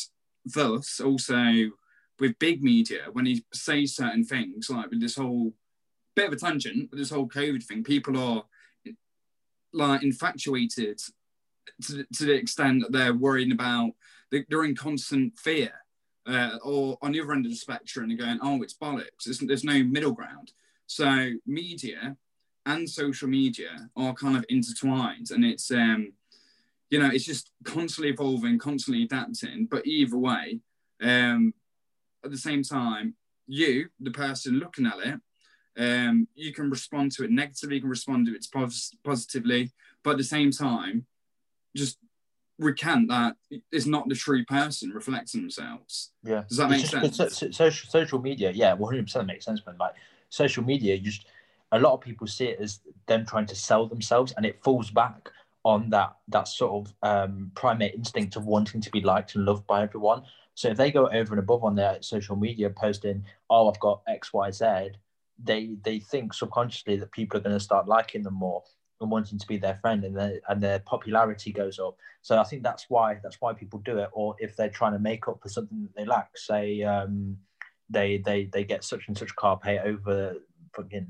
thus, 0.45 0.99
also 0.99 1.43
with 2.19 2.39
big 2.39 2.63
media, 2.63 3.01
when 3.11 3.25
he 3.25 3.43
says 3.53 3.95
certain 3.95 4.23
things, 4.23 4.69
like 4.69 4.89
with 4.89 5.01
this 5.01 5.15
whole 5.17 5.53
bit 6.15 6.27
of 6.27 6.33
a 6.33 6.37
tangent, 6.37 6.89
with 6.89 6.99
this 6.99 7.11
whole 7.11 7.27
COVID 7.27 7.63
thing, 7.63 7.83
people 7.83 8.17
are 8.17 8.43
like 9.73 10.03
infatuated 10.03 10.99
to, 11.83 12.05
to 12.13 12.25
the 12.25 12.33
extent 12.33 12.81
that 12.81 12.91
they're 12.91 13.13
worrying 13.13 13.51
about, 13.51 13.91
they're 14.31 14.63
in 14.63 14.75
constant 14.75 15.37
fear. 15.37 15.73
Uh, 16.27 16.57
or 16.63 16.97
on 17.01 17.11
the 17.11 17.19
other 17.19 17.33
end 17.33 17.45
of 17.45 17.51
the 17.51 17.55
spectrum, 17.57 18.07
they're 18.07 18.17
going, 18.17 18.39
oh, 18.43 18.61
it's 18.61 18.75
bollocks. 18.75 19.25
There's, 19.25 19.63
no 19.63 19.83
middle 19.83 20.11
ground. 20.11 20.51
So 20.85 21.31
media 21.47 22.15
and 22.65 22.87
social 22.87 23.27
media 23.27 23.89
are 23.95 24.13
kind 24.13 24.37
of 24.37 24.45
intertwined, 24.47 25.31
and 25.31 25.43
it's 25.43 25.71
um, 25.71 26.13
you 26.91 26.99
know, 26.99 27.09
it's 27.11 27.25
just 27.25 27.51
constantly 27.63 28.11
evolving, 28.11 28.59
constantly 28.59 29.03
adapting. 29.03 29.65
But 29.65 29.87
either 29.87 30.17
way, 30.17 30.59
um, 31.01 31.53
at 32.23 32.29
the 32.29 32.37
same 32.37 32.61
time, 32.61 33.15
you, 33.47 33.89
the 33.99 34.11
person 34.11 34.59
looking 34.59 34.85
at 34.85 34.99
it, 34.99 35.19
um, 35.77 36.27
you 36.35 36.53
can 36.53 36.69
respond 36.69 37.13
to 37.13 37.23
it 37.23 37.31
negatively, 37.31 37.77
you 37.77 37.81
can 37.81 37.89
respond 37.89 38.27
to 38.27 38.35
it 38.35 38.45
pos- 38.53 38.93
positively, 39.03 39.71
but 40.03 40.11
at 40.11 40.17
the 40.17 40.23
same 40.23 40.51
time, 40.51 41.05
just 41.75 41.97
recant 42.61 43.09
that 43.09 43.35
is 43.71 43.87
not 43.87 44.07
the 44.07 44.15
true 44.15 44.45
person 44.45 44.91
reflecting 44.91 45.41
themselves. 45.41 46.11
Yeah. 46.23 46.43
Does 46.47 46.57
that 46.57 46.69
make 46.69 46.81
just- 46.81 46.91
sense? 46.91 47.19
it's 47.19 47.37
so- 47.37 47.51
social 47.51 47.89
social 47.89 48.21
media, 48.21 48.51
yeah, 48.51 48.73
one 48.73 48.93
hundred 48.93 49.07
percent 49.07 49.27
makes 49.27 49.43
sense. 49.45 49.61
Man, 49.65 49.75
like 49.79 49.95
social 50.29 50.63
media, 50.63 50.95
you 50.95 51.11
just 51.11 51.25
a 51.73 51.79
lot 51.79 51.93
of 51.93 52.01
people 52.01 52.27
see 52.27 52.45
it 52.45 52.59
as 52.59 52.79
them 53.07 53.25
trying 53.25 53.45
to 53.47 53.55
sell 53.55 53.87
themselves, 53.87 54.33
and 54.37 54.45
it 54.45 54.63
falls 54.63 54.91
back 54.91 55.29
on 55.63 55.89
that 55.89 56.15
that 56.29 56.47
sort 56.47 56.87
of 56.87 56.93
um, 57.03 57.51
primate 57.55 57.93
instinct 57.95 58.35
of 58.35 58.45
wanting 58.45 58.81
to 58.81 58.89
be 58.91 59.01
liked 59.01 59.35
and 59.35 59.45
loved 59.45 59.65
by 59.67 59.81
everyone. 59.83 60.23
So 60.53 60.69
if 60.69 60.77
they 60.77 60.91
go 60.91 61.07
over 61.07 61.33
and 61.33 61.39
above 61.39 61.63
on 61.63 61.75
their 61.75 62.01
social 62.01 62.35
media, 62.35 62.69
posting, 62.69 63.25
"Oh, 63.49 63.69
I've 63.69 63.79
got 63.79 64.01
X, 64.07 64.33
Y, 64.33 64.51
Z, 64.51 64.65
they 65.43 65.75
they 65.83 65.99
think 65.99 66.33
subconsciously 66.33 66.97
that 66.97 67.11
people 67.11 67.37
are 67.37 67.41
going 67.41 67.55
to 67.55 67.59
start 67.59 67.87
liking 67.87 68.21
them 68.23 68.33
more 68.35 68.63
and 69.01 69.11
wanting 69.11 69.39
to 69.39 69.47
be 69.47 69.57
their 69.57 69.79
friend, 69.81 70.03
and 70.03 70.15
their 70.15 70.39
and 70.47 70.61
their 70.61 70.79
popularity 70.79 71.51
goes 71.51 71.79
up. 71.79 71.97
So 72.21 72.37
I 72.37 72.43
think 72.43 72.63
that's 72.63 72.85
why 72.89 73.19
that's 73.23 73.41
why 73.41 73.53
people 73.53 73.79
do 73.79 73.97
it. 73.99 74.09
Or 74.13 74.35
if 74.39 74.55
they're 74.55 74.69
trying 74.69 74.93
to 74.93 74.99
make 74.99 75.27
up 75.27 75.39
for 75.41 75.49
something 75.49 75.81
that 75.81 75.95
they 75.95 76.05
lack, 76.05 76.37
say 76.37 76.83
um, 76.83 77.37
they 77.89 78.17
they 78.17 78.45
they 78.45 78.63
get 78.63 78.83
such 78.83 79.07
and 79.07 79.17
such 79.17 79.35
car, 79.35 79.57
pay 79.57 79.79
over 79.79 80.35
fucking 80.75 81.07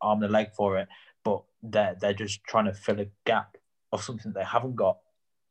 arm 0.00 0.22
and 0.22 0.32
leg 0.32 0.52
for 0.56 0.78
it, 0.78 0.88
but 1.24 1.42
they're 1.62 1.96
they're 2.00 2.14
just 2.14 2.42
trying 2.44 2.66
to 2.66 2.74
fill 2.74 3.00
a 3.00 3.06
gap 3.24 3.56
of 3.92 4.02
something 4.02 4.32
they 4.32 4.44
haven't 4.44 4.76
got 4.76 4.98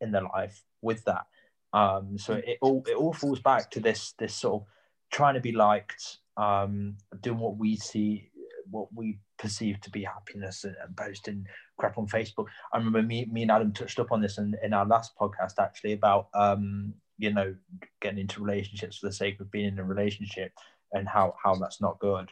in 0.01 0.11
their 0.11 0.23
life 0.23 0.63
with 0.81 1.03
that. 1.05 1.25
Um, 1.73 2.17
so 2.17 2.33
it 2.33 2.57
all 2.61 2.83
it 2.87 2.95
all 2.95 3.13
falls 3.13 3.39
back 3.39 3.71
to 3.71 3.79
this 3.79 4.13
this 4.17 4.33
sort 4.33 4.61
of 4.61 4.67
trying 5.11 5.35
to 5.35 5.39
be 5.39 5.51
liked, 5.51 6.17
um, 6.37 6.97
doing 7.21 7.39
what 7.39 7.57
we 7.57 7.75
see, 7.75 8.29
what 8.69 8.87
we 8.93 9.19
perceive 9.37 9.79
to 9.81 9.89
be 9.89 10.03
happiness, 10.03 10.63
and, 10.63 10.75
and 10.83 10.95
posting 10.95 11.45
crap 11.79 11.97
on 11.97 12.07
Facebook. 12.07 12.47
I 12.71 12.77
remember 12.77 13.01
me 13.01 13.27
me 13.31 13.43
and 13.43 13.51
Adam 13.51 13.73
touched 13.73 13.99
up 13.99 14.11
on 14.11 14.21
this 14.21 14.37
in, 14.37 14.55
in 14.63 14.73
our 14.73 14.85
last 14.85 15.17
podcast 15.17 15.53
actually 15.59 15.93
about 15.93 16.27
um, 16.33 16.93
you 17.17 17.33
know 17.33 17.55
getting 18.01 18.19
into 18.19 18.43
relationships 18.43 18.97
for 18.97 19.07
the 19.07 19.13
sake 19.13 19.39
of 19.39 19.49
being 19.49 19.67
in 19.67 19.79
a 19.79 19.83
relationship 19.83 20.51
and 20.93 21.07
how 21.07 21.35
how 21.41 21.55
that's 21.55 21.81
not 21.81 21.99
good. 21.99 22.29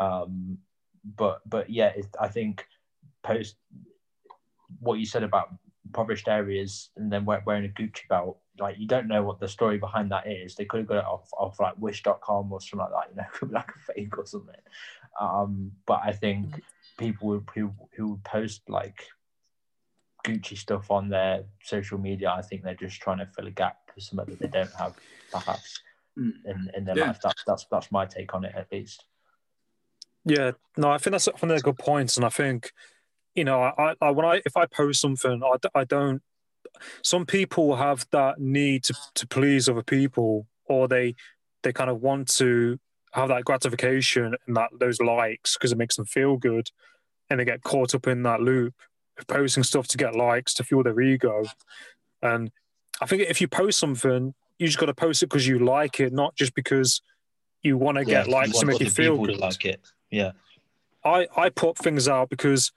Um, 0.00 0.58
but 1.16 1.42
but 1.48 1.68
yeah, 1.68 1.88
it, 1.96 2.06
I 2.20 2.28
think 2.28 2.66
post 3.22 3.56
what 4.80 4.98
you 4.98 5.06
said 5.06 5.22
about 5.22 5.50
impoverished 5.84 6.28
areas 6.28 6.90
and 6.96 7.10
then 7.10 7.24
wearing 7.24 7.64
a 7.64 7.68
Gucci 7.68 8.06
belt, 8.08 8.38
like 8.58 8.76
you 8.78 8.86
don't 8.86 9.08
know 9.08 9.22
what 9.22 9.40
the 9.40 9.48
story 9.48 9.78
behind 9.78 10.10
that 10.10 10.26
is. 10.26 10.54
They 10.54 10.64
could 10.64 10.78
have 10.78 10.88
got 10.88 10.98
it 10.98 11.04
off, 11.04 11.28
off 11.38 11.60
like 11.60 11.74
wish.com 11.78 12.52
or 12.52 12.60
something 12.60 12.78
like 12.78 12.90
that, 12.90 13.10
you 13.10 13.16
know, 13.16 13.28
could 13.32 13.48
be 13.50 13.54
like 13.54 13.70
a 13.70 13.92
fake 13.92 14.18
or 14.18 14.26
something. 14.26 14.54
Um, 15.20 15.72
but 15.86 16.00
I 16.04 16.12
think 16.12 16.62
people 16.98 17.30
who, 17.30 17.44
who, 17.54 17.72
who 17.96 18.08
would 18.10 18.24
post 18.24 18.62
like 18.68 19.06
Gucci 20.24 20.56
stuff 20.56 20.90
on 20.90 21.08
their 21.08 21.44
social 21.62 21.98
media, 21.98 22.30
I 22.30 22.42
think 22.42 22.62
they're 22.62 22.74
just 22.74 23.00
trying 23.00 23.18
to 23.18 23.26
fill 23.26 23.46
a 23.46 23.50
gap 23.50 23.76
for 23.94 24.00
something 24.00 24.34
that 24.34 24.40
they 24.40 24.58
don't 24.58 24.74
have, 24.74 24.94
perhaps. 25.30 25.80
mm. 26.18 26.32
in, 26.44 26.70
in 26.76 26.84
their 26.84 26.98
yeah. 26.98 27.06
life. 27.08 27.20
That's 27.22 27.42
that's 27.46 27.66
that's 27.70 27.92
my 27.92 28.06
take 28.06 28.34
on 28.34 28.44
it 28.44 28.54
at 28.56 28.70
least. 28.72 29.04
Yeah, 30.24 30.52
no, 30.76 30.90
I 30.90 30.98
think 30.98 31.12
that's 31.12 31.26
one 31.26 31.38
of 31.42 31.48
they're 31.48 31.60
good 31.60 31.78
points, 31.78 32.16
and 32.16 32.26
I 32.26 32.30
think 32.30 32.72
you 33.34 33.44
know, 33.44 33.60
I, 33.62 33.94
I 34.00 34.10
when 34.10 34.26
I 34.26 34.40
if 34.44 34.56
I 34.56 34.66
post 34.66 35.00
something, 35.00 35.42
I, 35.42 35.78
I 35.78 35.84
don't. 35.84 36.22
Some 37.02 37.26
people 37.26 37.76
have 37.76 38.06
that 38.12 38.40
need 38.40 38.84
to, 38.84 38.94
to 39.14 39.26
please 39.26 39.68
other 39.68 39.82
people, 39.82 40.46
or 40.66 40.88
they 40.88 41.14
they 41.62 41.72
kind 41.72 41.90
of 41.90 42.00
want 42.00 42.28
to 42.36 42.78
have 43.16 43.28
that 43.28 43.44
gratification 43.44 44.34
and 44.46 44.56
that 44.56 44.70
those 44.78 45.00
likes 45.00 45.54
because 45.54 45.72
it 45.72 45.78
makes 45.78 45.96
them 45.96 46.04
feel 46.04 46.36
good, 46.36 46.70
and 47.28 47.40
they 47.40 47.44
get 47.44 47.62
caught 47.62 47.94
up 47.94 48.06
in 48.06 48.22
that 48.22 48.40
loop 48.40 48.74
of 49.18 49.26
posting 49.26 49.62
stuff 49.62 49.88
to 49.88 49.96
get 49.96 50.14
likes 50.14 50.54
to 50.54 50.64
fuel 50.64 50.82
their 50.82 51.00
ego. 51.00 51.44
And 52.22 52.50
I 53.00 53.06
think 53.06 53.22
if 53.22 53.40
you 53.40 53.48
post 53.48 53.78
something, 53.78 54.34
you 54.58 54.66
just 54.66 54.78
got 54.78 54.86
to 54.86 54.94
post 54.94 55.22
it 55.22 55.26
because 55.26 55.46
you 55.46 55.58
like 55.58 55.98
it, 55.98 56.12
not 56.12 56.34
just 56.36 56.54
because 56.54 57.00
you 57.62 57.78
want 57.78 57.96
to 57.96 58.04
yeah, 58.04 58.22
get 58.22 58.28
likes 58.28 58.58
to 58.58 58.66
make 58.66 58.80
you 58.80 58.90
feel 58.90 59.16
good. 59.16 59.38
like 59.38 59.64
it, 59.64 59.80
yeah. 60.10 60.32
I 61.04 61.26
I 61.36 61.48
put 61.48 61.78
things 61.78 62.08
out 62.08 62.28
because 62.28 62.70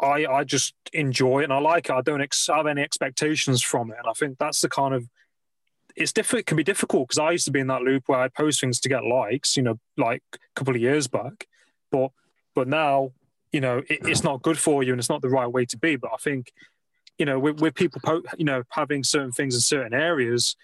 I 0.00 0.26
I 0.26 0.44
just 0.44 0.74
enjoy 0.92 1.40
it 1.40 1.44
and 1.44 1.52
I 1.52 1.58
like 1.58 1.88
it. 1.88 1.92
I 1.92 2.02
don't 2.02 2.20
ex- 2.20 2.46
have 2.48 2.66
any 2.66 2.82
expectations 2.82 3.62
from 3.62 3.90
it, 3.90 3.96
and 3.98 4.06
I 4.06 4.12
think 4.12 4.38
that's 4.38 4.60
the 4.60 4.68
kind 4.68 4.94
of 4.94 5.08
it's 5.96 6.12
difficult. 6.12 6.40
It 6.40 6.46
can 6.46 6.56
be 6.56 6.64
difficult 6.64 7.08
because 7.08 7.18
I 7.18 7.32
used 7.32 7.44
to 7.46 7.50
be 7.50 7.60
in 7.60 7.66
that 7.68 7.82
loop 7.82 8.04
where 8.06 8.20
I 8.20 8.28
post 8.28 8.60
things 8.60 8.80
to 8.80 8.88
get 8.88 9.04
likes, 9.04 9.56
you 9.56 9.62
know, 9.62 9.78
like 9.96 10.22
a 10.34 10.38
couple 10.54 10.74
of 10.74 10.80
years 10.80 11.08
back, 11.08 11.46
but 11.90 12.10
but 12.54 12.68
now 12.68 13.12
you 13.52 13.60
know 13.60 13.78
it, 13.78 14.00
it's 14.02 14.24
not 14.24 14.42
good 14.42 14.58
for 14.58 14.82
you 14.82 14.92
and 14.92 15.00
it's 15.00 15.08
not 15.08 15.22
the 15.22 15.28
right 15.28 15.46
way 15.46 15.64
to 15.66 15.78
be. 15.78 15.96
But 15.96 16.12
I 16.12 16.16
think 16.16 16.52
you 17.18 17.26
know 17.26 17.38
with, 17.38 17.60
with 17.60 17.74
people 17.74 18.00
po- 18.04 18.22
you 18.36 18.44
know 18.44 18.62
having 18.70 19.04
certain 19.04 19.32
things 19.32 19.54
in 19.54 19.60
certain 19.60 19.94
areas, 19.94 20.56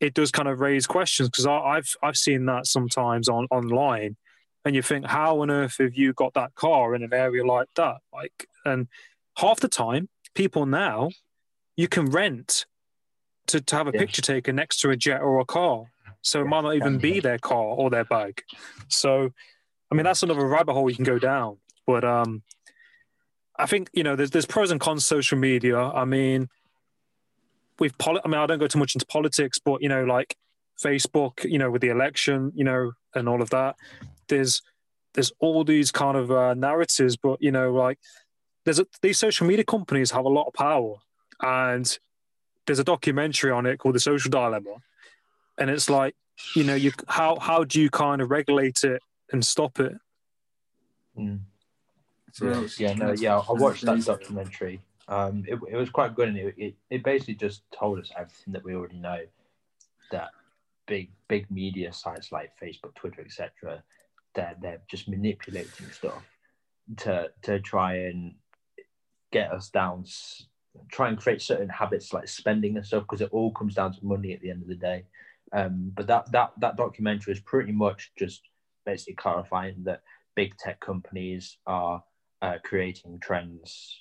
it 0.00 0.14
does 0.14 0.30
kind 0.30 0.48
of 0.48 0.60
raise 0.60 0.86
questions 0.86 1.28
because 1.28 1.46
I've 1.46 1.94
I've 2.02 2.16
seen 2.16 2.46
that 2.46 2.66
sometimes 2.66 3.28
on 3.28 3.46
online 3.50 4.16
and 4.64 4.74
you 4.74 4.82
think, 4.82 5.06
how 5.06 5.40
on 5.40 5.50
earth 5.50 5.76
have 5.78 5.94
you 5.94 6.12
got 6.12 6.34
that 6.34 6.54
car 6.54 6.94
in 6.94 7.02
an 7.02 7.14
area 7.14 7.44
like 7.44 7.68
that? 7.76 7.96
Like, 8.12 8.46
and 8.64 8.88
half 9.38 9.60
the 9.60 9.68
time, 9.68 10.08
people 10.34 10.66
now, 10.66 11.10
you 11.76 11.88
can 11.88 12.06
rent 12.06 12.66
to, 13.50 13.60
to 13.60 13.76
have 13.76 13.88
a 13.88 13.92
yeah. 13.92 14.00
picture 14.00 14.22
taken 14.22 14.56
next 14.56 14.80
to 14.80 14.90
a 14.90 14.96
jet 14.96 15.20
or 15.20 15.40
a 15.40 15.44
car. 15.44 15.84
So 16.22 16.40
it 16.42 16.46
might 16.46 16.62
not 16.62 16.74
even 16.74 16.98
be 16.98 17.20
their 17.20 17.38
car 17.38 17.62
or 17.64 17.88
their 17.88 18.04
bag. 18.04 18.42
So, 18.88 19.30
I 19.90 19.94
mean, 19.94 20.04
that's 20.04 20.22
another 20.22 20.46
rabbit 20.46 20.74
hole 20.74 20.90
you 20.90 20.96
can 20.96 21.04
go 21.04 21.18
down. 21.18 21.56
But 21.86 22.04
um, 22.04 22.42
I 23.58 23.66
think 23.66 23.88
you 23.92 24.02
know, 24.02 24.16
there's 24.16 24.30
there's 24.30 24.46
pros 24.46 24.70
and 24.70 24.80
cons 24.80 25.06
social 25.06 25.38
media. 25.38 25.78
I 25.78 26.04
mean, 26.04 26.48
we've 27.78 27.96
poli- 27.96 28.20
I 28.24 28.28
mean, 28.28 28.38
I 28.38 28.46
don't 28.46 28.58
go 28.58 28.66
too 28.66 28.78
much 28.78 28.94
into 28.94 29.06
politics, 29.06 29.58
but 29.58 29.82
you 29.82 29.88
know, 29.88 30.04
like 30.04 30.36
Facebook, 30.82 31.44
you 31.50 31.58
know, 31.58 31.70
with 31.70 31.80
the 31.80 31.88
election, 31.88 32.52
you 32.54 32.64
know, 32.64 32.92
and 33.14 33.28
all 33.28 33.40
of 33.40 33.50
that 33.50 33.76
there's 34.30 34.62
there's 35.12 35.32
all 35.40 35.64
these 35.64 35.90
kind 35.90 36.16
of 36.16 36.30
uh, 36.30 36.54
narratives, 36.54 37.16
but 37.16 37.42
you 37.42 37.50
know, 37.50 37.74
like 37.74 37.98
there's 38.64 38.78
a, 38.78 38.86
these 39.02 39.18
social 39.18 39.46
media 39.46 39.64
companies 39.64 40.12
have 40.12 40.24
a 40.24 40.28
lot 40.28 40.46
of 40.46 40.54
power, 40.54 40.94
and 41.42 41.98
there's 42.70 42.78
a 42.78 42.84
documentary 42.84 43.50
on 43.50 43.66
it 43.66 43.78
called 43.78 43.94
The 43.94 44.00
Social 44.00 44.30
Dilemma, 44.30 44.76
and 45.58 45.70
it's 45.70 45.90
like, 45.90 46.14
you 46.54 46.64
know, 46.64 46.74
you 46.74 46.92
how 47.08 47.38
how 47.38 47.64
do 47.64 47.80
you 47.80 47.90
kind 47.90 48.22
of 48.22 48.30
regulate 48.30 48.84
it 48.84 49.02
and 49.32 49.44
stop 49.44 49.80
it? 49.80 49.92
Mm. 51.18 51.40
Yeah, 52.40 52.66
yeah, 52.78 52.94
no, 52.94 53.12
yeah. 53.12 53.38
I 53.38 53.52
watched 53.52 53.84
that 53.84 54.04
documentary. 54.04 54.80
Um, 55.08 55.44
it, 55.48 55.58
it 55.68 55.76
was 55.76 55.90
quite 55.90 56.14
good, 56.14 56.28
and 56.28 56.38
it, 56.38 56.54
it, 56.56 56.74
it 56.88 57.02
basically 57.02 57.34
just 57.34 57.62
told 57.76 57.98
us 57.98 58.12
everything 58.16 58.52
that 58.52 58.64
we 58.64 58.74
already 58.74 58.98
know. 58.98 59.18
That 60.12 60.30
big 60.86 61.10
big 61.28 61.50
media 61.50 61.92
sites 61.92 62.30
like 62.30 62.52
Facebook, 62.60 62.94
Twitter, 62.94 63.20
etc 63.20 63.82
they're 64.34 64.56
they're 64.60 64.80
just 64.88 65.08
manipulating 65.08 65.90
stuff 65.92 66.22
to 66.98 67.30
to 67.42 67.60
try 67.60 67.94
and 67.94 68.34
get 69.32 69.52
us 69.52 69.70
down 69.70 70.04
try 70.90 71.08
and 71.08 71.18
create 71.18 71.42
certain 71.42 71.68
habits 71.68 72.12
like 72.12 72.28
spending 72.28 72.76
and 72.76 72.86
stuff 72.86 73.02
because 73.02 73.20
it 73.20 73.32
all 73.32 73.52
comes 73.52 73.74
down 73.74 73.92
to 73.92 74.04
money 74.04 74.32
at 74.32 74.40
the 74.40 74.50
end 74.50 74.62
of 74.62 74.68
the 74.68 74.74
day 74.74 75.04
um, 75.52 75.92
but 75.94 76.06
that 76.06 76.30
that 76.32 76.52
that 76.58 76.76
documentary 76.76 77.32
is 77.32 77.40
pretty 77.40 77.72
much 77.72 78.12
just 78.16 78.42
basically 78.86 79.14
clarifying 79.14 79.82
that 79.84 80.02
big 80.36 80.56
tech 80.56 80.80
companies 80.80 81.58
are 81.66 82.02
uh, 82.42 82.56
creating 82.64 83.18
trends 83.20 84.00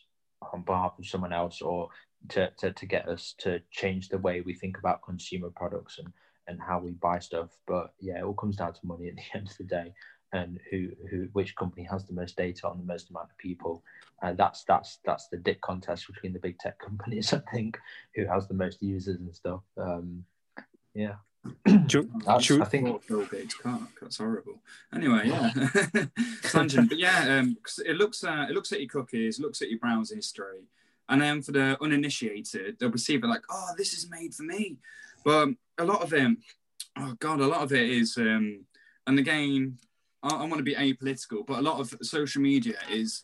on 0.53 0.61
behalf 0.63 0.93
of 0.97 1.05
someone 1.05 1.33
else 1.33 1.61
or 1.61 1.89
to, 2.29 2.49
to, 2.57 2.71
to 2.71 2.85
get 2.85 3.07
us 3.07 3.35
to 3.39 3.59
change 3.71 4.09
the 4.09 4.17
way 4.17 4.41
we 4.41 4.53
think 4.53 4.77
about 4.77 5.03
consumer 5.03 5.49
products 5.55 5.99
and, 5.99 6.07
and 6.47 6.59
how 6.61 6.79
we 6.79 6.91
buy 6.91 7.19
stuff. 7.19 7.49
But 7.67 7.93
yeah, 7.99 8.19
it 8.19 8.23
all 8.23 8.33
comes 8.33 8.57
down 8.57 8.73
to 8.73 8.79
money 8.83 9.07
at 9.07 9.15
the 9.15 9.21
end 9.37 9.49
of 9.49 9.57
the 9.57 9.63
day 9.63 9.93
and 10.33 10.59
who 10.69 10.89
who 11.09 11.27
which 11.33 11.55
company 11.55 11.87
has 11.89 12.05
the 12.05 12.13
most 12.13 12.37
data 12.37 12.67
on 12.67 12.77
the 12.77 12.85
most 12.85 13.09
amount 13.09 13.29
of 13.31 13.37
people. 13.37 13.83
And 14.21 14.37
that's 14.37 14.63
that's 14.63 14.99
that's 15.05 15.27
the 15.27 15.37
dick 15.37 15.61
contest 15.61 16.07
between 16.07 16.33
the 16.33 16.39
big 16.39 16.57
tech 16.59 16.79
companies, 16.79 17.33
I 17.33 17.41
think, 17.51 17.77
who 18.15 18.25
has 18.25 18.47
the 18.47 18.53
most 18.53 18.81
users 18.81 19.19
and 19.19 19.35
stuff. 19.35 19.61
Um, 19.77 20.25
yeah. 20.93 21.15
I 21.65 22.65
think 22.65 23.07
Bill 23.07 23.25
Gates 23.25 23.53
car. 23.53 23.79
That's 24.01 24.17
horrible. 24.17 24.61
Anyway, 24.93 25.21
yeah, 25.25 25.51
tangent. 26.43 26.89
But 26.89 26.99
yeah, 26.99 27.39
um, 27.39 27.57
it 27.85 27.95
looks 27.95 28.23
uh, 28.23 28.47
it 28.49 28.53
looks 28.53 28.73
at 28.73 28.81
your 28.81 28.89
cookies, 28.89 29.39
looks 29.39 29.61
at 29.61 29.69
your 29.69 29.79
browser 29.79 30.15
history, 30.15 30.65
and 31.07 31.21
then 31.21 31.41
for 31.41 31.53
the 31.53 31.77
uninitiated, 31.81 32.77
they'll 32.77 32.91
perceive 32.91 33.23
it 33.23 33.27
like, 33.27 33.43
oh, 33.49 33.71
this 33.77 33.93
is 33.93 34.09
made 34.09 34.35
for 34.35 34.43
me. 34.43 34.77
But 35.23 35.49
a 35.77 35.85
lot 35.85 36.01
of 36.01 36.09
them, 36.09 36.39
oh 36.97 37.15
god, 37.19 37.39
a 37.39 37.47
lot 37.47 37.61
of 37.61 37.71
it 37.71 37.89
is, 37.89 38.17
um, 38.17 38.65
and 39.07 39.17
again, 39.17 39.77
I, 40.23 40.29
I 40.29 40.45
want 40.45 40.57
to 40.57 40.63
be 40.63 40.75
apolitical, 40.75 41.45
but 41.45 41.59
a 41.59 41.61
lot 41.61 41.79
of 41.79 41.93
social 42.01 42.41
media 42.41 42.77
is 42.89 43.23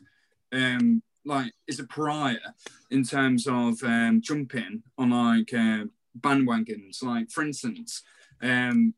um, 0.53 1.01
like 1.25 1.51
is 1.67 1.79
a 1.79 1.85
pariah 1.85 2.53
in 2.91 3.03
terms 3.03 3.47
of 3.47 3.81
um, 3.83 4.21
jumping 4.21 4.83
on 4.97 5.09
like 5.09 5.53
uh, 5.53 5.85
bandwagons. 6.19 7.03
Like 7.03 7.29
for 7.31 7.43
instance, 7.43 8.03
um, 8.41 8.93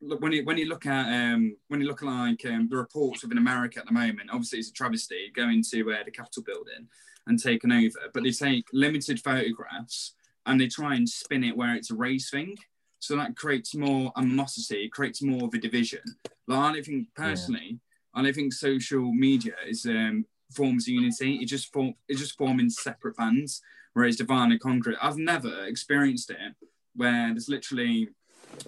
when 0.00 0.32
you 0.32 0.44
when 0.44 0.58
you 0.58 0.66
look 0.66 0.86
at 0.86 1.06
um, 1.08 1.56
when 1.68 1.80
you 1.80 1.86
look 1.86 2.02
at 2.02 2.08
like 2.08 2.44
um, 2.46 2.68
the 2.70 2.76
reports 2.76 3.22
within 3.22 3.38
America 3.38 3.80
at 3.80 3.86
the 3.86 3.92
moment, 3.92 4.30
obviously 4.32 4.58
it's 4.60 4.70
a 4.70 4.72
travesty 4.72 5.30
going 5.34 5.62
to 5.70 5.92
uh, 5.92 6.04
the 6.04 6.10
Capitol 6.10 6.42
building 6.44 6.88
and 7.26 7.42
taking 7.42 7.72
over, 7.72 7.98
but 8.12 8.22
they 8.22 8.30
take 8.30 8.64
limited 8.72 9.20
photographs 9.20 10.14
and 10.46 10.60
they 10.60 10.68
try 10.68 10.94
and 10.94 11.08
spin 11.08 11.44
it 11.44 11.56
where 11.56 11.74
it's 11.74 11.90
a 11.90 11.94
race 11.94 12.30
thing. 12.30 12.56
So 13.00 13.16
that 13.16 13.36
creates 13.36 13.74
more 13.74 14.12
animosity, 14.16 14.84
it 14.84 14.92
creates 14.92 15.22
more 15.22 15.44
of 15.44 15.54
a 15.54 15.58
division. 15.58 16.00
Like 16.46 16.58
I 16.58 16.72
don't 16.74 16.84
think 16.84 17.08
personally, 17.14 17.70
yeah. 17.70 18.20
I 18.20 18.22
don't 18.22 18.34
think 18.34 18.52
social 18.52 19.12
media 19.12 19.54
is 19.66 19.86
um, 19.86 20.26
forms 20.52 20.86
unity. 20.86 21.36
It 21.36 21.46
just 21.46 21.72
form 21.72 21.94
it 22.08 22.16
just 22.16 22.36
forming 22.36 22.70
separate 22.70 23.16
bands. 23.16 23.62
Whereas 23.94 24.16
Divine 24.16 24.52
and 24.52 24.60
Concrete, 24.60 24.98
I've 25.02 25.16
never 25.16 25.64
experienced 25.64 26.30
it 26.30 26.54
where 26.94 27.30
there's 27.32 27.48
literally 27.48 28.08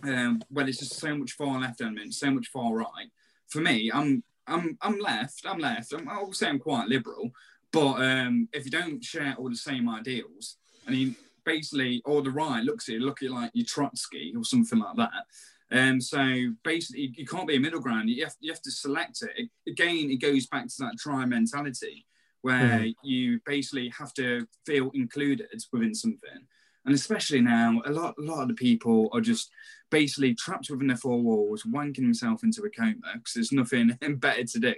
um, 0.03 0.42
where 0.49 0.64
there's 0.64 0.79
just 0.79 0.99
so 0.99 1.16
much 1.16 1.33
far 1.33 1.61
left 1.61 1.81
element, 1.81 2.14
so 2.14 2.31
much 2.31 2.49
far 2.49 2.75
right. 2.75 3.11
For 3.49 3.61
me, 3.61 3.90
I'm 3.92 4.25
I'm 4.47 4.79
I'm 4.81 4.99
left. 4.99 5.42
I'm 5.47 5.59
left. 5.59 5.92
I'm, 5.92 6.09
I'll 6.09 6.33
say 6.33 6.49
I'm 6.49 6.59
quite 6.59 6.88
liberal, 6.88 7.31
but 7.73 7.95
um, 8.03 8.49
if 8.53 8.64
you 8.64 8.71
don't 8.71 9.05
share 9.05 9.35
all 9.38 9.51
the 9.51 9.57
same 9.57 9.88
ideals, 9.88 10.57
I 10.87 10.90
mean, 10.90 11.16
basically, 11.45 12.03
or 12.05 12.23
the 12.23 12.31
right 12.31 12.63
looks 12.63 12.89
at 12.89 12.97
it, 12.97 13.01
look 13.01 13.23
at 13.23 13.27
it 13.27 13.33
like 13.33 13.51
you 13.55 13.65
Trotsky 13.65 14.35
or 14.37 14.45
something 14.45 14.79
like 14.79 14.97
that. 14.97 15.27
And 15.71 15.95
um, 15.95 16.01
so 16.03 16.53
basically, 16.65 17.15
you 17.17 17.27
can't 17.27 17.49
be 17.49 17.57
a 17.57 17.61
middle 17.61 17.81
ground. 17.81 18.11
You 18.11 18.25
have, 18.25 18.35
you 18.41 18.53
have 18.53 18.61
to 18.63 18.71
select 18.71 19.23
it. 19.23 19.49
Again, 19.67 20.11
it 20.11 20.21
goes 20.21 20.47
back 20.47 20.67
to 20.67 20.75
that 20.81 20.99
try 20.99 21.25
mentality 21.25 22.05
where 22.43 22.81
mm. 22.81 22.95
you 23.03 23.41
basically 23.47 23.91
have 23.99 24.13
to 24.15 24.47
feel 24.67 24.91
included 24.95 25.47
within 25.73 25.95
something. 25.95 26.47
And 26.85 26.95
especially 26.95 27.41
now, 27.41 27.81
a 27.87 27.93
lot, 27.93 28.17
a 28.19 28.23
lot 28.23 28.43
of 28.43 28.49
the 28.49 28.55
people 28.55 29.09
are 29.13 29.21
just 29.21 29.51
basically 29.91 30.35
trapped 30.35 30.69
within 30.69 30.89
their 30.89 30.97
four 30.97 31.21
walls, 31.21 31.63
wanking 31.63 31.97
themselves 31.99 32.43
into 32.43 32.63
a 32.63 32.71
coma 32.71 32.97
because 33.15 33.33
there's 33.35 33.53
nothing 33.53 33.97
better 34.17 34.45
to 34.45 34.59
do. 34.59 34.75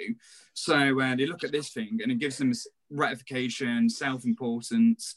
So 0.53 1.00
uh, 1.00 1.16
they 1.16 1.27
look 1.27 1.44
at 1.44 1.53
this 1.53 1.70
thing 1.70 1.98
and 2.03 2.12
it 2.12 2.18
gives 2.18 2.37
them 2.37 2.53
ratification, 2.90 3.88
self-importance, 3.88 5.14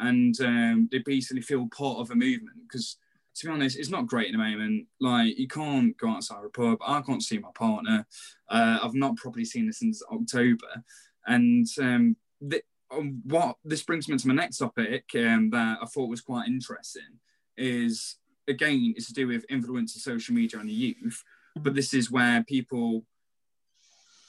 and 0.00 0.38
um, 0.40 0.88
they 0.90 0.98
basically 0.98 1.42
feel 1.42 1.68
part 1.68 1.98
of 1.98 2.10
a 2.10 2.14
movement 2.14 2.56
because 2.66 2.96
to 3.36 3.46
be 3.46 3.52
honest, 3.52 3.78
it's 3.78 3.90
not 3.90 4.06
great 4.06 4.26
at 4.26 4.32
the 4.32 4.38
moment. 4.38 4.86
Like 5.00 5.38
you 5.38 5.46
can't 5.46 5.96
go 5.96 6.08
outside 6.08 6.44
a 6.44 6.48
pub. 6.48 6.78
I 6.84 7.00
can't 7.00 7.22
see 7.22 7.38
my 7.38 7.50
partner. 7.54 8.06
Uh, 8.48 8.78
I've 8.82 8.94
not 8.94 9.16
properly 9.16 9.44
seen 9.44 9.66
her 9.66 9.72
since 9.72 10.02
October, 10.12 10.84
and 11.26 11.66
um, 11.80 12.16
the, 12.40 12.62
um, 12.90 13.22
what 13.24 13.56
this 13.64 13.82
brings 13.82 14.08
me 14.08 14.16
to 14.16 14.28
my 14.28 14.34
next 14.34 14.58
topic 14.58 15.04
um, 15.14 15.50
that 15.50 15.78
I 15.80 15.86
thought 15.86 16.10
was 16.10 16.20
quite 16.20 16.48
interesting 16.48 17.18
is 17.56 18.16
again 18.48 18.94
it's 18.96 19.06
to 19.06 19.12
do 19.12 19.26
with 19.26 19.44
influence 19.50 19.94
of 19.94 20.02
social 20.02 20.34
media 20.34 20.58
on 20.58 20.66
the 20.66 20.72
youth, 20.72 21.22
but 21.56 21.74
this 21.74 21.94
is 21.94 22.10
where 22.10 22.42
people 22.44 23.04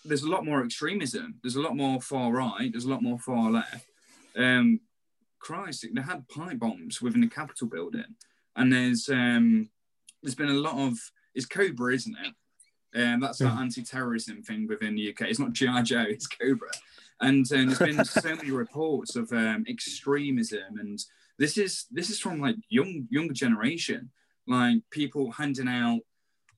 there's 0.03 0.23
a 0.23 0.29
lot 0.29 0.45
more 0.45 0.63
extremism. 0.63 1.35
There's 1.43 1.55
a 1.55 1.61
lot 1.61 1.75
more 1.75 2.01
far 2.01 2.31
right. 2.31 2.71
There's 2.71 2.85
a 2.85 2.89
lot 2.89 3.03
more 3.03 3.19
far 3.19 3.51
left. 3.51 3.85
Um, 4.35 4.79
Christ, 5.41 5.85
they 5.93 6.01
had 6.01 6.27
pipe 6.29 6.59
bombs 6.59 7.01
within 7.01 7.21
the 7.21 7.27
Capitol 7.27 7.67
building, 7.67 8.15
and 8.55 8.71
there's 8.71 9.09
um, 9.09 9.69
there's 10.21 10.35
been 10.35 10.49
a 10.49 10.53
lot 10.53 10.77
of 10.77 10.97
It's 11.35 11.45
Cobra, 11.45 11.93
isn't 11.93 12.15
it? 12.15 12.33
Um, 12.93 13.21
that's 13.21 13.39
that 13.39 13.57
anti-terrorism 13.57 14.43
thing 14.43 14.67
within 14.67 14.95
the 14.95 15.09
UK. 15.09 15.21
It's 15.21 15.39
not 15.39 15.53
GI 15.53 15.83
Joe, 15.83 16.05
it's 16.07 16.27
Cobra. 16.27 16.69
And 17.21 17.49
um, 17.53 17.67
there's 17.67 17.79
been 17.79 18.03
so 18.03 18.35
many 18.35 18.51
reports 18.51 19.15
of 19.15 19.31
um, 19.31 19.65
extremism, 19.67 20.79
and 20.79 20.99
this 21.37 21.57
is 21.57 21.85
this 21.91 22.09
is 22.09 22.19
from 22.19 22.39
like 22.39 22.55
young 22.69 23.07
younger 23.09 23.33
generation, 23.33 24.09
like 24.47 24.77
people 24.89 25.31
handing 25.31 25.67
out. 25.67 26.01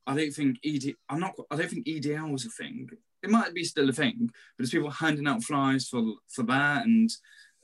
I 0.06 0.16
don't 0.16 0.34
think 0.34 0.58
ED. 0.66 0.96
I'm 1.10 1.20
not. 1.20 1.36
I 1.52 1.56
don't 1.56 1.70
think 1.70 1.86
EDL 1.86 2.32
was 2.32 2.46
a 2.46 2.50
thing. 2.50 2.90
It 3.22 3.30
might 3.30 3.54
be 3.54 3.64
still 3.64 3.90
a 3.90 3.94
thing, 3.94 4.16
but 4.28 4.34
there's 4.58 4.72
people 4.72 4.90
handing 4.90 5.28
out 5.28 5.44
flyers 5.44 5.88
for 5.88 6.04
for 6.30 6.44
that 6.44 6.86
and 6.86 7.10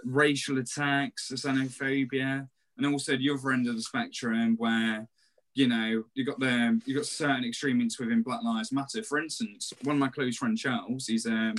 racial 0.03 0.57
attacks, 0.59 1.31
xenophobia, 1.33 2.47
and 2.77 2.85
also 2.85 3.17
the 3.17 3.29
other 3.29 3.51
end 3.51 3.67
of 3.67 3.75
the 3.75 3.81
spectrum 3.81 4.55
where 4.57 5.07
you 5.55 5.67
know 5.67 6.03
you 6.13 6.23
got 6.25 6.39
the 6.39 6.79
you 6.85 6.95
got 6.95 7.05
certain 7.05 7.43
extremists 7.45 7.99
within 7.99 8.21
Black 8.21 8.43
Lives 8.43 8.71
Matter. 8.71 9.03
For 9.03 9.17
instance, 9.19 9.73
one 9.83 9.95
of 9.95 9.99
my 9.99 10.07
close 10.09 10.37
friends, 10.37 10.61
Charles, 10.61 11.07
he's 11.07 11.25
um 11.25 11.55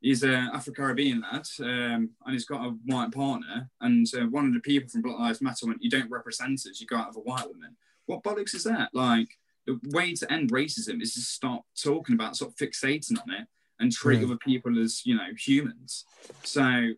he's 0.00 0.24
a 0.24 0.50
Afro 0.52 0.74
Caribbean 0.74 1.20
lad, 1.22 1.46
um, 1.60 2.10
and 2.26 2.32
he's 2.32 2.44
got 2.44 2.66
a 2.66 2.70
white 2.86 3.12
partner. 3.12 3.70
And 3.80 4.06
uh, 4.14 4.26
one 4.26 4.46
of 4.48 4.52
the 4.54 4.60
people 4.60 4.88
from 4.90 5.02
Black 5.02 5.18
Lives 5.18 5.40
Matter 5.40 5.66
went, 5.66 5.82
"You 5.82 5.90
don't 5.90 6.10
represent 6.10 6.54
us. 6.66 6.80
You 6.80 6.86
go 6.86 6.96
out 6.96 7.10
of 7.10 7.16
a 7.16 7.20
white 7.20 7.46
woman." 7.46 7.76
What 8.06 8.22
bollocks 8.24 8.54
is 8.54 8.64
that? 8.64 8.90
Like 8.92 9.28
the 9.66 9.78
way 9.90 10.12
to 10.12 10.30
end 10.32 10.50
racism 10.50 11.00
is 11.00 11.14
to 11.14 11.20
stop 11.20 11.64
talking 11.80 12.16
about, 12.16 12.34
stop 12.34 12.50
fixating 12.60 13.16
on 13.22 13.30
it, 13.32 13.46
and 13.78 13.92
treat 13.92 14.18
Mm. 14.20 14.24
other 14.24 14.38
people 14.38 14.76
as 14.82 15.06
you 15.06 15.14
know 15.14 15.28
humans. 15.38 16.04
So 16.42 16.90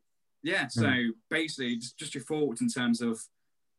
yeah, 0.44 0.68
so 0.68 0.86
Mm. 0.86 1.12
basically, 1.30 1.76
just, 1.76 1.98
just 1.98 2.14
your 2.14 2.22
thoughts 2.22 2.60
in 2.60 2.68
terms 2.68 3.00
of 3.00 3.20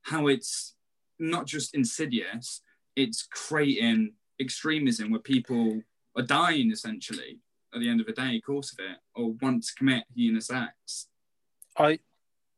how 0.02 0.28
it's 0.28 0.76
not 1.20 1.46
just 1.46 1.74
insidious, 1.76 2.62
it's 2.96 3.28
creating 3.32 4.14
extremism 4.42 5.12
where 5.12 5.22
people 5.22 5.82
are 6.18 6.24
dying 6.24 6.72
essentially 6.72 7.40
at 7.74 7.80
the 7.80 7.90
end 7.90 8.02
of 8.02 8.08
the 8.08 8.14
day, 8.14 8.42
course 8.42 8.74
of 8.74 8.80
it, 8.80 8.98
or 9.16 9.32
want 9.42 9.64
to 9.64 9.74
commit 9.78 10.04
heinous 10.16 10.50
acts. 10.52 11.08
I 11.78 12.00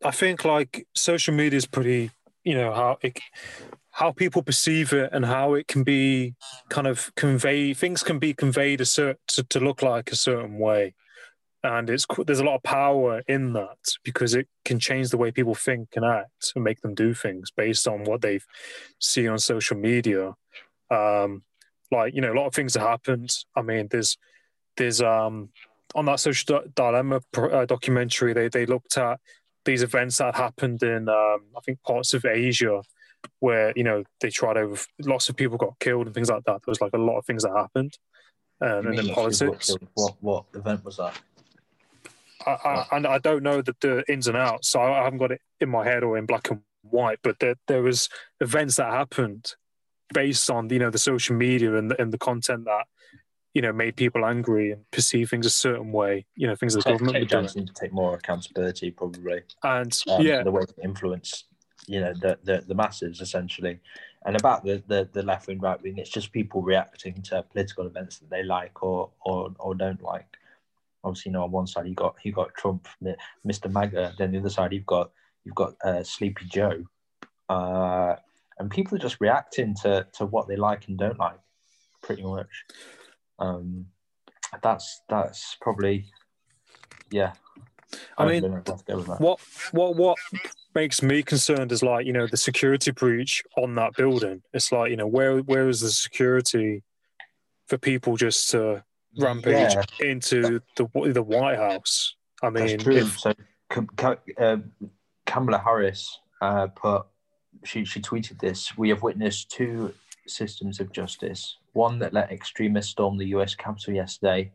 I 0.03 0.11
think 0.11 0.45
like 0.45 0.87
social 0.95 1.33
media 1.33 1.57
is 1.57 1.65
pretty, 1.65 2.11
you 2.43 2.53
know, 2.53 2.73
how 2.73 2.97
it 3.01 3.19
how 3.91 4.11
people 4.11 4.43
perceive 4.43 4.93
it 4.93 5.09
and 5.11 5.25
how 5.25 5.55
it 5.55 5.67
can 5.67 5.83
be 5.83 6.35
kind 6.69 6.85
of 6.87 7.11
convey 7.15 7.73
things 7.73 8.03
can 8.03 8.19
be 8.19 8.33
conveyed 8.33 8.79
a 8.79 8.85
certain 8.85 9.19
to, 9.27 9.43
to 9.43 9.59
look 9.59 9.81
like 9.81 10.11
a 10.11 10.15
certain 10.15 10.59
way. 10.59 10.93
And 11.63 11.89
it's 11.89 12.05
there's 12.25 12.39
a 12.39 12.45
lot 12.45 12.55
of 12.55 12.63
power 12.63 13.23
in 13.27 13.53
that 13.53 13.77
because 14.03 14.35
it 14.35 14.47
can 14.63 14.79
change 14.79 15.09
the 15.09 15.17
way 15.17 15.31
people 15.31 15.55
think 15.55 15.89
and 15.95 16.05
act 16.05 16.51
and 16.55 16.63
make 16.63 16.81
them 16.81 16.93
do 16.93 17.13
things 17.13 17.51
based 17.51 17.87
on 17.87 18.03
what 18.03 18.21
they've 18.21 18.45
seen 18.99 19.29
on 19.29 19.39
social 19.39 19.75
media. 19.75 20.35
Um, 20.91 21.43
like 21.91 22.13
you 22.13 22.21
know, 22.21 22.31
a 22.31 22.37
lot 22.37 22.45
of 22.47 22.53
things 22.53 22.75
have 22.75 22.87
happened. 22.87 23.31
I 23.55 23.63
mean, 23.63 23.87
there's 23.89 24.17
there's 24.77 25.01
um 25.01 25.49
on 25.95 26.05
that 26.05 26.19
social 26.19 26.61
dilemma 26.75 27.21
uh, 27.37 27.65
documentary 27.65 28.33
they 28.33 28.49
they 28.49 28.65
looked 28.65 28.97
at 28.97 29.19
these 29.65 29.83
events 29.83 30.17
that 30.17 30.35
happened 30.35 30.83
in 30.83 31.09
um, 31.09 31.41
I 31.55 31.59
think 31.65 31.81
parts 31.83 32.13
of 32.13 32.25
Asia 32.25 32.81
where 33.39 33.73
you 33.75 33.83
know 33.83 34.03
they 34.21 34.29
tried 34.29 34.57
over 34.57 34.81
lots 35.01 35.29
of 35.29 35.35
people 35.35 35.57
got 35.57 35.77
killed 35.79 36.05
and 36.05 36.15
things 36.15 36.29
like 36.29 36.43
that. 36.45 36.61
There 36.65 36.71
was 36.71 36.81
like 36.81 36.93
a 36.93 36.97
lot 36.97 37.17
of 37.17 37.25
things 37.25 37.43
that 37.43 37.51
happened, 37.55 37.97
um, 38.61 38.69
and 38.69 38.89
mean 38.89 38.99
in 38.99 39.07
lots 39.07 39.41
of 39.41 39.47
people 39.47 39.53
politics. 39.53 39.75
What 39.95 40.15
what 40.21 40.45
event 40.53 40.85
was 40.85 40.97
that? 40.97 41.19
I, 42.47 42.51
I, 42.51 42.87
and 42.93 43.05
I 43.05 43.17
don't 43.17 43.43
know 43.43 43.61
the, 43.61 43.75
the 43.81 44.03
ins 44.11 44.27
and 44.27 44.37
outs, 44.37 44.69
so 44.69 44.81
I 44.81 45.03
haven't 45.03 45.19
got 45.19 45.31
it 45.31 45.41
in 45.59 45.69
my 45.69 45.83
head 45.83 46.03
or 46.03 46.17
in 46.17 46.25
black 46.25 46.49
and 46.49 46.61
white. 46.81 47.19
But 47.21 47.39
there, 47.39 47.55
there 47.67 47.81
was 47.81 48.09
events 48.39 48.77
that 48.77 48.91
happened 48.91 49.53
based 50.13 50.49
on 50.49 50.69
you 50.69 50.79
know 50.79 50.89
the 50.89 50.97
social 50.97 51.35
media 51.35 51.75
and 51.75 51.91
the, 51.91 52.01
and 52.01 52.13
the 52.13 52.17
content 52.17 52.65
that 52.65 52.85
you 53.53 53.61
know 53.61 53.73
made 53.73 53.97
people 53.97 54.25
angry 54.25 54.71
and 54.71 54.89
perceive 54.91 55.29
things 55.29 55.45
a 55.45 55.49
certain 55.49 55.91
way. 55.91 56.25
You 56.35 56.47
know 56.47 56.55
things 56.55 56.73
the 56.73 56.81
government 56.81 57.13
doing, 57.13 57.27
Johnson 57.27 57.65
to 57.67 57.73
take 57.73 57.91
more 57.91 58.15
accountability, 58.15 58.91
probably. 58.91 59.41
and 59.63 59.99
um, 60.09 60.21
yeah, 60.21 60.43
the 60.43 60.51
way 60.51 60.63
to 60.63 60.83
influence, 60.83 61.45
you 61.87 61.99
know, 61.99 62.13
the, 62.13 62.37
the, 62.43 62.63
the 62.67 62.75
masses 62.75 63.21
essentially. 63.21 63.79
And 64.25 64.35
about 64.35 64.65
the, 64.65 64.83
the, 64.87 65.07
the 65.13 65.23
left 65.23 65.47
wing, 65.47 65.59
right 65.59 65.81
wing, 65.81 65.97
it's 65.99 66.09
just 66.09 66.33
people 66.33 66.61
reacting 66.61 67.21
to 67.23 67.43
political 67.43 67.85
events 67.85 68.19
that 68.19 68.29
they 68.29 68.43
like 68.43 68.83
or 68.83 69.09
or, 69.21 69.53
or 69.59 69.75
don't 69.75 70.01
like. 70.01 70.37
Obviously, 71.07 71.29
you 71.29 71.33
know, 71.33 71.43
on 71.43 71.51
one 71.51 71.67
side 71.67 71.87
you 71.87 71.95
got 71.95 72.15
you 72.23 72.31
got 72.31 72.53
Trump, 72.55 72.87
Mr. 73.45 73.71
MAGA. 73.71 74.13
Then 74.17 74.31
the 74.31 74.39
other 74.39 74.49
side 74.49 74.73
you've 74.73 74.85
got 74.85 75.11
you've 75.43 75.55
got 75.55 75.73
uh, 75.83 76.03
Sleepy 76.03 76.45
Joe, 76.47 76.83
uh, 77.49 78.15
and 78.59 78.69
people 78.69 78.95
are 78.95 79.01
just 79.01 79.21
reacting 79.21 79.75
to 79.83 80.05
to 80.13 80.25
what 80.25 80.47
they 80.47 80.55
like 80.55 80.87
and 80.87 80.97
don't 80.97 81.19
like, 81.19 81.39
pretty 82.03 82.23
much. 82.23 82.65
Um, 83.39 83.87
that's 84.61 85.01
that's 85.09 85.57
probably, 85.61 86.05
yeah. 87.11 87.33
I 88.17 88.25
don't 88.25 88.33
mean, 88.33 88.43
know 88.43 88.49
where 88.49 88.61
to 88.61 88.77
go 88.85 88.97
with 88.97 89.07
that. 89.07 89.21
what 89.21 89.39
what 89.71 89.95
what 89.95 90.17
makes 90.75 91.01
me 91.01 91.23
concerned 91.23 91.71
is 91.71 91.81
like 91.81 92.05
you 92.05 92.11
know 92.11 92.27
the 92.27 92.37
security 92.37 92.91
breach 92.91 93.41
on 93.57 93.75
that 93.75 93.93
building. 93.95 94.41
It's 94.53 94.71
like 94.71 94.91
you 94.91 94.97
know 94.97 95.07
where 95.07 95.37
where 95.39 95.69
is 95.69 95.81
the 95.81 95.89
security 95.89 96.83
for 97.67 97.77
people 97.77 98.17
just 98.17 98.49
to 98.51 98.83
rampage 99.17 99.73
Yeah. 99.73 99.83
into 99.99 100.61
the 100.75 100.87
the 101.13 101.23
White 101.23 101.57
House? 101.57 102.15
I 102.41 102.49
mean, 102.49 102.79
if, 102.85 103.19
so 103.19 103.33
uh, 104.37 104.57
Kamala 105.25 105.59
Harris 105.59 106.19
uh, 106.41 106.67
put 106.67 107.05
she 107.63 107.85
she 107.85 107.99
tweeted 107.99 108.39
this: 108.39 108.77
"We 108.77 108.89
have 108.89 109.01
witnessed 109.03 109.51
two 109.51 109.93
systems 110.27 110.79
of 110.79 110.91
justice: 110.91 111.57
one 111.73 111.99
that 111.99 112.13
let 112.13 112.31
extremists 112.31 112.91
storm 112.91 113.17
the 113.17 113.27
U.S. 113.27 113.55
Capitol 113.55 113.93
yesterday, 113.93 114.51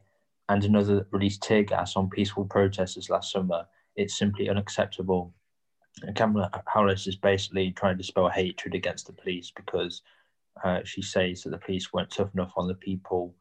and 0.48 0.64
another 0.64 0.96
that 0.96 1.06
released 1.12 1.42
tear 1.42 1.64
gas 1.64 1.96
on 1.96 2.08
peaceful 2.08 2.44
protesters 2.44 3.10
last 3.10 3.32
summer. 3.32 3.66
It's 3.96 4.16
simply 4.16 4.48
unacceptable." 4.48 5.34
And 6.02 6.16
Kamala 6.16 6.50
Harris 6.66 7.06
is 7.06 7.16
basically 7.16 7.70
trying 7.72 7.98
to 7.98 8.04
spell 8.04 8.28
hatred 8.28 8.74
against 8.74 9.06
the 9.06 9.12
police 9.12 9.52
because 9.54 10.00
uh, 10.64 10.80
she 10.84 11.02
says 11.02 11.42
that 11.42 11.50
the 11.50 11.58
police 11.58 11.92
weren't 11.92 12.10
tough 12.10 12.32
enough 12.34 12.52
on 12.56 12.66
the 12.66 12.74
people 12.74 13.34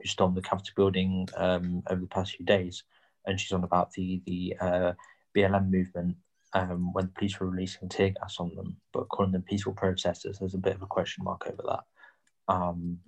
who 0.00 0.08
stormed 0.08 0.36
the 0.36 0.42
Capitol 0.42 0.72
building 0.76 1.28
um, 1.36 1.82
over 1.90 2.00
the 2.00 2.06
past 2.06 2.36
few 2.36 2.46
days 2.46 2.84
and 3.26 3.40
she's 3.40 3.52
on 3.52 3.64
about 3.64 3.92
the 3.92 4.20
the 4.26 4.56
uh, 4.60 4.92
BLM 5.36 5.70
movement 5.70 6.16
um, 6.52 6.92
when 6.92 7.06
the 7.06 7.12
police 7.12 7.38
were 7.38 7.48
releasing 7.48 7.88
tear 7.88 8.10
gas 8.10 8.36
on 8.38 8.54
them, 8.56 8.76
but 8.92 9.08
calling 9.08 9.32
them 9.32 9.42
peaceful 9.42 9.72
protesters. 9.72 10.38
There's 10.38 10.54
a 10.54 10.58
bit 10.58 10.74
of 10.74 10.82
a 10.82 10.86
question 10.86 11.24
mark 11.24 11.46
over 11.46 11.62
that. 11.68 12.52
Um, 12.52 12.98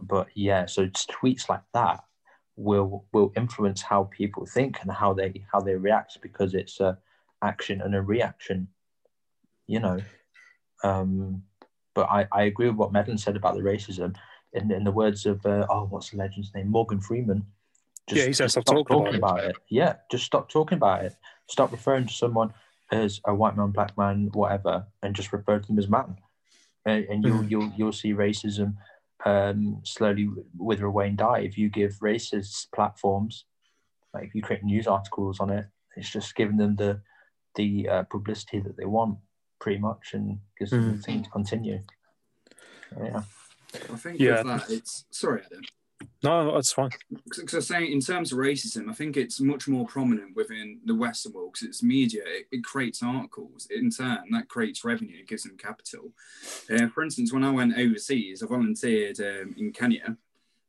but 0.00 0.28
yeah, 0.34 0.66
so 0.66 0.86
tweets 0.86 1.48
like 1.48 1.62
that 1.74 2.00
will 2.56 3.04
will 3.12 3.32
influence 3.36 3.82
how 3.82 4.04
people 4.04 4.46
think 4.46 4.78
and 4.82 4.90
how 4.90 5.12
they 5.12 5.44
how 5.52 5.60
they 5.60 5.74
react 5.74 6.18
because 6.22 6.54
it's 6.54 6.80
a 6.80 6.98
action 7.42 7.82
and 7.82 7.94
a 7.94 8.02
reaction. 8.02 8.68
You 9.66 9.80
know, 9.80 9.98
um, 10.84 11.42
but 11.94 12.08
I, 12.08 12.28
I 12.30 12.42
agree 12.44 12.68
with 12.68 12.76
what 12.76 12.92
Medland 12.92 13.20
said 13.20 13.36
about 13.36 13.56
the 13.56 13.62
racism. 13.62 14.14
In, 14.56 14.72
in 14.72 14.84
the 14.84 14.90
words 14.92 15.26
of 15.26 15.44
uh, 15.46 15.66
oh, 15.68 15.84
what's 15.90 16.10
the 16.10 16.16
legend's 16.16 16.52
name? 16.54 16.68
Morgan 16.68 17.00
Freeman. 17.00 17.46
Yeah, 18.10 18.26
he 18.26 18.32
said 18.32 18.50
stop 18.50 18.64
talking 18.88 19.16
about 19.16 19.44
it. 19.44 19.56
Yeah, 19.68 19.96
just 20.10 20.24
stop 20.24 20.48
talking 20.48 20.76
about 20.76 21.04
it. 21.04 21.14
Stop 21.48 21.72
referring 21.72 22.06
to 22.06 22.12
someone 22.12 22.54
as 22.92 23.20
a 23.24 23.34
white 23.34 23.56
man, 23.56 23.70
black 23.72 23.96
man, 23.98 24.30
whatever, 24.32 24.86
and 25.02 25.14
just 25.14 25.32
refer 25.32 25.58
to 25.58 25.66
them 25.66 25.78
as 25.78 25.88
man. 25.88 26.16
And, 26.84 27.04
and 27.06 27.24
you'll 27.24 27.42
Mhm. 27.42 27.50
you'll 27.50 27.72
you'll 27.76 27.92
see 27.92 28.12
racism 28.14 28.76
um, 29.24 29.80
slowly 29.84 30.28
wither 30.56 30.86
away 30.86 31.08
and 31.08 31.18
die 31.18 31.40
if 31.40 31.58
you 31.58 31.68
give 31.68 31.98
racists 32.00 32.66
platforms. 32.72 33.44
Like 34.14 34.24
if 34.24 34.34
you 34.34 34.42
create 34.42 34.62
news 34.62 34.86
articles 34.86 35.40
on 35.40 35.50
it, 35.50 35.66
it's 35.96 36.10
just 36.10 36.34
giving 36.36 36.56
them 36.56 36.76
the 36.76 37.00
the 37.56 37.88
uh, 37.88 38.02
publicity 38.04 38.60
that 38.60 38.76
they 38.76 38.84
want, 38.84 39.18
pretty 39.58 39.78
much, 39.80 40.10
and 40.14 40.38
gives 40.58 40.70
them 40.70 40.92
the 40.96 41.02
thing 41.02 41.22
to 41.24 41.30
continue. 41.30 41.80
Yeah. 43.02 43.22
I 43.74 43.96
think 43.96 44.20
Yeah. 44.20 44.42
that, 44.42 44.70
it's 44.70 45.04
sorry, 45.10 45.42
Adam. 45.46 45.62
no, 46.22 46.54
that's 46.54 46.72
fine. 46.72 46.90
Because 47.38 47.66
saying, 47.68 47.92
in 47.92 48.00
terms 48.00 48.32
of 48.32 48.38
racism, 48.38 48.88
I 48.90 48.94
think 48.94 49.16
it's 49.16 49.40
much 49.40 49.66
more 49.68 49.86
prominent 49.86 50.36
within 50.36 50.80
the 50.84 50.94
Western 50.94 51.32
world 51.32 51.52
because 51.54 51.68
it's 51.68 51.82
media. 51.82 52.22
It, 52.26 52.46
it 52.52 52.64
creates 52.64 53.02
articles. 53.02 53.66
In 53.70 53.90
turn, 53.90 54.18
that 54.32 54.48
creates 54.48 54.84
revenue. 54.84 55.18
It 55.20 55.28
gives 55.28 55.44
them 55.44 55.56
capital. 55.56 56.12
Uh, 56.70 56.88
for 56.88 57.02
instance, 57.02 57.32
when 57.32 57.44
I 57.44 57.50
went 57.50 57.76
overseas, 57.78 58.42
I 58.42 58.46
volunteered 58.46 59.18
um, 59.20 59.54
in 59.58 59.72
Kenya. 59.72 60.16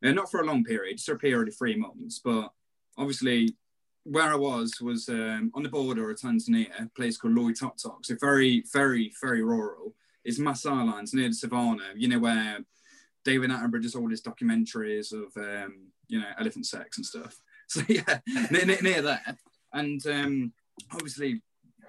Uh, 0.04 0.12
not 0.12 0.30
for 0.30 0.42
a 0.42 0.46
long 0.46 0.64
period, 0.64 0.98
just 0.98 1.10
a 1.10 1.16
period 1.16 1.48
of 1.48 1.56
three 1.58 1.76
months. 1.76 2.20
But 2.24 2.52
obviously, 2.98 3.56
where 4.04 4.32
I 4.32 4.36
was 4.36 4.80
was 4.80 5.10
um, 5.10 5.52
on 5.56 5.64
the 5.64 5.70
border 5.70 6.10
of 6.10 6.18
Tanzania, 6.18 6.68
a 6.80 6.88
place 6.90 7.18
called 7.18 7.34
Loitoktok. 7.36 8.06
So 8.06 8.16
very, 8.22 8.64
very, 8.72 9.12
very 9.22 9.44
rural. 9.44 9.94
It's 10.24 10.40
Masai 10.40 10.70
Lands 10.70 11.14
near 11.14 11.30
the 11.30 11.34
savannah. 11.34 11.92
You 11.96 12.08
know 12.10 12.20
where 12.20 12.60
David 13.28 13.50
Attenborough 13.50 13.82
does 13.82 13.94
all 13.94 14.10
his 14.10 14.22
documentaries 14.22 15.12
of 15.12 15.36
um, 15.36 15.90
you 16.08 16.20
know 16.20 16.28
elephant 16.40 16.66
sex 16.66 16.98
and 16.98 17.06
stuff. 17.06 17.36
So 17.70 17.82
yeah, 17.90 18.20
near, 18.50 18.66
near, 18.66 18.82
near 18.82 19.02
there, 19.02 19.38
and 19.74 20.00
um, 20.08 20.54
obviously 20.94 21.42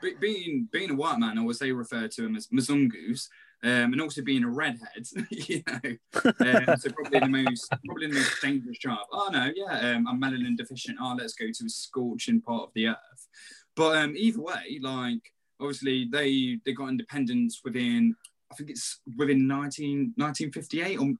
be, 0.02 0.14
being 0.20 0.68
being 0.72 0.90
a 0.90 0.94
white 0.96 1.20
man, 1.20 1.38
or 1.38 1.48
as 1.50 1.60
they 1.60 1.70
refer 1.70 2.08
to 2.08 2.26
him 2.26 2.34
as 2.34 2.48
Mzungus, 2.48 3.28
Um, 3.62 3.92
and 3.92 4.00
also 4.00 4.22
being 4.22 4.42
a 4.42 4.48
redhead, 4.48 5.06
you 5.30 5.62
know, 5.68 5.96
um, 6.24 6.76
so 6.78 6.90
probably 6.90 7.20
the 7.20 7.28
most 7.28 7.72
probably 7.86 8.08
the 8.08 8.14
most 8.14 8.42
dangerous 8.42 8.78
job. 8.78 9.06
Oh 9.12 9.28
no, 9.32 9.52
yeah, 9.54 9.92
um, 9.92 10.08
I'm 10.08 10.20
melanin 10.20 10.56
deficient. 10.56 10.98
Oh, 11.00 11.14
let's 11.16 11.34
go 11.34 11.46
to 11.46 11.66
a 11.66 11.68
scorching 11.68 12.40
part 12.40 12.64
of 12.64 12.70
the 12.74 12.88
earth. 12.88 13.28
But 13.76 13.98
um, 13.98 14.14
either 14.16 14.40
way, 14.40 14.80
like 14.82 15.32
obviously 15.60 16.08
they 16.10 16.58
they 16.64 16.72
got 16.72 16.88
independence 16.88 17.60
within 17.64 18.16
I 18.50 18.54
think 18.54 18.70
it's 18.70 19.00
within 19.16 19.46
19, 19.46 20.14
1958 20.16 20.98
or 20.98 21.12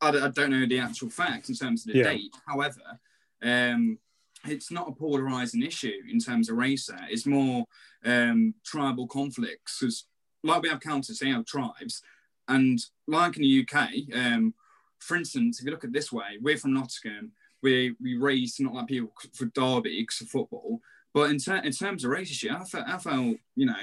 I, 0.00 0.26
I 0.26 0.28
don't 0.28 0.50
know 0.50 0.66
the 0.66 0.78
actual 0.78 1.10
facts 1.10 1.48
in 1.48 1.54
terms 1.56 1.86
of 1.86 1.92
the 1.92 1.98
Yeah. 1.98 2.04
date. 2.04 2.34
However, 2.46 3.00
um, 3.42 3.98
it's 4.46 4.70
not 4.70 4.88
a 4.88 4.92
polarizing 4.92 5.62
issue 5.62 6.00
in 6.08 6.20
terms 6.20 6.48
of 6.48 6.56
race. 6.56 6.86
There, 6.86 7.06
it's 7.10 7.26
more 7.26 7.64
um, 8.04 8.54
tribal 8.64 9.06
conflicts 9.08 9.78
because, 9.80 10.04
like 10.44 10.62
we 10.62 10.68
have 10.68 10.80
counties, 10.80 11.18
they 11.18 11.30
have 11.30 11.44
tribes, 11.44 12.02
and 12.46 12.78
like 13.08 13.36
in 13.36 13.42
the 13.42 13.66
UK, 13.66 13.88
um, 14.14 14.54
for 15.00 15.16
instance, 15.16 15.58
if 15.58 15.66
you 15.66 15.72
look 15.72 15.84
at 15.84 15.92
this 15.92 16.12
way, 16.12 16.38
we're 16.40 16.56
from 16.56 16.74
Nottingham. 16.74 17.32
We 17.62 17.96
we 18.00 18.16
raised 18.16 18.62
not 18.62 18.74
like 18.74 18.86
people 18.86 19.12
for 19.34 19.46
Derby 19.46 20.02
because 20.02 20.20
of 20.20 20.28
football, 20.28 20.80
but 21.12 21.30
in, 21.30 21.38
ter- 21.38 21.56
in 21.56 21.72
terms 21.72 22.04
of 22.04 22.10
race 22.10 22.30
issue, 22.30 22.50
I 22.52 22.62
felt, 22.64 22.86
I 22.88 22.98
felt 22.98 23.36
you 23.56 23.66
know 23.66 23.74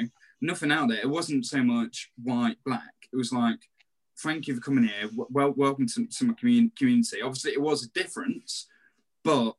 nothing 0.42 0.72
out 0.72 0.90
there. 0.90 1.00
It 1.00 1.10
wasn't 1.10 1.46
so 1.46 1.64
much 1.64 2.12
white 2.22 2.58
black. 2.66 2.94
It 3.12 3.16
was 3.16 3.32
like 3.32 3.60
thank 4.20 4.48
you 4.48 4.56
for 4.56 4.62
coming 4.62 4.86
here. 4.86 5.10
Well, 5.14 5.54
welcome 5.56 5.88
to, 5.88 6.06
to 6.06 6.26
my 6.26 6.34
commun- 6.34 6.72
community. 6.78 7.22
Obviously, 7.22 7.52
it 7.52 7.62
was 7.62 7.84
a 7.84 7.90
difference, 7.90 8.68
but 9.24 9.56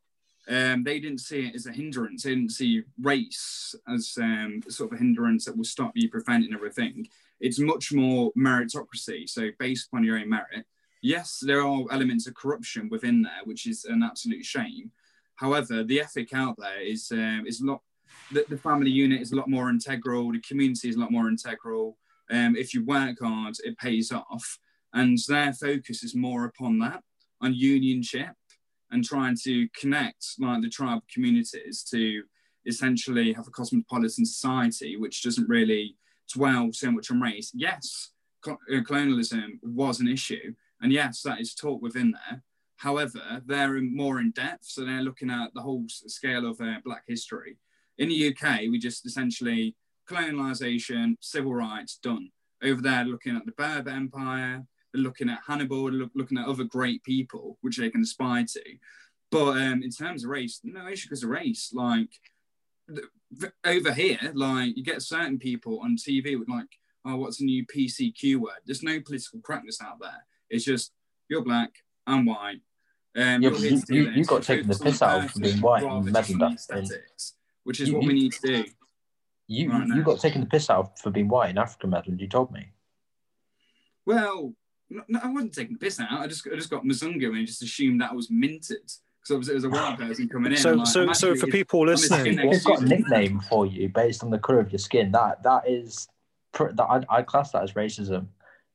um, 0.48 0.84
they 0.84 1.00
didn't 1.00 1.18
see 1.18 1.46
it 1.46 1.54
as 1.54 1.66
a 1.66 1.72
hindrance. 1.72 2.22
They 2.22 2.30
didn't 2.30 2.52
see 2.52 2.82
race 3.00 3.74
as 3.88 4.16
um, 4.20 4.62
sort 4.68 4.92
of 4.92 4.96
a 4.96 4.98
hindrance 4.98 5.44
that 5.44 5.56
will 5.56 5.64
stop 5.64 5.92
you 5.94 6.08
preventing 6.08 6.54
everything. 6.54 7.08
It's 7.40 7.58
much 7.58 7.92
more 7.92 8.32
meritocracy. 8.32 9.28
So 9.28 9.50
based 9.58 9.88
upon 9.88 10.04
your 10.04 10.18
own 10.18 10.30
merit. 10.30 10.64
Yes, 11.02 11.42
there 11.44 11.60
are 11.60 11.84
elements 11.90 12.26
of 12.26 12.34
corruption 12.34 12.88
within 12.88 13.22
there, 13.22 13.42
which 13.44 13.66
is 13.66 13.84
an 13.84 14.02
absolute 14.02 14.44
shame. 14.44 14.90
However, 15.34 15.84
the 15.84 16.00
ethic 16.00 16.32
out 16.32 16.56
there 16.58 16.80
is 16.80 17.12
um, 17.12 17.44
is 17.46 17.60
a 17.60 17.66
lot. 17.66 17.82
The, 18.32 18.44
the 18.48 18.58
family 18.58 18.90
unit 18.90 19.20
is 19.20 19.32
a 19.32 19.36
lot 19.36 19.48
more 19.48 19.70
integral. 19.70 20.32
The 20.32 20.40
community 20.40 20.88
is 20.88 20.96
a 20.96 21.00
lot 21.00 21.12
more 21.12 21.28
integral. 21.28 21.96
Um, 22.30 22.56
if 22.56 22.74
you 22.74 22.84
work 22.84 23.18
hard, 23.22 23.54
it 23.64 23.78
pays 23.78 24.12
off. 24.12 24.58
And 24.92 25.18
their 25.28 25.52
focus 25.52 26.02
is 26.02 26.14
more 26.14 26.44
upon 26.46 26.78
that, 26.80 27.02
on 27.40 27.54
unionship 27.54 28.34
and 28.90 29.04
trying 29.04 29.36
to 29.44 29.68
connect 29.78 30.24
like 30.38 30.62
the 30.62 30.70
tribal 30.70 31.02
communities 31.12 31.84
to 31.90 32.22
essentially 32.66 33.32
have 33.32 33.46
a 33.46 33.50
cosmopolitan 33.50 34.24
society, 34.24 34.96
which 34.96 35.22
doesn't 35.22 35.48
really 35.48 35.96
dwell 36.32 36.70
so 36.72 36.90
much 36.90 37.10
on 37.10 37.20
race. 37.20 37.52
Yes, 37.54 38.10
uh, 38.46 38.54
colonialism 38.84 39.60
was 39.62 40.00
an 40.00 40.08
issue, 40.08 40.54
and 40.80 40.92
yes, 40.92 41.22
that 41.22 41.40
is 41.40 41.54
taught 41.54 41.82
within 41.82 42.12
there. 42.12 42.42
However, 42.76 43.42
they're 43.46 43.80
more 43.80 44.20
in 44.20 44.32
depth, 44.32 44.66
so 44.66 44.84
they're 44.84 45.02
looking 45.02 45.30
at 45.30 45.54
the 45.54 45.62
whole 45.62 45.84
scale 45.88 46.48
of 46.48 46.60
uh, 46.60 46.76
Black 46.84 47.04
history. 47.06 47.56
In 47.98 48.08
the 48.08 48.28
UK, 48.28 48.60
we 48.70 48.78
just 48.78 49.06
essentially 49.06 49.74
colonialisation, 50.08 51.16
civil 51.20 51.54
rights, 51.54 51.98
done. 52.02 52.30
Over 52.62 52.80
there, 52.82 53.04
looking 53.04 53.36
at 53.36 53.44
the 53.46 53.52
Berber 53.52 53.90
Empire, 53.90 54.64
looking 54.94 55.28
at 55.28 55.40
Hannibal, 55.46 55.90
look, 55.90 56.10
looking 56.14 56.38
at 56.38 56.46
other 56.46 56.64
great 56.64 57.02
people, 57.04 57.58
which 57.60 57.76
they 57.76 57.90
can 57.90 58.02
aspire 58.02 58.44
to. 58.44 58.62
But 59.30 59.58
um, 59.60 59.82
in 59.82 59.90
terms 59.90 60.24
of 60.24 60.30
race, 60.30 60.60
no 60.64 60.88
issue 60.88 61.08
because 61.08 61.22
of 61.22 61.30
race. 61.30 61.70
Like 61.74 62.08
th- 62.94 63.52
over 63.64 63.92
here, 63.92 64.18
like 64.34 64.76
you 64.76 64.84
get 64.84 65.02
certain 65.02 65.38
people 65.38 65.80
on 65.80 65.96
TV 65.96 66.38
with 66.38 66.48
like, 66.48 66.68
oh, 67.04 67.16
what's 67.16 67.40
a 67.40 67.44
new 67.44 67.64
PCQ 67.66 68.36
word? 68.36 68.60
There's 68.64 68.82
no 68.82 69.00
political 69.00 69.40
correctness 69.40 69.80
out 69.82 69.98
there. 70.00 70.24
It's 70.48 70.64
just 70.64 70.92
you're 71.28 71.42
black, 71.42 71.70
I'm 72.06 72.24
white. 72.24 72.60
Um, 73.16 73.42
Yeah, 73.42 73.50
you- 73.64 73.68
you- 73.96 74.02
you 74.16 74.24
got 74.24 74.42
taken 74.42 74.68
the 74.68 74.74
piss 74.84 75.02
out 75.02 75.24
of 75.36 75.42
being 75.42 75.60
white 75.60 75.82
and 76.06 76.14
rather 76.56 76.78
meddled 77.66 77.66
than 77.66 77.66
up 77.66 77.66
in- 77.66 77.66
aesthetics, 77.66 77.66
which 77.66 77.80
is 77.80 77.88
You- 77.88 77.94
what 77.94 78.02
you- 78.02 78.08
we 78.08 78.14
need 78.14 78.32
to 78.32 78.46
do. 78.46 78.64
You 79.48 79.70
Right 79.70 79.86
you 79.86 79.94
now. 79.94 80.02
got 80.02 80.20
taken 80.20 80.40
the 80.40 80.46
piss 80.48 80.68
out 80.70 80.98
for 80.98 81.10
being 81.10 81.28
white 81.28 81.50
in 81.50 81.58
Africa, 81.58 81.86
Medland. 81.86 82.20
You 82.20 82.28
told 82.28 82.50
me. 82.52 82.72
Well, 84.04 84.54
no, 84.90 85.02
no, 85.08 85.20
I 85.22 85.28
wasn't 85.30 85.54
taking 85.54 85.74
the 85.74 85.78
piss 85.78 85.98
out. 86.00 86.10
I 86.12 86.26
just 86.26 86.46
I 86.46 86.54
just 86.56 86.70
got 86.70 86.84
Mzungu 86.84 87.36
and 87.36 87.46
just 87.46 87.62
assumed 87.62 88.00
that 88.00 88.14
was 88.14 88.30
minted 88.30 88.78
because 89.20 89.30
obviously 89.30 89.52
it 89.52 89.56
was 89.56 89.64
a 89.64 89.70
white 89.70 89.96
person 89.98 90.28
coming 90.28 90.52
in. 90.52 90.58
So, 90.58 90.74
like, 90.74 90.86
so, 90.86 91.12
so 91.12 91.34
for 91.36 91.46
people 91.48 91.80
I'm 91.82 91.86
listening, 91.88 92.36
skinhead. 92.38 92.50
They've 92.52 92.64
got 92.64 92.82
a 92.82 92.84
nickname 92.86 93.40
for 93.40 93.66
you 93.66 93.88
based 93.88 94.22
on 94.22 94.30
the 94.30 94.38
color 94.38 94.60
of 94.60 94.70
your 94.70 94.78
skin. 94.78 95.10
That 95.12 95.42
that 95.42 95.68
is 95.68 96.08
that 96.54 96.80
I 96.80 97.18
I 97.18 97.22
class 97.22 97.52
that 97.52 97.62
as 97.62 97.72
racism. 97.72 98.28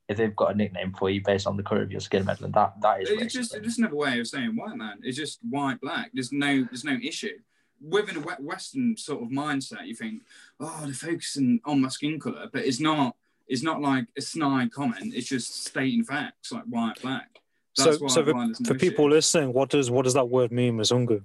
If 0.09 0.17
they've 0.17 0.35
got 0.35 0.51
a 0.53 0.55
nickname 0.55 0.93
for 0.93 1.09
you 1.09 1.21
based 1.23 1.47
on 1.47 1.55
the 1.55 1.63
color 1.63 1.81
of 1.81 1.91
your 1.91 2.01
skin, 2.01 2.25
Medland, 2.25 2.53
that 2.53 2.73
that 2.81 3.01
is 3.01 3.09
It's 3.09 3.33
just 3.33 3.55
it's 3.55 3.65
just 3.65 3.79
another 3.79 3.95
way 3.95 4.19
of 4.19 4.27
saying 4.27 4.55
white 4.57 4.75
man. 4.75 4.99
It's 5.03 5.17
just 5.17 5.39
white 5.49 5.79
black. 5.79 6.11
There's 6.13 6.33
no 6.33 6.63
there's 6.65 6.83
no 6.83 6.97
issue. 7.01 7.37
Within 7.83 8.17
a 8.17 8.19
we- 8.19 8.45
Western 8.45 8.95
sort 8.95 9.23
of 9.23 9.29
mindset, 9.29 9.87
you 9.87 9.95
think, 9.95 10.23
oh, 10.59 10.81
they're 10.83 10.93
focusing 10.93 11.59
on 11.65 11.81
my 11.81 11.89
skin 11.89 12.19
color, 12.19 12.47
but 12.51 12.65
it's 12.65 12.79
not. 12.79 13.15
It's 13.47 13.63
not 13.63 13.81
like 13.81 14.05
a 14.17 14.21
snide 14.21 14.71
comment. 14.71 15.13
It's 15.13 15.27
just 15.27 15.65
stating 15.65 16.05
facts, 16.05 16.53
like 16.53 16.63
white 16.65 17.01
black. 17.01 17.41
so, 17.73 17.85
That's 17.85 17.99
why, 17.99 18.07
so 18.07 18.23
for, 18.23 18.33
no 18.33 18.53
for 18.65 18.75
people 18.75 19.09
listening, 19.09 19.51
what 19.51 19.69
does 19.69 19.91
what 19.91 20.03
does 20.05 20.13
that 20.13 20.29
word 20.29 20.53
mean, 20.53 20.77
Mzungu? 20.77 21.23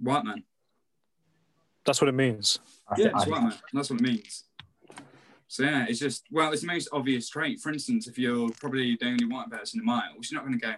white 0.00 0.24
man. 0.24 0.42
That's 1.84 2.00
what 2.00 2.08
it 2.08 2.14
means. 2.14 2.58
Yeah, 2.96 3.10
it's 3.14 3.26
white 3.26 3.42
man. 3.42 3.54
That's 3.72 3.90
what 3.90 4.00
it 4.00 4.02
means. 4.02 4.44
So 5.46 5.62
yeah, 5.62 5.86
it's 5.88 6.00
just 6.00 6.24
well, 6.32 6.50
it's 6.52 6.62
the 6.62 6.66
most 6.66 6.88
obvious 6.92 7.28
trait. 7.28 7.60
For 7.60 7.70
instance, 7.70 8.08
if 8.08 8.18
you're 8.18 8.50
probably 8.60 8.96
the 8.96 9.06
only 9.06 9.26
white 9.26 9.50
person 9.50 9.80
in 9.80 9.84
a 9.84 9.86
mile, 9.86 10.02
you're 10.14 10.40
not 10.40 10.46
going 10.46 10.58
to 10.58 10.66
go 10.66 10.74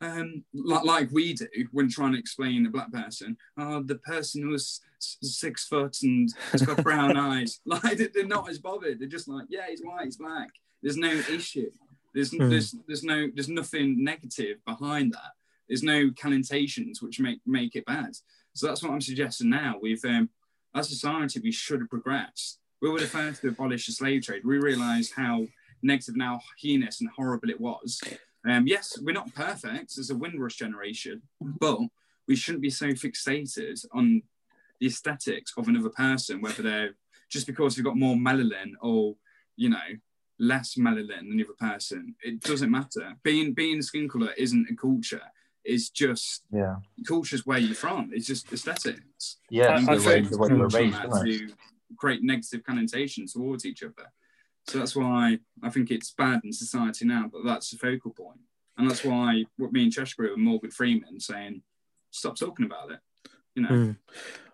um, 0.00 0.44
like, 0.54 0.84
like 0.84 1.10
we 1.12 1.32
do 1.34 1.46
when 1.72 1.88
trying 1.88 2.12
to 2.12 2.18
explain 2.18 2.66
a 2.66 2.70
black 2.70 2.92
person. 2.92 3.36
Oh, 3.58 3.82
the 3.82 3.96
person 3.96 4.48
was 4.50 4.80
s- 5.00 5.16
six 5.22 5.66
foot 5.66 5.96
and 6.02 6.28
has 6.52 6.62
got 6.62 6.82
brown 6.82 7.16
eyes. 7.32 7.60
Like 7.66 7.98
they- 7.98 8.08
they're 8.08 8.26
not 8.26 8.48
as 8.50 8.58
bothered. 8.58 8.98
They're 9.00 9.08
just 9.08 9.28
like, 9.28 9.46
yeah, 9.48 9.66
he's 9.68 9.80
white, 9.82 10.04
he's 10.04 10.16
black. 10.16 10.50
There's 10.82 10.96
no 10.98 11.10
issue. 11.12 11.70
There's 12.14 12.30
Hmm. 12.30 12.48
there's 12.50 12.74
there's 12.86 13.04
no 13.04 13.28
there's 13.34 13.48
nothing 13.48 14.02
negative 14.04 14.58
behind 14.66 15.12
that. 15.12 15.32
There's 15.68 15.82
no 15.82 16.10
connotations 16.20 17.02
which 17.02 17.18
make 17.20 17.40
make 17.46 17.74
it 17.76 17.84
bad. 17.86 18.14
So 18.54 18.66
that's 18.66 18.82
what 18.82 18.92
I'm 18.92 19.00
suggesting 19.00 19.50
now. 19.50 19.76
We've 19.80 20.04
um, 20.04 20.28
as 20.74 20.86
a 20.88 20.90
society 20.90 21.40
we 21.42 21.52
should 21.52 21.80
have 21.80 21.90
progressed. 21.90 22.58
We 22.82 22.90
were 22.90 23.00
the 23.00 23.06
first 23.06 23.40
to 23.42 23.48
abolish 23.48 23.86
the 23.86 23.92
slave 23.92 24.22
trade. 24.22 24.42
We 24.44 24.58
realised 24.58 25.12
how 25.16 25.46
negative 25.82 26.14
and 26.14 26.22
how 26.22 26.40
heinous 26.58 27.00
and 27.00 27.08
horrible 27.16 27.48
it 27.50 27.60
was. 27.60 28.00
Um, 28.48 28.66
yes, 28.66 28.98
we're 29.02 29.12
not 29.12 29.34
perfect 29.34 29.98
as 29.98 30.10
a 30.10 30.16
Windrush 30.16 30.56
generation, 30.56 31.22
but 31.40 31.78
we 32.28 32.36
shouldn't 32.36 32.62
be 32.62 32.70
so 32.70 32.88
fixated 32.88 33.84
on 33.92 34.22
the 34.80 34.86
aesthetics 34.86 35.52
of 35.56 35.68
another 35.68 35.88
person, 35.90 36.40
whether 36.40 36.62
they're 36.62 36.90
just 37.28 37.46
because 37.46 37.74
they've 37.74 37.84
got 37.84 37.96
more 37.96 38.14
melanin 38.16 38.72
or 38.80 39.16
you 39.56 39.68
know 39.68 39.78
less 40.38 40.74
melanin 40.74 41.08
than 41.28 41.36
the 41.36 41.44
other 41.44 41.54
person. 41.58 42.14
It 42.22 42.40
doesn't 42.40 42.70
matter. 42.70 43.14
Being 43.22 43.52
being 43.52 43.82
skin 43.82 44.08
color 44.08 44.32
isn't 44.36 44.68
a 44.70 44.76
culture. 44.76 45.22
It's 45.64 45.88
just 45.90 46.44
yeah, 46.52 46.76
culture's 47.08 47.44
where 47.46 47.58
you're 47.58 47.74
from. 47.74 48.10
It's 48.12 48.26
just 48.26 48.52
aesthetics. 48.52 49.38
yeah. 49.50 49.76
And 49.78 49.90
I 49.90 49.94
it's 49.94 50.04
the 50.04 50.08
way, 50.08 50.14
think- 50.20 50.30
the 50.30 50.38
way 50.38 50.48
you 50.50 50.56
were 50.56 50.70
focus 50.70 50.74
on 50.76 50.82
raised, 50.82 50.96
that 50.96 51.26
isn't 51.26 51.28
it? 51.28 51.48
to 51.48 51.54
create 51.96 52.22
negative 52.22 52.62
connotation 52.64 53.26
towards 53.26 53.66
each 53.66 53.82
other. 53.82 54.12
So 54.66 54.78
that's 54.78 54.96
why 54.96 55.38
I 55.62 55.70
think 55.70 55.90
it's 55.90 56.12
bad 56.12 56.40
in 56.44 56.52
society 56.52 57.04
now, 57.04 57.30
but 57.32 57.44
that's 57.44 57.70
the 57.70 57.78
focal 57.78 58.10
point. 58.10 58.40
And 58.76 58.90
that's 58.90 59.04
why 59.04 59.44
what 59.56 59.72
me 59.72 59.84
and 59.84 59.92
Cheshire 59.92 60.32
and 60.32 60.42
Morgan 60.42 60.70
Freeman 60.70 61.20
saying, 61.20 61.62
stop 62.10 62.36
talking 62.36 62.66
about 62.66 62.90
it. 62.90 63.00
You 63.54 63.62
know, 63.62 63.68
Mm. 63.68 63.96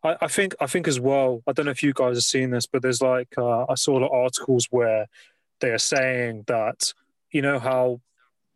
I, 0.05 0.17
I 0.23 0.29
think 0.29 0.55
I 0.61 0.67
think 0.67 0.87
as 0.89 1.01
well. 1.01 1.43
I 1.47 1.53
don't 1.53 1.67
know 1.67 1.73
if 1.73 1.83
you 1.83 1.93
guys 1.93 2.17
have 2.17 2.25
seen 2.25 2.51
this, 2.51 2.67
but 2.67 2.83
there's 2.83 3.03
like 3.03 3.35
uh, 3.37 3.65
I 3.69 3.75
saw 3.75 3.99
the 3.99 4.09
articles 4.09 4.69
where 4.71 5.07
they 5.61 5.71
are 5.71 5.79
saying 5.79 6.45
that 6.47 6.93
you 7.31 7.43
know 7.43 7.59
how 7.59 8.01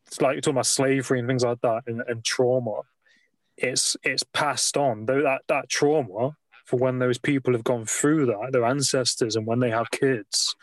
it's 0.07 0.21
like 0.21 0.35
you're 0.35 0.41
talking 0.41 0.57
about 0.57 0.67
slavery 0.67 1.19
and 1.19 1.29
things 1.29 1.45
like 1.45 1.61
that 1.63 1.83
and, 1.87 2.03
and 2.07 2.25
trauma. 2.25 2.83
It's 3.57 3.97
it's 4.03 4.23
passed 4.23 4.77
on 4.77 5.07
though 5.07 5.23
that 5.23 5.43
that 5.49 5.69
trauma 5.69 6.37
for 6.65 6.77
when 6.79 6.99
those 6.99 7.19
people 7.19 7.53
have 7.53 7.65
gone 7.65 7.87
through 7.87 8.27
that, 8.27 8.51
their 8.51 8.65
ancestors, 8.65 9.37
and 9.37 9.47
when 9.47 9.61
they 9.61 9.71
have 9.71 9.91
kids, 9.93 10.57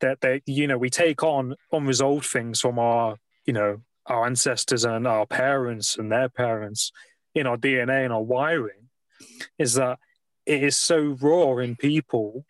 that 0.00 0.20
they 0.20 0.42
you 0.46 0.66
know 0.66 0.78
we 0.78 0.90
take 0.90 1.22
on 1.22 1.54
unresolved 1.72 2.26
things 2.26 2.60
from 2.60 2.78
our 2.78 3.16
you 3.44 3.52
know 3.52 3.80
our 4.06 4.26
ancestors 4.26 4.84
and 4.84 5.06
our 5.06 5.26
parents 5.26 5.96
and 5.96 6.12
their 6.12 6.28
parents 6.28 6.92
in 7.34 7.46
our 7.46 7.56
DNA 7.56 8.04
and 8.04 8.12
our 8.12 8.22
wiring 8.22 8.88
is 9.58 9.74
that 9.74 9.98
it 10.44 10.62
is 10.62 10.76
so 10.76 11.16
raw 11.20 11.56
in 11.58 11.74
people 11.76 12.44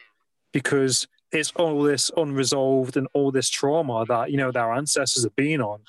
because 0.52 1.08
it's 1.32 1.52
all 1.52 1.82
this 1.82 2.10
unresolved 2.16 2.96
and 2.96 3.08
all 3.14 3.30
this 3.30 3.48
trauma 3.48 4.04
that 4.06 4.30
you 4.30 4.36
know 4.36 4.52
their 4.52 4.72
ancestors 4.72 5.24
have 5.24 5.36
been 5.36 5.60
on. 5.60 5.80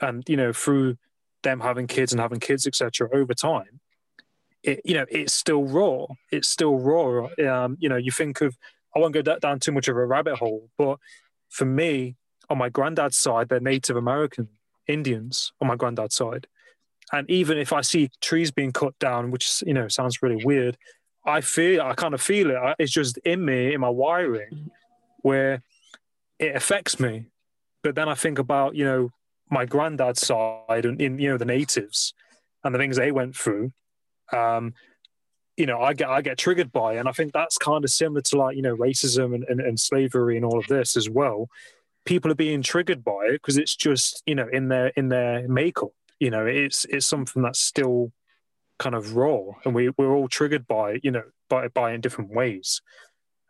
And 0.00 0.24
you 0.28 0.36
know 0.36 0.52
through 0.52 0.96
them 1.42 1.60
having 1.60 1.86
kids 1.86 2.12
and 2.12 2.20
having 2.20 2.40
kids 2.40 2.66
etc 2.66 3.08
over 3.12 3.34
time 3.34 3.80
it 4.62 4.80
you 4.84 4.94
know 4.94 5.06
it's 5.10 5.32
still 5.32 5.64
raw. 5.64 6.06
It's 6.30 6.48
still 6.48 6.78
raw. 6.78 7.28
Um, 7.46 7.76
you 7.80 7.88
know 7.88 7.96
you 7.96 8.10
think 8.10 8.40
of 8.40 8.56
i 8.94 8.98
won't 8.98 9.14
go 9.14 9.22
down 9.22 9.58
too 9.58 9.72
much 9.72 9.88
of 9.88 9.96
a 9.96 10.04
rabbit 10.04 10.36
hole 10.36 10.68
but 10.78 10.98
for 11.48 11.64
me 11.64 12.16
on 12.52 12.58
my 12.58 12.68
granddad's 12.68 13.18
side, 13.18 13.48
they're 13.48 13.60
Native 13.60 13.96
American 13.96 14.48
Indians 14.86 15.52
on 15.60 15.68
my 15.68 15.76
granddad's 15.76 16.14
side. 16.14 16.46
And 17.12 17.28
even 17.30 17.58
if 17.58 17.72
I 17.72 17.80
see 17.82 18.10
trees 18.20 18.50
being 18.50 18.72
cut 18.72 18.98
down, 18.98 19.30
which 19.30 19.62
you 19.66 19.74
know 19.74 19.88
sounds 19.88 20.22
really 20.22 20.42
weird, 20.44 20.76
I 21.26 21.40
feel 21.40 21.82
I 21.82 21.94
kind 21.94 22.14
of 22.14 22.22
feel 22.22 22.50
it. 22.50 22.76
It's 22.78 22.92
just 22.92 23.18
in 23.18 23.44
me, 23.44 23.74
in 23.74 23.80
my 23.80 23.88
wiring, 23.88 24.70
where 25.20 25.62
it 26.38 26.56
affects 26.56 26.98
me. 26.98 27.26
But 27.82 27.94
then 27.94 28.08
I 28.08 28.14
think 28.14 28.38
about 28.38 28.74
you 28.74 28.84
know 28.84 29.10
my 29.50 29.66
granddad's 29.66 30.26
side 30.26 30.86
and 30.86 31.00
in 31.00 31.18
you 31.18 31.30
know 31.30 31.38
the 31.38 31.44
natives 31.44 32.14
and 32.64 32.74
the 32.74 32.78
things 32.78 32.96
they 32.96 33.12
went 33.12 33.36
through. 33.36 33.72
Um, 34.32 34.74
you 35.56 35.66
know, 35.66 35.80
I 35.80 35.92
get 35.92 36.08
I 36.08 36.22
get 36.22 36.38
triggered 36.38 36.72
by, 36.72 36.94
and 36.94 37.08
I 37.08 37.12
think 37.12 37.32
that's 37.32 37.58
kind 37.58 37.84
of 37.84 37.90
similar 37.90 38.22
to 38.22 38.36
like 38.36 38.56
you 38.56 38.62
know 38.62 38.76
racism 38.76 39.34
and, 39.34 39.44
and, 39.44 39.60
and 39.60 39.78
slavery 39.78 40.36
and 40.36 40.44
all 40.44 40.58
of 40.58 40.66
this 40.66 40.96
as 40.96 41.10
well. 41.10 41.48
People 42.04 42.30
are 42.32 42.36
being 42.36 42.62
triggered 42.62 43.04
by 43.04 43.26
it 43.26 43.32
because 43.32 43.58
it's 43.58 43.76
just 43.76 44.22
you 44.26 44.34
know 44.34 44.48
in 44.48 44.68
their 44.68 44.88
in 44.88 45.08
their 45.08 45.46
makeup. 45.48 45.92
You 46.18 46.30
know, 46.30 46.46
it's 46.46 46.84
it's 46.86 47.06
something 47.06 47.42
that's 47.42 47.60
still 47.60 48.12
kind 48.78 48.94
of 48.94 49.14
raw, 49.14 49.40
and 49.64 49.74
we 49.74 49.90
we're 49.98 50.14
all 50.14 50.28
triggered 50.28 50.66
by 50.66 51.00
you 51.02 51.10
know 51.10 51.24
by 51.48 51.68
by 51.68 51.92
in 51.92 52.00
different 52.00 52.30
ways. 52.30 52.80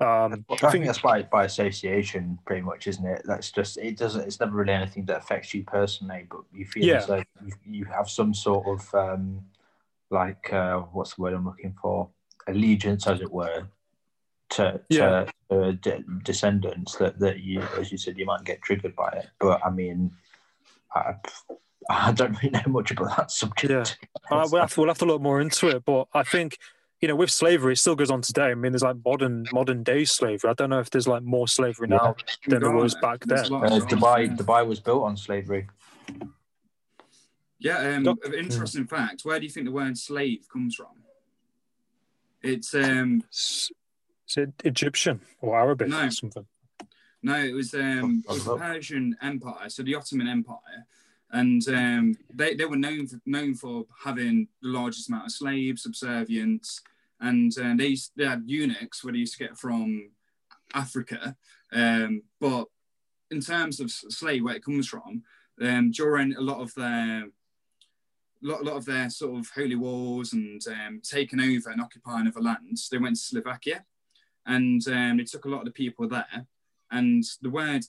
Um, 0.00 0.44
I, 0.50 0.70
think 0.70 0.84
that's 0.86 0.98
by 0.98 1.22
by 1.22 1.44
association, 1.44 2.38
pretty 2.44 2.62
much, 2.62 2.88
isn't 2.88 3.06
it? 3.06 3.22
That's 3.24 3.52
just 3.52 3.78
it 3.78 3.96
doesn't. 3.96 4.22
It's 4.22 4.40
never 4.40 4.56
really 4.56 4.72
anything 4.72 5.04
that 5.04 5.18
affects 5.18 5.54
you 5.54 5.62
personally, 5.62 6.26
but 6.28 6.40
you 6.52 6.66
feel 6.66 6.84
yeah. 6.84 6.96
as 6.96 7.06
though 7.06 7.22
you, 7.44 7.52
you 7.64 7.84
have 7.84 8.10
some 8.10 8.34
sort 8.34 8.66
of 8.66 8.94
um, 8.94 9.40
like 10.12 10.52
uh, 10.52 10.78
what's 10.92 11.14
the 11.14 11.22
word 11.22 11.34
I'm 11.34 11.44
looking 11.44 11.74
for? 11.80 12.10
Allegiance, 12.46 13.06
as 13.06 13.20
it 13.20 13.30
were, 13.30 13.68
to, 14.50 14.80
yeah. 14.88 15.26
to 15.50 15.60
uh, 15.60 15.70
de- 15.80 16.04
descendants 16.22 16.96
that, 16.96 17.18
that 17.20 17.40
you, 17.40 17.62
as 17.78 17.90
you 17.90 17.98
said, 17.98 18.18
you 18.18 18.26
might 18.26 18.44
get 18.44 18.62
triggered 18.62 18.94
by 18.96 19.08
it. 19.08 19.28
But 19.40 19.64
I 19.64 19.70
mean, 19.70 20.10
I, 20.94 21.14
I 21.88 22.12
don't 22.12 22.40
really 22.42 22.50
know 22.50 22.72
much 22.72 22.90
about 22.90 23.16
that 23.16 23.30
subject. 23.30 23.98
Yeah, 24.30 24.36
uh, 24.36 24.48
we'll, 24.50 24.60
have 24.60 24.74
to, 24.74 24.80
we'll 24.80 24.90
have 24.90 24.98
to 24.98 25.06
look 25.06 25.22
more 25.22 25.40
into 25.40 25.68
it. 25.68 25.84
But 25.84 26.08
I 26.12 26.22
think 26.22 26.58
you 27.02 27.08
know, 27.08 27.16
with 27.16 27.30
slavery, 27.30 27.72
it 27.72 27.76
still 27.76 27.96
goes 27.96 28.12
on 28.12 28.22
today. 28.22 28.44
I 28.44 28.54
mean, 28.54 28.70
there's 28.72 28.84
like 28.84 28.96
modern 29.04 29.44
modern 29.52 29.82
day 29.82 30.04
slavery. 30.04 30.48
I 30.48 30.54
don't 30.54 30.70
know 30.70 30.78
if 30.78 30.88
there's 30.88 31.08
like 31.08 31.24
more 31.24 31.48
slavery 31.48 31.88
now 31.88 32.14
yeah. 32.16 32.34
than 32.46 32.62
there 32.62 32.70
was 32.70 32.94
back 32.94 33.24
then. 33.26 33.40
Uh, 33.40 33.80
Dubai, 33.90 34.36
Dubai 34.36 34.64
was 34.64 34.78
built 34.78 35.02
on 35.02 35.16
slavery. 35.16 35.66
Yeah, 37.62 37.94
um, 37.94 38.02
Doc- 38.02 38.18
interesting 38.36 38.86
fact. 38.86 39.24
Where 39.24 39.38
do 39.38 39.44
you 39.44 39.50
think 39.50 39.66
the 39.66 39.72
word 39.72 39.96
slave 39.96 40.46
comes 40.52 40.74
from? 40.74 41.02
It's 42.42 42.74
um, 42.74 43.22
is 43.30 43.70
it 44.36 44.52
Egyptian 44.64 45.20
or 45.40 45.58
Arabic 45.58 45.88
no, 45.88 46.06
or 46.06 46.10
something? 46.10 46.46
No, 47.22 47.36
it 47.36 47.52
was 47.52 47.72
um, 47.74 48.24
it 48.28 48.32
was 48.32 48.44
the 48.44 48.56
Persian 48.56 49.16
Empire, 49.22 49.68
so 49.68 49.84
the 49.84 49.94
Ottoman 49.94 50.26
Empire, 50.26 50.86
and 51.30 51.66
um, 51.68 52.16
they 52.34 52.54
they 52.54 52.64
were 52.64 52.76
known 52.76 53.06
for 53.06 53.20
known 53.26 53.54
for 53.54 53.84
having 54.04 54.48
the 54.60 54.68
largest 54.68 55.08
amount 55.08 55.26
of 55.26 55.32
slaves, 55.32 55.84
subservience, 55.84 56.80
and 57.20 57.56
uh, 57.58 57.74
they 57.76 57.88
used, 57.88 58.10
they 58.16 58.26
had 58.26 58.42
eunuchs 58.44 59.04
where 59.04 59.12
they 59.12 59.20
used 59.20 59.38
to 59.38 59.44
get 59.44 59.56
from 59.56 60.10
Africa, 60.74 61.36
um, 61.72 62.22
but 62.40 62.66
in 63.30 63.40
terms 63.40 63.78
of 63.78 63.90
slave, 63.92 64.42
where 64.42 64.56
it 64.56 64.64
comes 64.64 64.88
from, 64.88 65.22
um, 65.60 65.92
during 65.92 66.34
a 66.34 66.40
lot 66.40 66.60
of 66.60 66.74
their 66.74 67.26
lot, 68.42 68.64
lot 68.64 68.76
of 68.76 68.84
their 68.84 69.08
sort 69.10 69.38
of 69.38 69.50
holy 69.54 69.76
wars 69.76 70.32
and 70.32 70.60
um, 70.68 71.00
taking 71.02 71.40
over 71.40 71.70
and 71.70 71.80
occupying 71.80 72.26
other 72.26 72.40
lands, 72.40 72.88
they 72.88 72.98
went 72.98 73.16
to 73.16 73.22
Slovakia 73.22 73.84
and 74.46 74.86
um, 74.88 75.18
they 75.18 75.24
took 75.24 75.44
a 75.44 75.48
lot 75.48 75.60
of 75.60 75.66
the 75.66 75.72
people 75.72 76.08
there. 76.08 76.46
And 76.90 77.24
the 77.40 77.50
word 77.50 77.84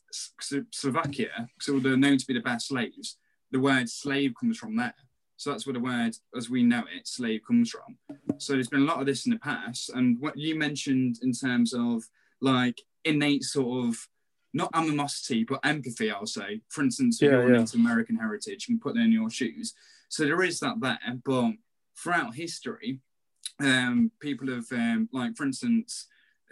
Slovakia, 0.72 1.50
so 1.60 1.80
they're 1.80 1.98
known 1.98 2.18
to 2.18 2.26
be 2.26 2.34
the 2.34 2.40
best 2.40 2.68
slaves, 2.68 3.18
the 3.52 3.60
word 3.60 3.90
slave 3.90 4.34
comes 4.40 4.58
from 4.58 4.78
there. 4.78 4.96
So 5.36 5.52
that's 5.52 5.66
where 5.66 5.74
the 5.74 5.80
word, 5.80 6.16
as 6.38 6.50
we 6.50 6.64
know 6.64 6.84
it, 6.96 7.08
slave 7.08 7.42
comes 7.46 7.70
from. 7.70 7.98
So 8.38 8.54
there's 8.54 8.70
been 8.70 8.84
a 8.84 8.86
lot 8.86 9.02
of 9.02 9.06
this 9.06 9.26
in 9.26 9.34
the 9.34 9.40
past. 9.40 9.90
And 9.90 10.18
what 10.22 10.38
you 10.38 10.58
mentioned 10.58 11.18
in 11.22 11.34
terms 11.34 11.74
of 11.74 12.04
like 12.40 12.82
innate 13.04 13.44
sort 13.44 13.88
of 13.88 14.08
not 14.54 14.70
animosity, 14.74 15.44
but 15.44 15.60
empathy, 15.64 16.12
I'll 16.12 16.26
say. 16.26 16.62
For 16.70 16.84
instance, 16.84 17.20
yeah, 17.22 17.32
you're 17.32 17.54
yeah. 17.54 17.60
into 17.62 17.78
American 17.78 18.16
heritage, 18.16 18.68
you 18.68 18.76
can 18.76 18.80
put 18.80 18.96
that 18.96 19.02
in 19.02 19.12
your 19.12 19.30
shoes. 19.30 19.74
So 20.14 20.26
there 20.26 20.44
is 20.44 20.60
that 20.60 20.80
there, 20.80 21.00
but 21.26 21.54
throughout 21.98 22.36
history, 22.36 23.00
um, 23.60 24.12
people 24.20 24.48
have 24.54 24.72
um, 24.72 25.10
like, 25.12 25.36
for 25.36 25.44
instance, 25.44 26.06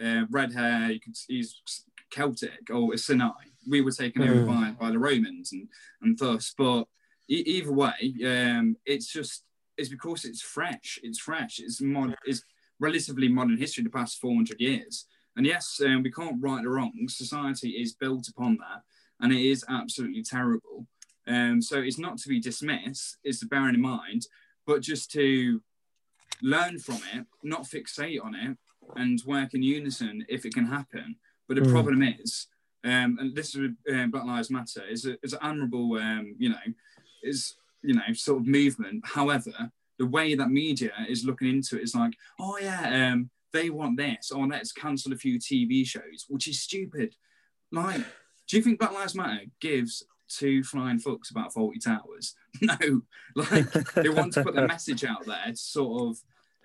uh, 0.04 0.22
red 0.30 0.52
hair. 0.52 0.90
You 0.90 0.98
can 0.98 1.12
he's 1.28 1.62
Celtic 2.10 2.70
or 2.74 2.96
Sinai. 2.96 3.44
We 3.70 3.80
were 3.80 3.92
taken 3.92 4.22
mm. 4.22 4.30
over 4.30 4.46
by, 4.46 4.74
by 4.80 4.90
the 4.90 4.98
Romans 4.98 5.52
and 5.52 5.68
and 6.00 6.18
thus. 6.18 6.52
But 6.58 6.88
e- 7.30 7.44
either 7.54 7.70
way, 7.72 7.98
um, 8.26 8.74
it's 8.84 9.12
just 9.12 9.44
it's 9.78 9.90
because 9.90 10.24
it's 10.24 10.42
fresh. 10.42 10.98
It's 11.04 11.20
fresh. 11.20 11.60
It's 11.60 11.80
mod. 11.80 12.16
It's 12.24 12.42
relatively 12.80 13.28
modern 13.28 13.58
history. 13.58 13.84
The 13.84 13.90
past 13.90 14.20
four 14.20 14.34
hundred 14.34 14.60
years. 14.60 15.06
And 15.36 15.46
yes, 15.46 15.80
um, 15.86 16.02
we 16.02 16.10
can't 16.10 16.42
right 16.42 16.64
the 16.64 16.68
wrong. 16.68 17.06
Society 17.06 17.70
is 17.82 17.94
built 17.94 18.26
upon 18.26 18.56
that, 18.56 18.82
and 19.20 19.32
it 19.32 19.40
is 19.40 19.64
absolutely 19.68 20.24
terrible. 20.24 20.88
Um, 21.26 21.62
so 21.62 21.78
it's 21.78 21.98
not 21.98 22.18
to 22.18 22.28
be 22.28 22.40
dismissed, 22.40 23.18
it's 23.24 23.40
to 23.40 23.46
bear 23.46 23.68
in 23.68 23.80
mind, 23.80 24.26
but 24.66 24.82
just 24.82 25.10
to 25.12 25.60
learn 26.42 26.78
from 26.78 27.00
it, 27.14 27.26
not 27.42 27.62
fixate 27.62 28.22
on 28.22 28.34
it, 28.34 28.56
and 28.96 29.22
work 29.26 29.54
in 29.54 29.62
unison 29.62 30.24
if 30.28 30.44
it 30.44 30.54
can 30.54 30.66
happen. 30.66 31.16
But 31.48 31.56
the 31.56 31.62
mm. 31.62 31.72
problem 31.72 32.02
is, 32.02 32.48
um, 32.84 33.18
and 33.20 33.34
this 33.34 33.54
is 33.54 33.70
uh, 33.92 34.06
Black 34.06 34.24
Lives 34.24 34.50
Matter, 34.50 34.84
is 34.88 35.06
a, 35.06 35.16
is 35.22 35.32
an 35.32 35.38
admirable, 35.42 35.94
um, 35.94 36.34
you 36.38 36.48
know, 36.48 36.56
is 37.22 37.54
you 37.82 37.94
know 37.94 38.12
sort 38.14 38.40
of 38.40 38.46
movement. 38.46 39.06
However, 39.06 39.52
the 39.98 40.06
way 40.06 40.34
that 40.34 40.50
media 40.50 40.92
is 41.08 41.24
looking 41.24 41.48
into 41.48 41.78
it 41.78 41.84
is 41.84 41.94
like, 41.94 42.14
oh 42.40 42.58
yeah, 42.60 43.12
um, 43.12 43.30
they 43.52 43.70
want 43.70 43.96
this, 43.96 44.32
or 44.32 44.46
let's 44.46 44.72
cancel 44.72 45.12
a 45.12 45.16
few 45.16 45.38
TV 45.38 45.86
shows, 45.86 46.26
which 46.28 46.48
is 46.48 46.60
stupid. 46.60 47.14
Like, 47.70 48.04
do 48.48 48.56
you 48.56 48.62
think 48.62 48.80
Black 48.80 48.92
Lives 48.92 49.14
Matter 49.14 49.44
gives 49.60 50.04
two 50.38 50.62
flying 50.62 50.98
fucks 50.98 51.30
about 51.30 51.52
Fawlty 51.52 51.82
Towers. 51.82 52.34
No, 52.60 53.02
like 53.34 53.72
they 53.94 54.10
want 54.10 54.34
to 54.34 54.44
put 54.44 54.54
the 54.54 54.66
message 54.68 55.04
out 55.04 55.24
there 55.24 55.46
to 55.46 55.56
sort 55.56 56.10
of 56.10 56.18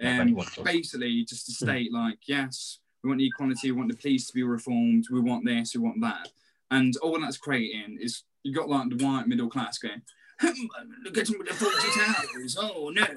um, 0.04 0.38
basically 0.64 1.24
just 1.24 1.46
to 1.48 1.54
hmm. 1.54 1.70
state 1.70 1.94
like, 1.94 2.20
yes, 2.28 2.80
we 3.04 3.10
want 3.10 3.22
equality, 3.22 3.72
we 3.72 3.78
want 3.78 3.90
the 3.90 3.98
police 3.98 4.28
to 4.28 4.34
be 4.34 4.44
reformed, 4.44 5.06
we 5.12 5.20
want 5.20 5.46
this, 5.46 5.76
we 5.76 5.82
want 5.82 6.02
that. 6.02 6.30
And 6.72 6.96
all 6.98 7.20
that's 7.20 7.38
creating 7.38 7.98
is 8.02 8.24
you 8.44 8.54
got 8.54 8.70
like 8.70 8.90
the 8.90 9.04
white 9.04 9.28
middle 9.28 9.50
class 9.50 9.78
going, 9.78 10.02
look 10.44 11.18
at 11.18 11.28
them 11.28 11.40
with 11.40 11.48
the 11.48 11.54
Fawlty 11.54 12.34
Towers, 12.34 12.58
oh 12.60 12.90
no. 12.90 13.08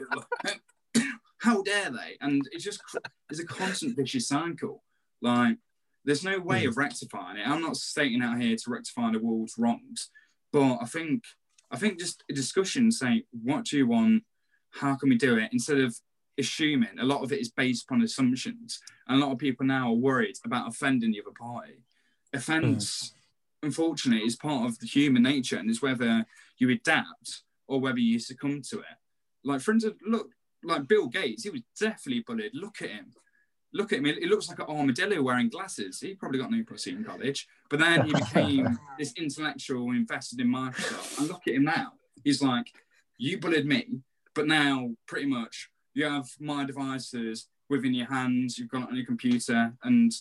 How 1.38 1.62
dare 1.62 1.90
they? 1.90 2.16
And 2.20 2.42
it's 2.52 2.64
just 2.64 2.82
it's 3.30 3.40
a 3.40 3.46
constant 3.46 3.96
vicious 3.96 4.28
cycle. 4.28 4.82
Like 5.22 5.56
there's 6.04 6.24
no 6.24 6.38
way 6.38 6.64
of 6.66 6.74
hmm. 6.74 6.80
rectifying 6.80 7.38
it. 7.38 7.48
I'm 7.48 7.62
not 7.62 7.76
stating 7.76 8.22
out 8.22 8.40
here 8.40 8.56
to 8.56 8.70
rectify 8.70 9.10
the 9.12 9.18
world's 9.18 9.56
wrongs, 9.58 10.10
but 10.52 10.78
I 10.80 10.86
think 10.86 11.24
I 11.70 11.76
think 11.76 11.98
just 11.98 12.24
a 12.28 12.34
discussion 12.34 12.90
saying 12.90 13.22
what 13.30 13.64
do 13.64 13.76
you 13.76 13.86
want, 13.86 14.24
how 14.70 14.96
can 14.96 15.08
we 15.08 15.16
do 15.16 15.36
it, 15.36 15.50
instead 15.52 15.78
of 15.78 15.94
assuming 16.40 16.98
a 16.98 17.04
lot 17.04 17.22
of 17.22 17.32
it 17.32 17.40
is 17.40 17.50
based 17.50 17.84
upon 17.84 18.02
assumptions. 18.02 18.80
And 19.06 19.22
a 19.22 19.24
lot 19.24 19.32
of 19.32 19.38
people 19.38 19.66
now 19.66 19.90
are 19.90 19.94
worried 19.94 20.36
about 20.44 20.68
offending 20.68 21.12
the 21.12 21.20
other 21.20 21.36
party. 21.38 21.84
Offense, 22.32 23.12
mm. 23.12 23.66
unfortunately, 23.66 24.26
is 24.26 24.36
part 24.36 24.68
of 24.68 24.78
the 24.78 24.86
human 24.86 25.22
nature 25.22 25.58
and 25.58 25.70
is 25.70 25.82
whether 25.82 26.24
you 26.58 26.70
adapt 26.70 27.42
or 27.68 27.80
whether 27.80 27.98
you 27.98 28.18
succumb 28.18 28.62
to 28.70 28.78
it. 28.78 28.98
Like, 29.44 29.60
for 29.60 29.72
instance, 29.72 29.96
look, 30.04 30.30
like 30.64 30.88
Bill 30.88 31.06
Gates, 31.06 31.44
he 31.44 31.50
was 31.50 31.62
definitely 31.78 32.24
bullied. 32.26 32.54
Look 32.54 32.82
at 32.82 32.90
him 32.90 33.12
look 33.72 33.92
at 33.92 34.00
him, 34.00 34.06
it 34.06 34.28
looks 34.28 34.48
like 34.48 34.58
an 34.58 34.66
armadillo 34.66 35.22
wearing 35.22 35.48
glasses. 35.48 36.00
He 36.00 36.14
probably 36.14 36.38
got 36.38 36.50
no 36.50 36.62
pussy 36.66 36.90
in 36.90 37.04
college, 37.04 37.46
but 37.68 37.78
then 37.78 38.06
he 38.06 38.12
became 38.12 38.78
this 38.98 39.12
intellectual 39.16 39.90
invested 39.92 40.40
in 40.40 40.48
Microsoft. 40.48 41.18
And 41.18 41.28
look 41.28 41.42
at 41.46 41.54
him 41.54 41.64
now. 41.64 41.92
He's 42.24 42.42
like, 42.42 42.66
you 43.16 43.38
bullied 43.38 43.66
me, 43.66 44.00
but 44.34 44.46
now 44.46 44.90
pretty 45.06 45.26
much 45.26 45.70
you 45.94 46.04
have 46.04 46.28
my 46.40 46.64
devices 46.64 47.48
within 47.68 47.94
your 47.94 48.06
hands, 48.06 48.58
you've 48.58 48.68
got 48.68 48.82
it 48.82 48.88
on 48.88 48.96
your 48.96 49.06
computer. 49.06 49.72
And 49.84 50.12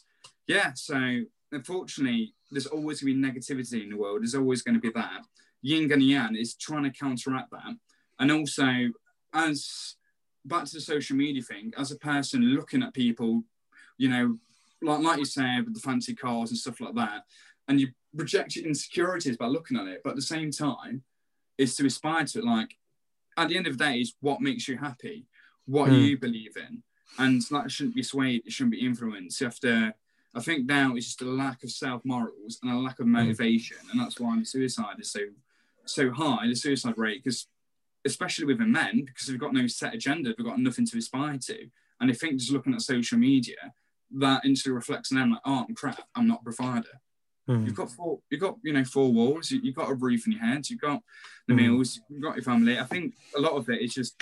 yeah, 0.47 0.73
so 0.75 1.21
unfortunately, 1.51 2.33
there's 2.51 2.67
always 2.67 3.01
going 3.01 3.21
to 3.21 3.21
be 3.21 3.27
negativity 3.27 3.83
in 3.83 3.89
the 3.89 3.97
world. 3.97 4.21
There's 4.21 4.35
always 4.35 4.61
going 4.61 4.75
to 4.75 4.81
be 4.81 4.91
that. 4.91 5.21
Yin 5.61 5.91
and 5.91 6.03
Yang 6.03 6.35
is 6.37 6.55
trying 6.55 6.83
to 6.83 6.91
counteract 6.91 7.51
that. 7.51 7.75
And 8.19 8.31
also, 8.31 8.89
as 9.33 9.95
back 10.49 10.65
to 10.65 10.73
the 10.73 10.81
social 10.81 11.15
media 11.15 11.41
thing, 11.41 11.73
as 11.77 11.91
a 11.91 11.97
person 11.97 12.41
looking 12.41 12.83
at 12.83 12.93
people, 12.93 13.43
you 13.97 14.09
know, 14.09 14.37
like 14.81 14.99
like 14.99 15.19
you 15.19 15.25
said 15.25 15.65
with 15.65 15.73
the 15.73 15.79
fancy 15.79 16.15
cars 16.15 16.49
and 16.49 16.59
stuff 16.59 16.81
like 16.81 16.95
that, 16.95 17.23
and 17.67 17.79
you 17.79 17.89
project 18.15 18.55
your 18.55 18.65
insecurities 18.65 19.37
by 19.37 19.45
looking 19.45 19.77
at 19.77 19.87
it, 19.87 20.01
but 20.03 20.11
at 20.11 20.15
the 20.15 20.21
same 20.21 20.51
time, 20.51 21.03
is 21.57 21.75
to 21.75 21.85
aspire 21.85 22.25
to 22.25 22.39
it. 22.39 22.45
Like 22.45 22.75
at 23.37 23.49
the 23.49 23.57
end 23.57 23.67
of 23.67 23.77
the 23.77 23.83
day, 23.83 23.99
is 23.99 24.15
what 24.21 24.41
makes 24.41 24.67
you 24.67 24.77
happy, 24.77 25.27
what 25.65 25.89
mm. 25.89 26.01
you 26.01 26.17
believe 26.17 26.57
in, 26.57 26.83
and 27.17 27.41
that 27.51 27.71
shouldn't 27.71 27.95
be 27.95 28.03
swayed, 28.03 28.43
it 28.45 28.51
shouldn't 28.51 28.73
be 28.73 28.85
influenced. 28.85 29.39
You 29.39 29.45
have 29.45 29.59
to 29.61 29.93
I 30.35 30.41
think 30.41 30.67
now 30.67 30.95
it's 30.95 31.07
just 31.07 31.21
a 31.21 31.25
lack 31.25 31.63
of 31.63 31.71
self 31.71 32.03
morals 32.05 32.59
and 32.61 32.71
a 32.71 32.77
lack 32.77 32.99
of 32.99 33.07
motivation, 33.07 33.77
and 33.91 33.99
that's 33.99 34.19
why 34.19 34.37
the 34.37 34.45
suicide 34.45 34.99
is 34.99 35.11
so 35.11 35.21
so 35.85 36.11
high, 36.11 36.47
the 36.47 36.55
suicide 36.55 36.97
rate, 36.97 37.23
because 37.23 37.47
especially 38.05 38.45
within 38.45 38.71
men, 38.71 39.03
because 39.05 39.27
they've 39.27 39.39
got 39.39 39.53
no 39.53 39.67
set 39.67 39.93
agenda, 39.93 40.33
they've 40.37 40.45
got 40.45 40.59
nothing 40.59 40.85
to 40.87 40.97
aspire 40.97 41.37
to, 41.37 41.67
and 41.99 42.09
I 42.09 42.13
think 42.13 42.39
just 42.39 42.51
looking 42.51 42.73
at 42.73 42.81
social 42.81 43.17
media, 43.17 43.73
that 44.11 44.43
instantly 44.45 44.75
reflects 44.75 45.11
on 45.11 45.19
them 45.19 45.31
like, 45.31 45.41
oh, 45.45 45.65
I'm 45.67 45.75
crap, 45.75 46.01
I'm 46.15 46.27
not 46.27 46.41
a 46.41 46.43
provider. 46.43 47.01
Mm. 47.47 47.65
You've 47.65 47.75
got 47.75 47.91
four, 47.91 48.19
you've 48.29 48.41
got 48.41 48.55
you 48.63 48.73
know 48.73 48.83
four 48.85 49.11
walls, 49.11 49.51
you, 49.51 49.61
have 49.65 49.75
got 49.75 49.89
a 49.89 49.93
roof 49.93 50.25
in 50.25 50.33
your 50.33 50.41
head, 50.41 50.69
you've 50.69 50.81
got 50.81 51.01
the 51.47 51.53
Mm. 51.53 51.57
meals, 51.57 51.99
you've 52.09 52.21
got 52.21 52.35
your 52.35 52.43
family. 52.43 52.79
I 52.79 52.83
think 52.85 53.13
a 53.35 53.39
lot 53.39 53.53
of 53.53 53.69
it 53.69 53.81
is 53.81 53.93
just 53.93 54.21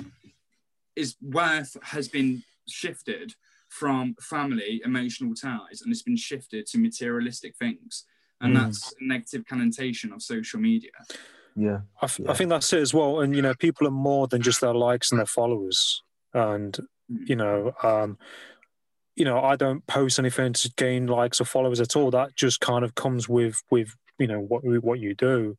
is 0.96 1.16
worth 1.22 1.78
has 1.84 2.08
been 2.08 2.44
shifted 2.68 3.34
from 3.70 4.16
family 4.20 4.82
emotional 4.84 5.34
ties 5.36 5.82
and 5.82 5.92
it's 5.92 6.02
been 6.02 6.16
shifted 6.18 6.66
to 6.66 6.78
materialistic 6.78 7.56
things 7.58 8.06
and 8.42 8.56
Mm. 8.56 8.60
that's 8.62 8.94
a 9.00 9.04
negative 9.04 9.46
connotation 9.46 10.12
of 10.14 10.22
social 10.22 10.60
media 10.60 10.92
Yeah. 11.58 11.80
I, 12.02 12.06
f- 12.06 12.20
Yeah. 12.20 12.32
I 12.32 12.36
think 12.36 12.52
that's 12.52 12.72
it 12.72 12.82
as 12.82 12.94
well. 12.94 13.20
And 13.20 13.36
you 13.36 13.42
know, 13.42 13.56
people 13.56 13.88
are 13.88 13.92
more 13.92 14.28
than 14.28 14.42
just 14.42 14.62
their 14.62 14.76
likes 14.76 15.12
and 15.12 15.20
their 15.20 15.26
followers. 15.26 16.04
And 16.34 16.78
you 17.10 17.36
know, 17.36 17.74
um, 17.84 18.18
you 19.16 19.26
know, 19.26 19.40
I 19.42 19.56
don't 19.56 19.86
post 19.88 20.20
anything 20.20 20.54
to 20.54 20.72
gain 20.78 21.08
likes 21.08 21.42
or 21.42 21.46
followers 21.46 21.82
at 21.82 21.96
all. 21.96 22.12
That 22.12 22.36
just 22.36 22.60
kind 22.62 22.86
of 22.86 22.94
comes 22.94 23.28
with 23.28 23.62
with 23.72 23.96
you 24.20 24.28
know 24.28 24.40
what 24.40 24.62
what 24.84 25.00
you 25.00 25.16
do. 25.16 25.58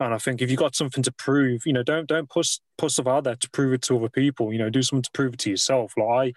And 0.00 0.12
I 0.12 0.18
think 0.18 0.40
if 0.42 0.50
you've 0.50 0.58
got 0.58 0.74
something 0.74 1.02
to 1.04 1.12
prove, 1.12 1.62
you 1.66 1.72
know, 1.74 1.82
don't 1.82 2.08
don't 2.08 2.28
put 2.28 2.48
put 2.78 2.90
stuff 2.90 3.06
out 3.06 3.24
there 3.24 3.36
to 3.36 3.50
prove 3.50 3.74
it 3.74 3.82
to 3.82 3.98
other 3.98 4.08
people. 4.08 4.52
You 4.52 4.58
know, 4.58 4.70
do 4.70 4.82
something 4.82 5.02
to 5.02 5.10
prove 5.12 5.34
it 5.34 5.40
to 5.40 5.50
yourself. 5.50 5.92
Like 5.96 6.34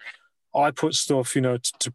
I, 0.54 0.58
I 0.58 0.70
put 0.70 0.94
stuff, 0.94 1.34
you 1.34 1.40
know, 1.40 1.56
to, 1.56 1.72
to 1.80 1.94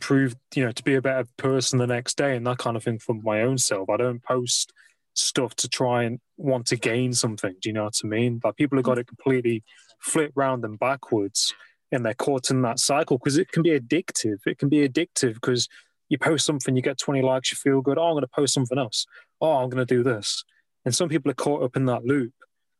prove, 0.00 0.34
you 0.54 0.64
know, 0.64 0.72
to 0.72 0.82
be 0.82 0.94
a 0.94 1.02
better 1.02 1.26
person 1.36 1.78
the 1.78 1.86
next 1.86 2.16
day 2.16 2.34
and 2.34 2.46
that 2.46 2.58
kind 2.58 2.76
of 2.76 2.84
thing 2.84 2.98
for 2.98 3.14
my 3.14 3.42
own 3.42 3.58
self. 3.58 3.88
I 3.90 3.98
don't 3.98 4.22
post 4.22 4.72
stuff 5.18 5.54
to 5.56 5.68
try 5.68 6.04
and 6.04 6.20
want 6.36 6.66
to 6.66 6.76
gain 6.76 7.12
something. 7.12 7.54
Do 7.60 7.68
you 7.68 7.72
know 7.72 7.84
what 7.84 8.00
I 8.02 8.06
mean? 8.06 8.40
Like 8.42 8.56
people 8.56 8.78
have 8.78 8.84
got 8.84 8.98
it 8.98 9.06
completely 9.06 9.62
flipped 10.00 10.36
round 10.36 10.64
and 10.64 10.78
backwards, 10.78 11.54
and 11.92 12.04
they're 12.04 12.14
caught 12.14 12.50
in 12.50 12.62
that 12.62 12.78
cycle 12.78 13.18
because 13.18 13.38
it 13.38 13.50
can 13.50 13.62
be 13.62 13.78
addictive. 13.78 14.38
It 14.46 14.58
can 14.58 14.68
be 14.68 14.88
addictive 14.88 15.34
because 15.34 15.68
you 16.08 16.18
post 16.18 16.46
something, 16.46 16.76
you 16.76 16.82
get 16.82 16.98
20 16.98 17.22
likes, 17.22 17.50
you 17.50 17.56
feel 17.56 17.80
good. 17.80 17.98
Oh, 17.98 18.04
I'm 18.04 18.12
going 18.14 18.22
to 18.22 18.28
post 18.28 18.54
something 18.54 18.78
else. 18.78 19.06
Oh, 19.40 19.56
I'm 19.56 19.70
going 19.70 19.84
to 19.84 19.94
do 19.94 20.02
this. 20.02 20.44
And 20.84 20.94
some 20.94 21.08
people 21.08 21.30
are 21.30 21.34
caught 21.34 21.62
up 21.62 21.76
in 21.76 21.86
that 21.86 22.04
loop, 22.04 22.34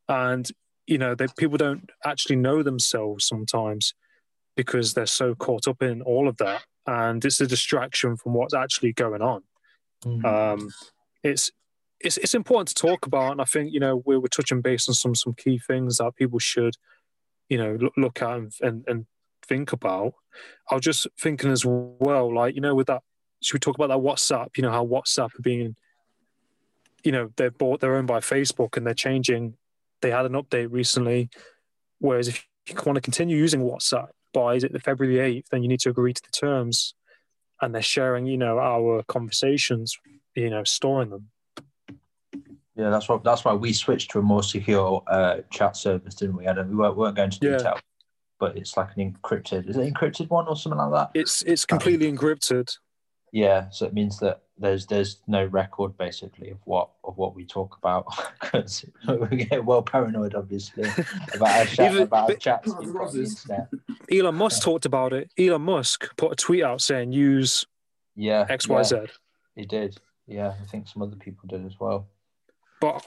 and 0.08 0.48
you 0.86 0.98
know, 0.98 1.14
they, 1.16 1.26
people 1.36 1.58
don't 1.58 1.90
actually 2.04 2.36
know 2.36 2.62
themselves 2.62 3.26
sometimes 3.26 3.94
because 4.56 4.94
they're 4.94 5.06
so 5.06 5.34
caught 5.34 5.66
up 5.66 5.82
in 5.82 6.02
all 6.02 6.28
of 6.28 6.36
that, 6.36 6.62
and 6.86 7.24
it's 7.24 7.40
a 7.40 7.46
distraction 7.46 8.16
from 8.16 8.34
what's 8.34 8.54
actually 8.54 8.92
going 8.92 9.22
on 9.22 9.42
um, 10.24 10.70
it's 11.22 11.50
it's 12.00 12.16
it's 12.18 12.34
important 12.34 12.68
to 12.68 12.74
talk 12.74 13.06
about, 13.06 13.32
and 13.32 13.40
I 13.40 13.44
think 13.44 13.72
you 13.72 13.80
know 13.80 14.02
we 14.04 14.18
were 14.18 14.28
touching 14.28 14.60
base 14.60 14.88
on 14.88 14.94
some 14.94 15.14
some 15.14 15.34
key 15.34 15.58
things 15.58 15.98
that 15.98 16.16
people 16.16 16.38
should 16.38 16.76
you 17.48 17.58
know 17.58 17.76
look, 17.80 17.92
look 17.96 18.22
at 18.22 18.36
and, 18.36 18.52
and 18.60 18.84
and 18.86 19.06
think 19.46 19.72
about. 19.72 20.14
I 20.70 20.74
was 20.74 20.84
just 20.84 21.06
thinking 21.18 21.50
as 21.50 21.64
well, 21.64 22.34
like 22.34 22.54
you 22.54 22.60
know, 22.60 22.74
with 22.74 22.88
that, 22.88 23.02
should 23.42 23.54
we 23.54 23.60
talk 23.60 23.76
about 23.76 23.88
that 23.88 23.98
WhatsApp? 23.98 24.56
You 24.56 24.62
know 24.62 24.70
how 24.70 24.86
WhatsApp 24.86 25.38
are 25.38 25.42
being, 25.42 25.76
you 27.04 27.12
know, 27.12 27.30
they're 27.36 27.50
bought, 27.50 27.80
they're 27.80 27.96
owned 27.96 28.08
by 28.08 28.20
Facebook, 28.20 28.76
and 28.76 28.86
they're 28.86 28.94
changing. 28.94 29.54
They 30.02 30.10
had 30.10 30.26
an 30.26 30.32
update 30.32 30.68
recently, 30.70 31.30
whereas 31.98 32.28
if 32.28 32.46
you 32.68 32.74
want 32.84 32.96
to 32.96 33.00
continue 33.00 33.36
using 33.36 33.62
WhatsApp 33.62 34.08
by 34.34 34.54
is 34.54 34.64
it 34.64 34.72
the 34.72 34.80
February 34.80 35.18
eighth, 35.18 35.48
then 35.50 35.62
you 35.62 35.68
need 35.68 35.80
to 35.80 35.90
agree 35.90 36.12
to 36.12 36.22
the 36.22 36.30
terms, 36.30 36.94
and 37.60 37.74
they're 37.74 37.82
sharing, 37.82 38.26
you 38.26 38.36
know, 38.36 38.58
our 38.58 39.02
conversations, 39.04 39.96
you 40.34 40.50
know, 40.50 40.64
storing 40.64 41.10
them. 41.10 41.30
Yeah, 42.76 42.90
that's 42.90 43.08
what. 43.08 43.24
That's 43.24 43.44
why 43.44 43.54
we 43.54 43.72
switched 43.72 44.10
to 44.12 44.18
a 44.18 44.22
more 44.22 44.42
secure 44.42 45.02
uh, 45.06 45.38
chat 45.50 45.76
service, 45.76 46.14
didn't 46.14 46.36
we? 46.36 46.46
I 46.46 46.52
don't. 46.52 46.68
We 46.68 46.76
weren't, 46.76 46.96
weren't 46.96 47.16
going 47.16 47.30
to 47.30 47.38
Yeah. 47.40 47.56
detail, 47.56 47.78
but 48.38 48.56
it's 48.56 48.76
like 48.76 48.88
an 48.96 49.12
encrypted. 49.14 49.68
Is 49.68 49.76
it 49.76 49.92
encrypted 49.94 50.28
one 50.28 50.46
or 50.46 50.56
something 50.56 50.78
like 50.78 50.92
that? 50.92 51.18
It's 51.18 51.42
it's 51.42 51.64
completely 51.64 52.12
encrypted. 52.12 52.76
Yeah. 53.32 53.70
So 53.70 53.86
it 53.86 53.94
means 53.94 54.18
that 54.20 54.42
there's 54.58 54.86
there's 54.86 55.20
no 55.26 55.46
record 55.46 55.96
basically 55.96 56.50
of 56.50 56.58
what 56.64 56.90
of 57.02 57.16
what 57.16 57.34
we 57.34 57.46
talk 57.46 57.76
about 57.78 58.06
because 58.42 58.84
we 59.30 59.44
get 59.44 59.64
well 59.64 59.82
paranoid, 59.82 60.34
obviously, 60.34 60.84
about 61.34 61.48
our 61.58 61.64
chat 61.64 61.92
Even- 61.92 62.02
about 62.04 62.30
our 62.30 62.36
chats 62.36 62.66
being 62.74 62.76
put 62.76 62.86
on 62.88 62.92
the 62.92 62.98
Roses. 62.98 63.42
internet. 63.48 63.68
Elon 64.12 64.34
Musk 64.34 64.62
talked 64.62 64.84
about 64.84 65.14
it. 65.14 65.30
Elon 65.38 65.62
Musk 65.62 66.14
put 66.18 66.32
a 66.32 66.36
tweet 66.36 66.62
out 66.62 66.82
saying 66.82 67.12
use 67.12 67.64
Yeah. 68.14 68.44
X 68.50 68.68
Y 68.68 68.82
Z. 68.82 68.96
He 69.54 69.64
did. 69.64 69.98
Yeah, 70.26 70.52
I 70.62 70.66
think 70.66 70.88
some 70.88 71.02
other 71.02 71.16
people 71.16 71.48
did 71.48 71.64
as 71.64 71.80
well. 71.80 72.08
But 72.86 73.06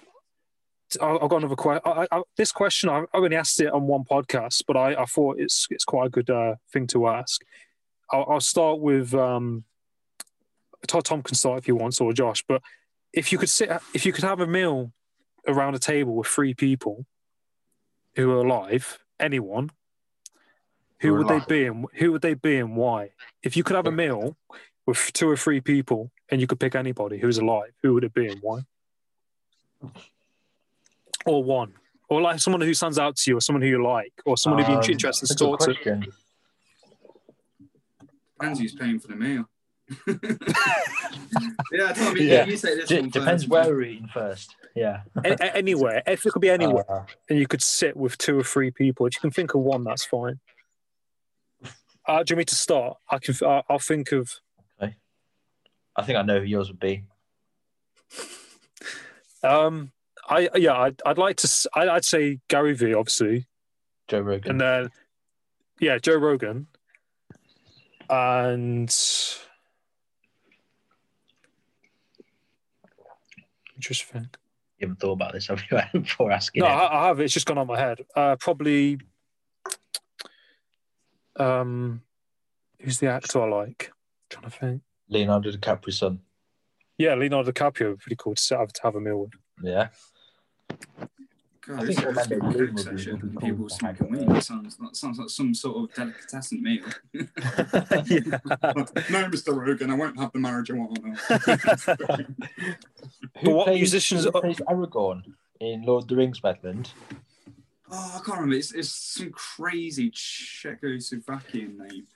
I've 1.02 1.30
got 1.30 1.38
another 1.38 1.56
question. 1.56 2.08
This 2.36 2.52
question 2.52 2.90
I, 2.90 3.02
I 3.02 3.06
only 3.14 3.36
asked 3.36 3.62
it 3.62 3.72
on 3.72 3.88
one 3.88 4.04
podcast, 4.04 4.64
but 4.68 4.76
I, 4.76 4.96
I 4.96 5.06
thought 5.06 5.40
it's 5.40 5.68
it's 5.70 5.86
quite 5.86 6.08
a 6.08 6.10
good 6.10 6.30
uh, 6.30 6.56
thing 6.74 6.88
to 6.88 7.08
ask. 7.08 7.42
I'll, 8.12 8.26
I'll 8.28 8.42
start 8.42 8.80
with 8.80 9.14
um, 9.14 9.64
Todd. 10.88 11.06
Tom 11.06 11.22
can 11.22 11.36
start 11.36 11.60
if 11.60 11.66
he 11.66 11.72
wants, 11.72 12.02
or 12.02 12.12
Josh. 12.14 12.44
But 12.48 12.62
if 13.14 13.32
you 13.32 13.38
could 13.38 13.50
sit, 13.50 13.70
if 13.94 14.06
you 14.06 14.12
could 14.12 14.24
have 14.24 14.40
a 14.40 14.48
meal 14.48 14.92
around 15.48 15.76
a 15.76 15.80
table 15.80 16.16
with 16.16 16.28
three 16.28 16.54
people 16.54 17.06
who 18.16 18.32
are 18.32 18.44
alive, 18.46 18.98
anyone, 19.20 19.70
who 21.02 21.16
would 21.16 21.28
they 21.28 21.40
be 21.48 21.66
and 21.66 21.86
who 21.94 22.12
would 22.12 22.22
they 22.22 22.34
be 22.34 22.58
and 22.58 22.76
why? 22.76 23.12
If 23.44 23.56
you 23.56 23.64
could 23.64 23.76
have 23.76 23.88
a 23.88 23.92
meal 23.92 24.36
with 24.86 25.14
two 25.14 25.30
or 25.30 25.38
three 25.38 25.62
people 25.62 26.12
and 26.30 26.42
you 26.42 26.48
could 26.48 26.60
pick 26.60 26.76
anybody 26.76 27.20
who's 27.20 27.38
alive, 27.38 27.72
who 27.84 27.94
would 27.94 28.04
it 28.04 28.14
be 28.14 28.28
and 28.28 28.40
why? 28.42 28.62
Or 31.26 31.44
one, 31.44 31.74
or 32.10 32.22
like 32.22 32.40
someone 32.40 32.62
who 32.62 32.74
stands 32.74 32.98
out 32.98 33.16
to 33.18 33.32
you, 33.32 33.38
or 33.38 33.42
someone 33.42 33.62
who 33.62 33.68
you 33.68 33.84
like, 33.84 34.14
or 34.26 34.38
someone 34.38 34.64
who'd 34.64 34.76
Um, 34.78 34.82
be 34.86 34.94
interested 34.94 35.28
to 35.28 35.34
that's 35.34 35.42
talk 35.42 35.60
to. 35.60 35.66
question. 35.74 36.06
depends 38.40 38.60
who's 38.60 38.74
paying 38.74 39.00
for 39.00 39.08
the 39.10 39.16
meal 39.18 39.44
yeah 41.74 41.94
Tom, 41.94 42.16
you, 42.16 42.24
Yeah. 42.24 42.46
you 42.46 42.56
say 42.56 42.76
this 42.76 42.88
D- 42.88 43.02
depends 43.10 43.44
first. 43.44 43.50
where 43.50 43.66
we're 43.66 43.82
eating 43.82 44.08
first. 44.08 44.56
Yeah. 44.76 45.02
A- 45.26 45.32
a- 45.34 45.56
anywhere, 45.58 46.04
if 46.08 46.26
it 46.26 46.32
could 46.32 46.42
be 46.44 46.50
anywhere, 46.50 46.86
Uh, 46.90 47.06
and 47.30 47.40
you 47.40 47.48
could 47.48 47.62
sit 47.64 47.98
with 47.98 48.18
two 48.18 48.38
or 48.40 48.44
three 48.44 48.70
people. 48.72 49.08
If 49.08 49.16
you 49.16 49.22
can 49.22 49.32
think 49.32 49.56
of 49.56 49.62
one, 49.62 49.84
that's 49.84 50.06
fine. 50.06 50.40
Uh, 52.06 52.24
do 52.24 52.32
you 52.32 52.36
want 52.36 52.38
me 52.38 52.46
to 52.46 52.56
start? 52.56 52.98
I 53.10 53.18
can. 53.20 53.36
I'll 53.46 53.64
I'll 53.70 53.80
think 53.80 54.12
of. 54.12 54.32
Okay. 54.82 54.96
I 55.96 56.04
think 56.04 56.18
I 56.18 56.22
know 56.22 56.40
who 56.40 56.46
yours 56.46 56.68
would 56.70 56.80
be. 56.80 57.04
Um, 59.44 59.92
I 60.28 60.50
yeah, 60.56 60.76
I'd, 60.76 61.02
I'd 61.06 61.18
like 61.18 61.38
to. 61.38 61.70
I'd, 61.74 62.06
say 62.06 62.40
Gary 62.50 62.74
Vee, 62.74 62.94
obviously, 62.94 63.48
Joe 64.08 64.20
Rogan. 64.22 64.52
and 64.52 64.62
then 64.62 64.92
yeah, 65.80 65.98
Joe 65.98 66.18
Rogan, 66.18 66.68
and 68.10 68.94
interesting. 73.76 74.30
you 74.78 74.88
haven't 74.88 75.00
thought 75.00 75.14
about 75.14 75.34
this, 75.34 75.48
have 75.48 75.64
you, 75.72 75.80
before 76.02 76.32
asking 76.32 76.62
No, 76.62 76.68
it? 76.68 76.72
I, 76.72 77.04
I 77.04 77.08
have. 77.08 77.20
It's 77.20 77.34
just 77.34 77.46
gone 77.46 77.58
on 77.58 77.68
my 77.68 77.80
head. 77.80 78.02
Uh, 78.16 78.36
probably. 78.36 79.00
Um, 81.38 82.02
who's 82.82 83.00
the 83.00 83.08
actor 83.08 83.42
I 83.42 83.48
like? 83.50 83.92
trying 84.30 84.44
to 84.44 84.52
think. 84.52 84.82
Leonardo 85.08 85.52
DiCaprio's 85.52 85.98
son. 85.98 86.20
Yeah, 87.00 87.16
Leonardo 87.16 87.52
DiCaprio. 87.52 87.90
would 87.90 87.98
be 88.00 88.04
Pretty 88.04 88.16
cool 88.18 88.36
to 88.36 88.58
have 88.58 88.72
to 88.74 88.82
have 88.84 88.96
a 88.96 89.02
meal 89.02 89.22
with. 89.22 89.32
Yeah. 89.64 89.88
God, 91.66 91.80
I 91.82 91.86
this 91.86 91.96
think 91.98 92.00
is 92.00 92.06
Orlando 92.18 92.36
a 92.36 92.40
Bloom 92.52 92.76
cook 92.76 92.80
session 92.80 93.12
would 93.14 93.22
be 93.22 93.28
and 93.28 93.40
cool 93.40 93.50
people 93.50 93.70
to 93.70 93.76
smoking 93.76 94.14
have. 94.16 94.28
weed. 94.28 94.44
Sounds, 94.44 94.78
that 94.78 94.96
sounds 94.96 95.20
like 95.20 95.30
some 95.30 95.54
sort 95.54 95.78
of 95.90 95.96
delicatessen 95.96 96.62
meal. 96.64 96.84
yeah. 97.14 97.26
no, 99.10 99.26
Mr. 99.30 99.56
Rogan, 99.56 99.92
I 99.92 99.96
won't 99.96 100.20
have 100.20 100.32
the 100.34 100.40
marijuana. 100.40 101.18
Who 103.44 103.52
what 103.56 103.66
plays, 103.68 103.80
musicians 103.80 104.24
Who 104.24 104.30
are- 104.34 104.42
plays 104.42 104.58
Aragorn 104.68 105.24
in 105.60 105.84
Lord 105.84 106.04
of 106.04 106.10
the 106.10 106.16
Rings, 106.18 106.42
Medland? 106.42 106.92
Oh, 107.92 108.12
I 108.16 108.26
can't 108.26 108.38
remember. 108.40 108.56
It's, 108.56 108.72
it's 108.74 108.90
some 108.92 109.32
crazy 109.32 110.12
Czechoslovakian 110.12 111.78
name. 111.78 112.08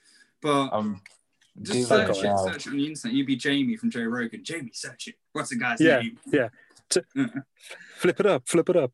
But 0.42 0.72
Um, 0.74 1.02
just 1.62 1.88
search 1.88 2.24
it 2.24 2.39
search 2.39 2.68
it 2.68 2.70
on 2.72 2.78
the 2.78 2.88
internet. 2.88 3.16
You'd 3.16 3.28
be 3.28 3.36
Jamie 3.36 3.78
from 3.78 3.89
Joe 3.91 4.04
Rogan. 4.04 4.43
Jamie, 4.43 4.72
search 4.74 5.08
it. 5.08 5.16
What's 5.32 5.49
the 5.49 5.58
guy's 5.58 5.80
Yeah, 5.80 5.99
name? 6.01 6.20
yeah. 6.32 6.49
flip 7.97 8.20
it 8.20 8.26
up, 8.26 8.47
flip 8.47 8.70
it 8.70 8.76
up. 8.76 8.91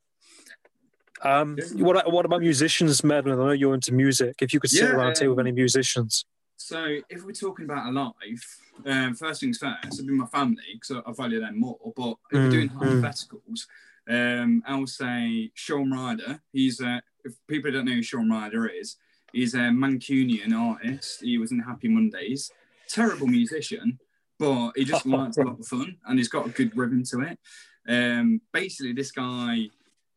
Um, 1.22 1.58
what 1.74 2.12
what 2.12 2.26
about 2.26 2.42
musicians, 2.42 3.02
Medland? 3.02 3.42
I 3.42 3.46
know 3.48 3.52
you're 3.52 3.74
into 3.74 3.94
music. 3.94 4.36
If 4.42 4.54
you 4.54 4.60
could 4.60 4.70
sit 4.70 4.84
Yeah, 4.90 4.96
around 4.96 5.12
a 5.12 5.16
table 5.16 5.36
with 5.36 5.44
um, 5.44 5.48
any 5.48 5.52
musicians, 5.56 6.26
So 6.56 6.98
if 7.10 7.24
we're 7.26 7.32
talking 7.32 7.66
about 7.66 7.88
alive, 7.88 8.46
um, 8.86 9.16
first 9.16 9.42
things 9.42 9.58
first, 9.58 9.78
it'd 9.94 10.08
be 10.08 10.14
my 10.14 10.28
family 10.28 10.64
because 10.74 11.02
I, 11.06 11.10
I 11.10 11.14
value 11.14 11.42
them 11.42 11.60
more. 11.60 11.78
But 11.96 12.16
if 12.32 12.42
we're 12.42 12.48
Mm, 12.48 12.52
doing 12.52 12.70
mm. 12.70 13.02
hypotheticals, 13.02 13.66
um, 14.10 14.64
I'll 14.66 14.88
say 14.88 15.52
Shaun 15.56 15.92
Ryder. 15.92 16.42
He's 16.54 16.80
uh, 16.80 17.00
if 17.26 17.34
people 17.48 17.72
don't 17.72 17.86
know 17.86 17.94
who 17.96 18.04
Shaun 18.04 18.30
Ryder 18.30 18.68
is, 18.68 18.96
he's 19.34 19.54
a 19.54 19.70
Mancunian 19.72 20.54
artist. 20.54 21.22
He 21.22 21.38
was 21.38 21.52
in 21.52 21.60
Happy 21.60 21.88
Mondays. 21.88 22.52
terrible 22.88 23.28
musician, 23.28 24.00
but 24.40 24.72
he 24.76 24.84
just 24.84 25.06
likes 25.18 25.38
a 25.38 25.42
lot 25.44 25.60
of 25.60 25.66
fun 25.68 25.96
and 26.08 26.18
he's 26.18 26.28
got 26.30 26.48
a 26.48 26.50
good 26.50 26.76
rhythm 26.76 27.04
to 27.12 27.22
it. 27.22 27.40
Um, 27.88 28.42
basically, 28.54 28.94
this 28.94 29.12
guy, 29.12 29.68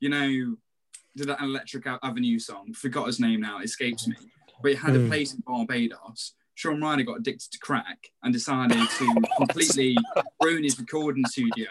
you 0.01 0.09
know, 0.09 0.57
did 1.17 1.29
that 1.29 1.41
Electric 1.43 1.87
Avenue 2.03 2.39
song. 2.39 2.73
Forgot 2.73 3.07
his 3.09 3.21
name 3.21 3.41
now, 3.43 3.59
it 3.61 3.65
escapes 3.65 4.07
me. 4.09 4.17
But 4.63 4.71
he 4.73 4.77
had 4.77 4.97
a 4.97 5.01
Mm. 5.01 5.09
place 5.09 5.35
in 5.35 5.41
Barbados. 5.47 6.35
Shaun 6.55 6.81
Ryder 6.81 7.03
got 7.03 7.19
addicted 7.19 7.51
to 7.53 7.59
crack 7.59 7.99
and 8.23 8.33
decided 8.33 8.79
to 8.99 9.23
completely 9.37 9.97
ruin 10.43 10.63
his 10.65 10.79
recording 10.79 11.25
studio. 11.27 11.67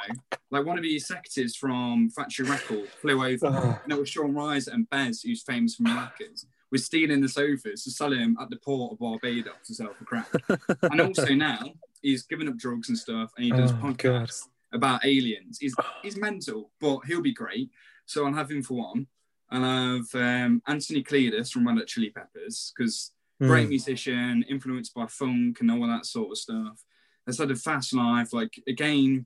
Like 0.50 0.66
one 0.66 0.78
of 0.78 0.84
the 0.84 0.94
executives 0.96 1.56
from 1.56 2.10
Factory 2.10 2.46
Records 2.48 2.92
flew 3.02 3.24
over, 3.24 3.48
and 3.84 3.92
it 3.92 3.98
was 3.98 4.10
Shaun 4.10 4.34
Ryder 4.34 4.72
and 4.72 4.90
Bez, 4.90 5.22
who's 5.22 5.44
famous 5.44 5.76
for 5.76 5.84
maracas, 5.84 6.46
was 6.72 6.86
stealing 6.86 7.22
the 7.22 7.30
sofas 7.30 7.84
to 7.84 7.92
sell 7.92 8.12
them 8.12 8.38
at 8.42 8.50
the 8.50 8.56
port 8.58 8.94
of 8.94 9.00
Barbados 9.00 9.68
to 9.68 9.74
sell 9.76 9.94
for 9.94 10.06
crack. 10.06 10.28
and 10.84 11.02
also 11.02 11.34
now 11.34 11.60
he's 12.02 12.24
given 12.24 12.48
up 12.48 12.58
drugs 12.58 12.90
and 12.90 12.98
stuff, 12.98 13.32
and 13.36 13.46
he 13.46 13.52
does 13.52 13.72
Oh, 13.72 13.76
podcasts 13.76 14.48
about 14.74 15.06
aliens. 15.06 15.58
He's 15.60 15.76
he's 16.02 16.18
mental, 16.18 16.72
but 16.80 17.00
he'll 17.06 17.22
be 17.22 17.34
great. 17.34 17.70
So 18.06 18.26
I'll 18.26 18.34
have 18.34 18.50
him 18.52 18.64
for 18.64 18.76
one. 18.76 19.08
And 19.54 19.66
I'll 19.66 19.98
have 19.98 20.16
um, 20.16 20.62
Anthony 20.66 21.04
Kiedis 21.04 21.52
from 21.52 21.68
Red 21.68 21.78
Hot 21.78 21.88
Chili 21.88 22.10
Peppers 22.10 22.72
because 22.76 23.12
great 23.42 23.66
Mm. 23.66 23.70
musician, 23.70 24.46
influenced 24.48 24.94
by 24.94 25.08
funk 25.08 25.60
and 25.60 25.70
all 25.72 25.86
that 25.88 26.06
sort 26.06 26.32
of 26.32 26.38
stuff. 26.38 26.84
Has 27.28 27.38
had 27.38 27.52
a 27.52 27.56
fast 27.56 27.94
life. 27.94 28.32
Like 28.34 28.54
again, 28.68 29.26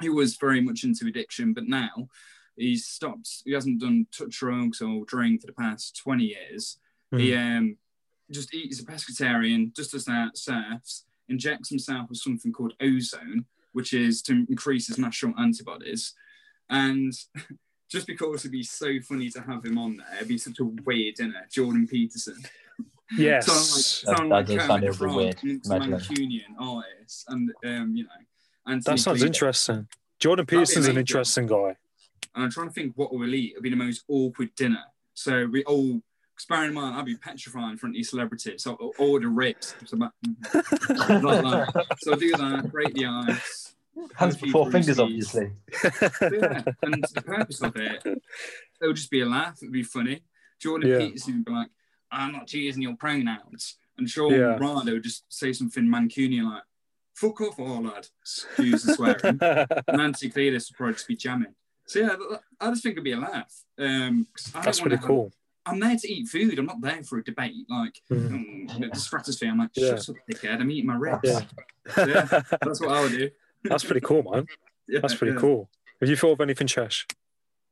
he 0.00 0.08
was 0.08 0.36
very 0.36 0.60
much 0.62 0.82
into 0.84 1.06
addiction, 1.06 1.52
but 1.52 1.68
now 1.68 2.08
he's 2.56 2.86
stopped. 2.86 3.42
He 3.44 3.52
hasn't 3.52 3.80
done 3.80 4.06
touch 4.16 4.38
drugs 4.38 4.80
or 4.80 5.04
drink 5.04 5.42
for 5.42 5.46
the 5.48 5.52
past 5.52 5.96
twenty 6.02 6.24
years. 6.24 6.78
He 7.14 7.34
um 7.34 7.76
just 8.30 8.52
eats 8.54 8.80
a 8.80 8.84
pescatarian, 8.84 9.74
just 9.76 9.94
as 9.94 10.04
that, 10.06 10.36
surfs, 10.36 11.04
injects 11.28 11.68
himself 11.68 12.08
with 12.08 12.18
something 12.18 12.52
called 12.52 12.72
ozone, 12.80 13.44
which 13.72 13.92
is 13.92 14.20
to 14.22 14.44
increase 14.48 14.88
his 14.88 14.98
natural 14.98 15.32
antibodies. 15.38 16.14
And 16.68 17.12
just 17.88 18.06
because 18.08 18.40
it'd 18.40 18.50
be 18.50 18.64
so 18.64 18.98
funny 19.08 19.30
to 19.30 19.40
have 19.42 19.64
him 19.64 19.78
on 19.78 19.96
there, 19.98 20.16
it'd 20.16 20.28
be 20.28 20.38
such 20.38 20.58
a 20.58 20.64
weird 20.64 21.14
dinner. 21.14 21.46
Jordan 21.50 21.86
Peterson. 21.86 22.36
Yes. 23.16 23.46
Sound 23.46 24.32
That- 24.32 24.34
like, 24.34 24.46
that 24.48 24.66
sound 24.66 24.68
does 24.68 24.68
like 24.68 24.68
sound 24.68 24.84
a 24.84 24.92
Kermit 24.92 24.98
bit 24.98 24.98
the 24.98 25.46
weird, 25.46 25.62
Frog 25.64 25.82
amongst 25.88 26.10
imagining. 26.10 26.40
Mancunian 26.58 26.60
artists, 26.60 27.24
and 27.28 27.50
um, 27.64 27.96
you 27.96 28.02
know, 28.02 28.10
Anthony 28.66 28.80
That 28.96 28.98
sounds 29.00 29.04
Cleaver. 29.20 29.26
interesting. 29.26 29.88
Jordan 30.18 30.44
Peterson's 30.46 30.88
an 30.88 30.98
interesting 30.98 31.46
guy. 31.46 31.76
And 32.34 32.44
I'm 32.44 32.50
trying 32.50 32.66
to 32.66 32.72
think 32.74 32.94
what 32.96 33.14
we'll 33.14 33.32
eat. 33.32 33.52
It'll 33.52 33.62
be 33.62 33.70
the 33.70 33.76
most 33.76 34.02
awkward 34.08 34.52
dinner. 34.56 34.82
So 35.14 35.46
we 35.46 35.62
all, 35.64 36.02
because 36.36 36.46
bear 36.48 36.64
in 36.66 36.74
mind, 36.74 36.94
I'll 36.96 37.02
be 37.02 37.16
petrified 37.16 37.72
in 37.72 37.78
front 37.78 37.94
of 37.94 37.96
these 37.96 38.10
celebrities. 38.10 38.62
So 38.62 38.76
I'll 38.80 38.92
order 38.98 39.28
ribs. 39.30 39.74
So, 39.86 39.96
about, 39.96 40.12
like 40.54 41.42
that. 41.42 41.86
so 42.00 42.12
I'll 42.12 42.18
do 42.18 42.30
that, 42.32 42.70
break 42.70 42.92
the 42.94 43.06
ice. 43.06 43.74
Hands 44.16 44.36
before 44.36 44.70
fingers, 44.70 44.96
bruises. 44.98 45.00
obviously. 45.00 45.52
Yeah. 46.38 46.62
And 46.82 47.02
the 47.14 47.22
purpose 47.22 47.62
of 47.62 47.74
it, 47.76 48.02
it'll 48.82 48.92
just 48.92 49.10
be 49.10 49.22
a 49.22 49.26
laugh. 49.26 49.58
It'd 49.62 49.72
be 49.72 49.82
funny. 49.82 50.22
Jordan 50.60 50.90
Yeah. 50.90 50.98
Peterson 50.98 51.36
would 51.36 51.44
be 51.46 51.52
like, 51.52 51.68
I'm 52.12 52.32
not 52.32 52.52
using 52.52 52.82
your 52.82 52.96
pronouns. 52.96 53.76
And 53.96 54.08
Shaun 54.08 54.32
Yeah. 54.34 54.58
Ryder 54.58 54.92
would 54.92 55.02
just 55.02 55.24
say 55.30 55.54
something 55.54 55.84
Mancunian 55.84 56.44
like, 56.44 56.62
fuck 57.14 57.40
off, 57.40 57.58
all 57.58 57.82
lad. 57.84 58.06
Excuse 58.20 58.82
the 58.82 58.92
swearing. 58.94 59.38
and 59.88 59.96
Nancy 59.96 60.28
Kiedis 60.30 60.68
would 60.70 60.76
probably 60.76 60.92
just 60.94 61.08
be 61.08 61.16
jamming. 61.16 61.54
So 61.86 62.00
yeah, 62.00 62.16
I 62.60 62.68
just 62.70 62.82
think 62.82 62.92
it'd 62.94 63.04
be 63.04 63.12
a 63.12 63.18
laugh. 63.18 63.54
Um, 63.78 64.26
'cause 64.36 64.52
I 64.54 64.60
That's 64.62 64.80
wanna 64.80 64.90
pretty 64.90 64.96
have- 65.00 65.06
cool. 65.06 65.32
I'm 65.66 65.80
there 65.80 65.96
to 65.96 66.08
eat 66.12 66.28
food. 66.28 66.58
I'm 66.58 66.66
not 66.66 66.80
there 66.80 67.02
for 67.02 67.18
a 67.18 67.24
debate. 67.24 67.54
Like 67.68 68.00
mm, 68.10 68.90
the 68.92 68.98
stratosphere. 68.98 69.50
I'm 69.50 69.58
like, 69.58 69.70
Yeah. 69.74 69.96
shut 69.96 70.10
up, 70.10 70.16
dickhead. 70.30 70.60
I'm 70.60 70.70
eating 70.70 70.86
my 70.86 70.96
ribs. 70.96 71.20
Yeah. 71.24 71.40
Yeah. 71.98 72.42
That's 72.62 72.80
what 72.80 72.90
I 72.90 73.02
would 73.02 73.12
do. 73.12 73.30
That's 73.64 73.84
pretty 73.84 74.00
cool, 74.00 74.22
man. 74.22 74.46
Yeah, 74.88 75.00
That's 75.00 75.16
pretty 75.16 75.34
yeah. 75.34 75.40
cool. 75.40 75.68
Have 76.00 76.08
you 76.08 76.14
thought 76.14 76.32
of 76.34 76.40
anything, 76.40 76.68
Chesh? 76.68 77.10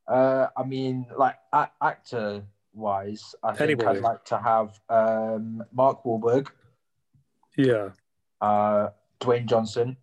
Uh, 0.08 0.48
I 0.56 0.64
mean, 0.64 1.06
like 1.16 1.36
a- 1.52 1.70
actor 1.80 2.42
wise, 2.72 3.36
I 3.40 3.50
think 3.52 3.60
Anybody. 3.60 3.98
I'd 3.98 4.02
like 4.02 4.24
to 4.24 4.38
have 4.38 4.80
um, 4.90 5.62
Mark 5.72 6.02
Wahlberg, 6.02 6.48
Yeah. 7.56 7.90
uh, 8.40 8.88
Dwayne 9.20 9.46
Johnson, 9.46 9.96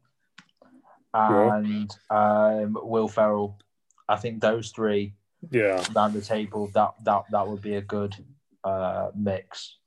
Yeah. 1.14 1.56
and 1.58 1.94
um, 2.10 2.78
Will 2.82 3.10
Ferrell. 3.10 3.60
I 4.08 4.16
think 4.16 4.40
those 4.42 4.72
three 4.72 5.14
Yeah. 5.50 5.84
down 5.94 6.14
the 6.14 6.22
table 6.22 6.70
that 6.74 6.92
that 7.04 7.24
that 7.32 7.48
would 7.48 7.62
be 7.62 7.76
a 7.76 7.82
good 7.82 8.16
uh, 8.64 9.10
mix. 9.16 9.78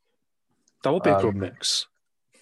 That 0.83 0.93
would 0.93 1.03
be 1.03 1.11
a 1.11 1.21
good 1.21 1.35
Um, 1.35 1.39
mix. 1.41 1.87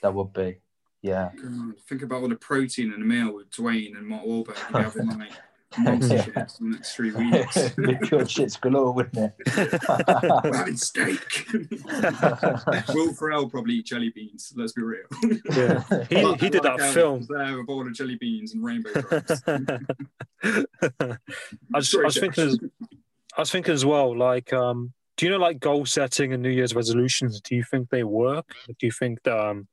That 0.03 0.15
would 0.15 0.33
be, 0.33 0.57
yeah. 1.03 1.31
God, 1.41 1.75
think 1.89 2.03
about 2.03 2.23
all 2.23 2.29
the 2.29 2.37
protein 2.37 2.93
in 2.93 3.03
a 3.03 3.05
meal 3.05 3.35
with 3.35 3.51
Dwayne 3.51 3.97
and 3.97 4.07
Mark 4.07 4.25
Wahlberg. 4.25 4.57
Having 4.57 5.19
like 5.19 5.31
monster 5.79 6.17
Yeah. 6.17 6.23
shit 6.25 6.35
for 6.35 6.65
the 6.65 6.69
next 6.71 6.95
three 6.97 7.13
weeks. 7.13 7.57
It'd 7.79 7.79
shits 7.79 8.61
galore, 8.61 8.93
wouldn't 8.93 9.15
We're 9.15 9.33
it? 9.47 9.83
having 10.57 10.77
steak. 10.77 11.47
Will 12.95 13.15
Ferrell 13.15 13.49
probably 13.49 13.75
eat 13.75 13.87
jelly 13.87 14.11
beans. 14.15 14.53
Let's 14.57 14.73
be 14.73 14.83
real. 14.83 15.05
Yeah. 15.55 15.85
He, 16.09 16.23
But 16.23 16.41
he 16.41 16.51
did 16.51 16.65
like 16.65 16.79
that 16.79 16.81
how 16.87 16.93
film. 16.93 17.27
There, 17.29 17.61
a 17.61 17.65
bowl 17.65 17.87
of 17.87 17.93
jelly 17.95 18.17
beans 18.17 18.55
and 18.55 18.65
rainbow. 18.65 18.91
I 18.99 19.77
was, 20.43 21.23
I 21.75 21.81
Sorry, 21.81 22.05
was 22.07 22.19
thinking, 22.19 22.45
as, 22.45 22.59
I 23.37 23.41
was 23.41 23.51
thinking 23.51 23.75
as 23.75 23.85
well. 23.85 24.17
Like, 24.17 24.53
um, 24.53 24.93
do 25.17 25.27
you 25.27 25.33
know 25.33 25.39
like 25.39 25.61
goal 25.61 25.87
setting 25.87 26.33
and 26.33 26.43
New 26.43 26.51
Year's 26.51 26.75
resolutions? 26.75 27.41
Do 27.41 27.55
you 27.55 27.65
think 27.65 27.89
they 27.91 28.05
work? 28.05 28.55
Do 28.67 28.87
you 28.87 28.93
think 28.93 29.23
that, 29.25 29.39
um, 29.39 29.69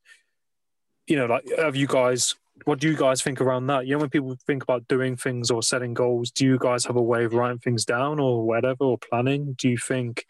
you 1.08 1.16
know, 1.16 1.26
like, 1.26 1.46
have 1.58 1.76
you 1.76 1.88
guys? 1.88 2.36
What 2.66 2.80
do 2.80 2.90
you 2.90 2.98
guys 2.98 3.22
think 3.22 3.40
around 3.40 3.68
that? 3.68 3.88
You 3.88 3.94
know, 3.94 4.00
when 4.00 4.10
people 4.10 4.36
think 4.46 4.64
about 4.64 4.88
doing 4.90 5.16
things 5.16 5.50
or 5.50 5.64
setting 5.64 5.94
goals, 5.94 6.30
do 6.30 6.46
you 6.46 6.58
guys 6.60 6.84
have 6.86 6.98
a 6.98 7.02
way 7.02 7.24
of 7.24 7.34
writing 7.34 7.60
things 7.60 7.86
down 7.86 8.20
or 8.20 8.46
whatever 8.46 8.84
or 8.84 8.98
planning? 8.98 9.54
Do 9.58 9.70
you 9.70 9.78
think, 9.78 10.26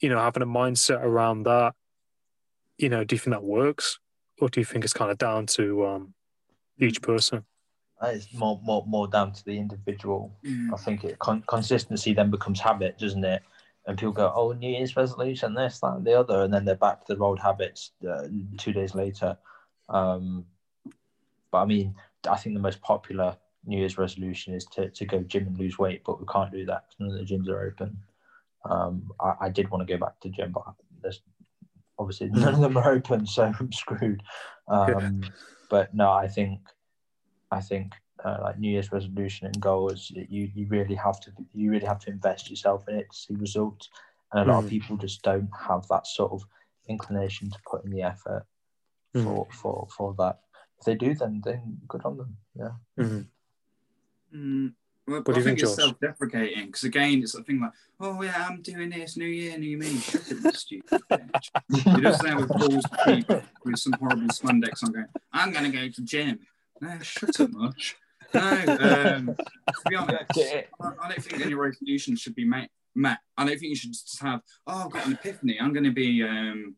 you 0.00 0.08
know, 0.08 0.18
having 0.18 0.44
a 0.44 0.46
mindset 0.46 1.02
around 1.02 1.42
that, 1.44 1.74
you 2.78 2.88
know, 2.88 3.02
do 3.02 3.16
you 3.16 3.18
think 3.18 3.34
that 3.34 3.42
works, 3.42 3.98
or 4.40 4.48
do 4.48 4.60
you 4.60 4.64
think 4.64 4.84
it's 4.84 4.92
kind 4.92 5.10
of 5.10 5.18
down 5.18 5.46
to 5.46 5.84
um, 5.84 6.14
each 6.78 7.02
person? 7.02 7.44
It's 8.02 8.32
more, 8.32 8.60
more, 8.62 8.84
more 8.86 9.08
down 9.08 9.32
to 9.32 9.44
the 9.44 9.58
individual. 9.58 10.36
Yeah. 10.42 10.70
I 10.74 10.76
think 10.76 11.04
it 11.04 11.18
con- 11.18 11.44
consistency 11.48 12.12
then 12.14 12.30
becomes 12.30 12.60
habit, 12.60 12.98
doesn't 12.98 13.24
it? 13.24 13.42
And 13.86 13.98
people 13.98 14.12
go, 14.12 14.32
"Oh, 14.34 14.52
New 14.52 14.70
Year's 14.70 14.96
resolution, 14.96 15.54
this, 15.54 15.80
that, 15.80 15.94
and 15.96 16.06
the 16.06 16.18
other," 16.18 16.42
and 16.42 16.52
then 16.52 16.64
they're 16.64 16.76
back 16.76 17.06
to 17.06 17.14
their 17.14 17.22
old 17.22 17.40
habits 17.40 17.92
uh, 18.08 18.28
two 18.58 18.72
days 18.72 18.94
later. 18.94 19.36
Um, 19.88 20.44
but 21.50 21.58
I 21.58 21.64
mean, 21.64 21.94
I 22.28 22.36
think 22.36 22.54
the 22.54 22.60
most 22.60 22.80
popular 22.82 23.36
New 23.64 23.78
Year's 23.78 23.98
resolution 23.98 24.54
is 24.54 24.66
to, 24.66 24.90
to 24.90 25.04
go 25.06 25.20
gym 25.20 25.46
and 25.46 25.58
lose 25.58 25.78
weight, 25.78 26.02
but 26.04 26.20
we 26.20 26.26
can't 26.26 26.52
do 26.52 26.66
that 26.66 26.84
because 26.84 27.00
none 27.00 27.18
of 27.18 27.26
the 27.26 27.34
gyms 27.34 27.48
are 27.48 27.66
open. 27.66 27.96
Um, 28.68 29.10
I, 29.20 29.46
I 29.46 29.48
did 29.48 29.70
want 29.70 29.86
to 29.86 29.92
go 29.92 29.98
back 29.98 30.20
to 30.20 30.28
gym, 30.28 30.52
but 30.52 30.64
there's 31.02 31.22
obviously 31.98 32.28
none 32.28 32.54
of 32.54 32.60
them 32.60 32.76
are 32.76 32.92
open, 32.92 33.26
so 33.26 33.52
I'm 33.58 33.72
screwed. 33.72 34.22
Um, 34.68 35.22
But 35.70 35.94
no, 35.94 36.10
I 36.10 36.28
think 36.28 36.60
I 37.50 37.60
think 37.60 37.92
uh, 38.24 38.38
like 38.42 38.58
New 38.58 38.70
Year's 38.70 38.92
resolution 38.92 39.46
and 39.46 39.60
goals, 39.60 40.10
you 40.14 40.50
you 40.54 40.66
really 40.68 40.94
have 40.94 41.20
to 41.20 41.30
you 41.54 41.70
really 41.70 41.86
have 41.86 42.00
to 42.00 42.10
invest 42.10 42.50
yourself 42.50 42.88
in 42.88 42.96
it 42.96 43.10
to 43.10 43.16
see 43.16 43.34
results, 43.34 43.88
and 44.32 44.42
a 44.48 44.52
lot 44.52 44.60
Mm. 44.60 44.64
of 44.64 44.70
people 44.70 44.96
just 44.96 45.22
don't 45.22 45.48
have 45.58 45.86
that 45.88 46.06
sort 46.06 46.32
of 46.32 46.42
inclination 46.88 47.50
to 47.50 47.58
put 47.70 47.84
in 47.84 47.90
the 47.90 48.02
effort 48.02 48.44
Mm. 49.14 49.24
for 49.24 49.48
for 49.52 49.88
for 49.96 50.14
that. 50.18 50.40
If 50.78 50.84
they 50.84 50.94
do, 50.94 51.14
then 51.14 51.40
then 51.44 51.78
good 51.88 52.04
on 52.04 52.16
them. 52.18 52.36
Yeah. 52.54 52.72
Mhm. 52.98 53.26
Mm, 54.34 54.74
well, 55.06 55.16
What 55.22 55.26
do 55.26 55.32
I 55.32 55.36
you 55.38 55.44
think 55.44 55.58
think, 55.58 55.60
it's 55.60 55.76
Josh? 55.76 55.84
self-deprecating 55.86 56.66
because 56.66 56.84
again, 56.84 57.22
it's 57.22 57.34
a 57.34 57.42
thing 57.42 57.60
like, 57.60 57.72
oh 58.00 58.20
yeah, 58.22 58.46
I'm 58.48 58.60
doing 58.60 58.90
this, 58.90 59.16
New 59.16 59.24
Year, 59.26 59.56
New 59.58 59.78
Me. 59.78 59.98
Shut 59.98 60.30
it, 60.30 60.38
you 60.44 60.52
stupid 60.52 61.00
bitch. 61.10 61.50
You're 61.86 62.10
just 62.10 62.22
there 62.22 62.36
with 62.36 62.48
balls 62.48 62.84
of 62.84 62.98
people 63.06 63.42
with 63.64 63.78
some 63.78 63.94
horrible 63.94 64.28
spandex 64.28 64.82
on, 64.84 64.92
going, 64.92 65.06
I'm 65.32 65.50
gonna 65.52 65.70
go 65.70 65.88
to 65.88 66.02
gym. 66.02 66.40
No, 66.80 66.98
shut 67.00 67.40
up, 67.40 67.50
much. 67.50 67.96
No, 68.34 68.40
um, 68.40 69.36
to 69.36 69.90
be 69.90 69.96
honest, 69.96 70.24
I 70.36 70.66
I 70.80 71.08
don't 71.08 71.22
think 71.22 71.44
any 71.44 71.54
resolution 71.54 72.16
should 72.16 72.34
be 72.34 72.44
met. 72.44 72.70
I 73.36 73.44
don't 73.44 73.48
think 73.48 73.62
you 73.62 73.76
should 73.76 73.92
just 73.92 74.20
have, 74.20 74.40
oh, 74.66 74.84
I've 74.84 74.90
got 74.90 75.06
an 75.06 75.12
epiphany. 75.12 75.58
I'm 75.60 75.72
going 75.72 75.84
to 75.84 75.92
be, 75.92 76.22
um, 76.22 76.76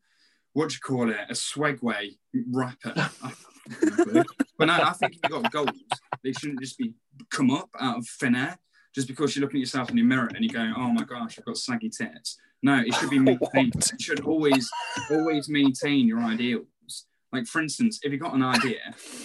what 0.52 0.68
do 0.68 0.74
you 0.74 0.80
call 0.80 1.10
it, 1.10 1.16
a 1.28 1.32
swagway 1.32 2.10
rapper. 2.52 2.94
but 4.58 4.66
no, 4.66 4.72
I 4.72 4.92
think 4.92 5.14
if 5.14 5.20
you've 5.24 5.42
got 5.42 5.52
goals, 5.52 5.70
they 6.22 6.32
shouldn't 6.32 6.60
just 6.60 6.78
be 6.78 6.94
come 7.30 7.50
up 7.50 7.68
out 7.78 7.98
of 7.98 8.06
thin 8.06 8.34
air 8.34 8.58
just 8.94 9.08
because 9.08 9.34
you're 9.34 9.42
looking 9.42 9.58
at 9.58 9.60
yourself 9.60 9.90
in 9.90 9.96
the 9.96 10.02
mirror 10.02 10.28
and 10.34 10.44
you're 10.44 10.52
going, 10.52 10.74
oh 10.76 10.92
my 10.92 11.04
gosh, 11.04 11.38
I've 11.38 11.44
got 11.44 11.56
saggy 11.56 11.90
tits. 11.90 12.38
No, 12.62 12.82
it 12.84 12.94
should 12.94 13.10
be 13.10 13.18
maintained. 13.18 13.74
it 13.76 14.00
should 14.00 14.20
always, 14.20 14.68
always 15.10 15.48
maintain 15.48 16.06
your 16.06 16.20
ideals. 16.20 16.66
Like, 17.32 17.46
for 17.46 17.60
instance, 17.62 18.00
if 18.02 18.10
you've 18.12 18.20
got 18.20 18.34
an 18.34 18.42
idea, 18.42 18.80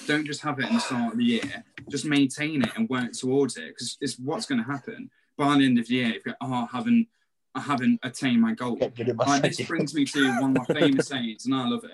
don't 0.06 0.26
just 0.26 0.42
have 0.42 0.60
it 0.60 0.68
in 0.68 0.76
the 0.76 0.80
start 0.80 1.14
of 1.14 1.18
the 1.18 1.24
year. 1.26 1.64
Just 1.90 2.06
maintain 2.06 2.62
it 2.62 2.70
and 2.76 2.88
work 2.90 3.14
towards 3.14 3.58
it 3.58 3.70
because 3.70 3.98
it's 4.00 4.20
what's 4.20 4.46
going 4.46 4.64
to 4.64 4.70
happen 4.72 5.10
by 5.38 5.58
the 5.58 5.66
end 5.66 5.80
of 5.80 5.88
the 5.88 5.96
year. 5.96 6.10
If 6.10 6.26
you 6.26 6.32
go, 6.32 6.34
oh, 6.42 6.54
I 6.72 6.78
haven't, 6.78 7.08
I 7.56 7.62
haven't 7.62 8.00
attained 8.04 8.42
my 8.42 8.54
goal. 8.54 8.76
Get 8.76 8.98
rid 9.00 9.10
of 9.10 9.18
my 9.18 9.26
Like, 9.26 9.42
this 9.44 9.62
brings 9.62 9.96
me 9.96 10.06
to 10.06 10.40
one 10.40 10.56
of 10.56 10.68
my 10.68 10.80
famous 10.80 11.08
sayings, 11.08 11.46
and 11.46 11.56
I 11.56 11.68
love 11.68 11.84
it. 11.84 11.92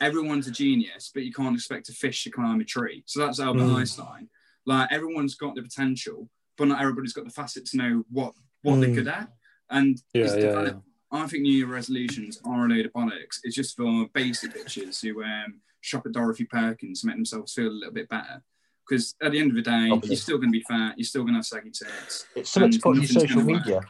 everyone's 0.00 0.46
a 0.46 0.50
genius, 0.50 1.10
but 1.12 1.24
you 1.24 1.32
can't 1.32 1.54
expect 1.54 1.90
a 1.90 1.92
fish 1.92 2.24
to 2.24 2.30
climb 2.30 2.58
a 2.60 2.64
tree. 2.64 3.02
So 3.06 3.20
that's 3.20 3.38
Albert 3.38 3.64
Mm. 3.64 3.74
Einstein. 3.76 4.28
Like 4.64 4.90
everyone's 4.90 5.34
got 5.34 5.54
the 5.56 5.62
potential, 5.62 6.30
but 6.56 6.68
not 6.68 6.80
everybody's 6.80 7.12
got 7.12 7.24
the 7.26 7.30
facet 7.30 7.66
to 7.66 7.76
know 7.76 8.04
what 8.10 8.32
what 8.62 8.80
they're 8.80 8.88
Mm. 8.90 8.94
good 8.94 9.08
at. 9.08 9.28
And 9.68 10.00
Yeah, 10.14 10.24
it's 10.24 10.34
yeah, 10.36 10.40
develop- 10.40 10.82
I 11.12 11.26
think 11.26 11.42
New 11.42 11.52
Year 11.52 11.66
resolutions 11.66 12.40
are 12.44 12.66
a 12.66 12.68
load 12.68 12.86
of 12.86 12.92
bollocks. 12.92 13.38
It's 13.42 13.56
just 13.56 13.76
for 13.76 14.06
basic 14.14 14.54
bitches 14.54 15.00
who 15.02 15.22
um, 15.24 15.60
shop 15.80 16.06
at 16.06 16.12
Dorothy 16.12 16.44
Perkins 16.44 17.00
to 17.00 17.06
make 17.08 17.16
themselves 17.16 17.52
feel 17.52 17.68
a 17.68 17.70
little 17.70 17.94
bit 17.94 18.08
better. 18.08 18.42
Because 18.88 19.14
at 19.22 19.32
the 19.32 19.38
end 19.38 19.50
of 19.50 19.56
the 19.56 19.62
day, 19.62 19.88
Obviously. 19.90 20.08
you're 20.10 20.16
still 20.16 20.38
going 20.38 20.52
to 20.52 20.58
be 20.58 20.64
fat. 20.68 20.94
You're 20.96 21.04
still 21.04 21.22
going 21.22 21.34
to 21.34 21.38
have 21.38 21.46
saggy 21.46 21.70
tits. 21.70 22.26
It's 22.34 22.52
to 22.52 22.64
And 22.64 22.80
put 22.80 22.90
on 22.90 22.96
your 22.96 23.06
social 23.06 23.40
gonna 23.40 23.52
work. 23.52 23.66
media. 23.66 23.80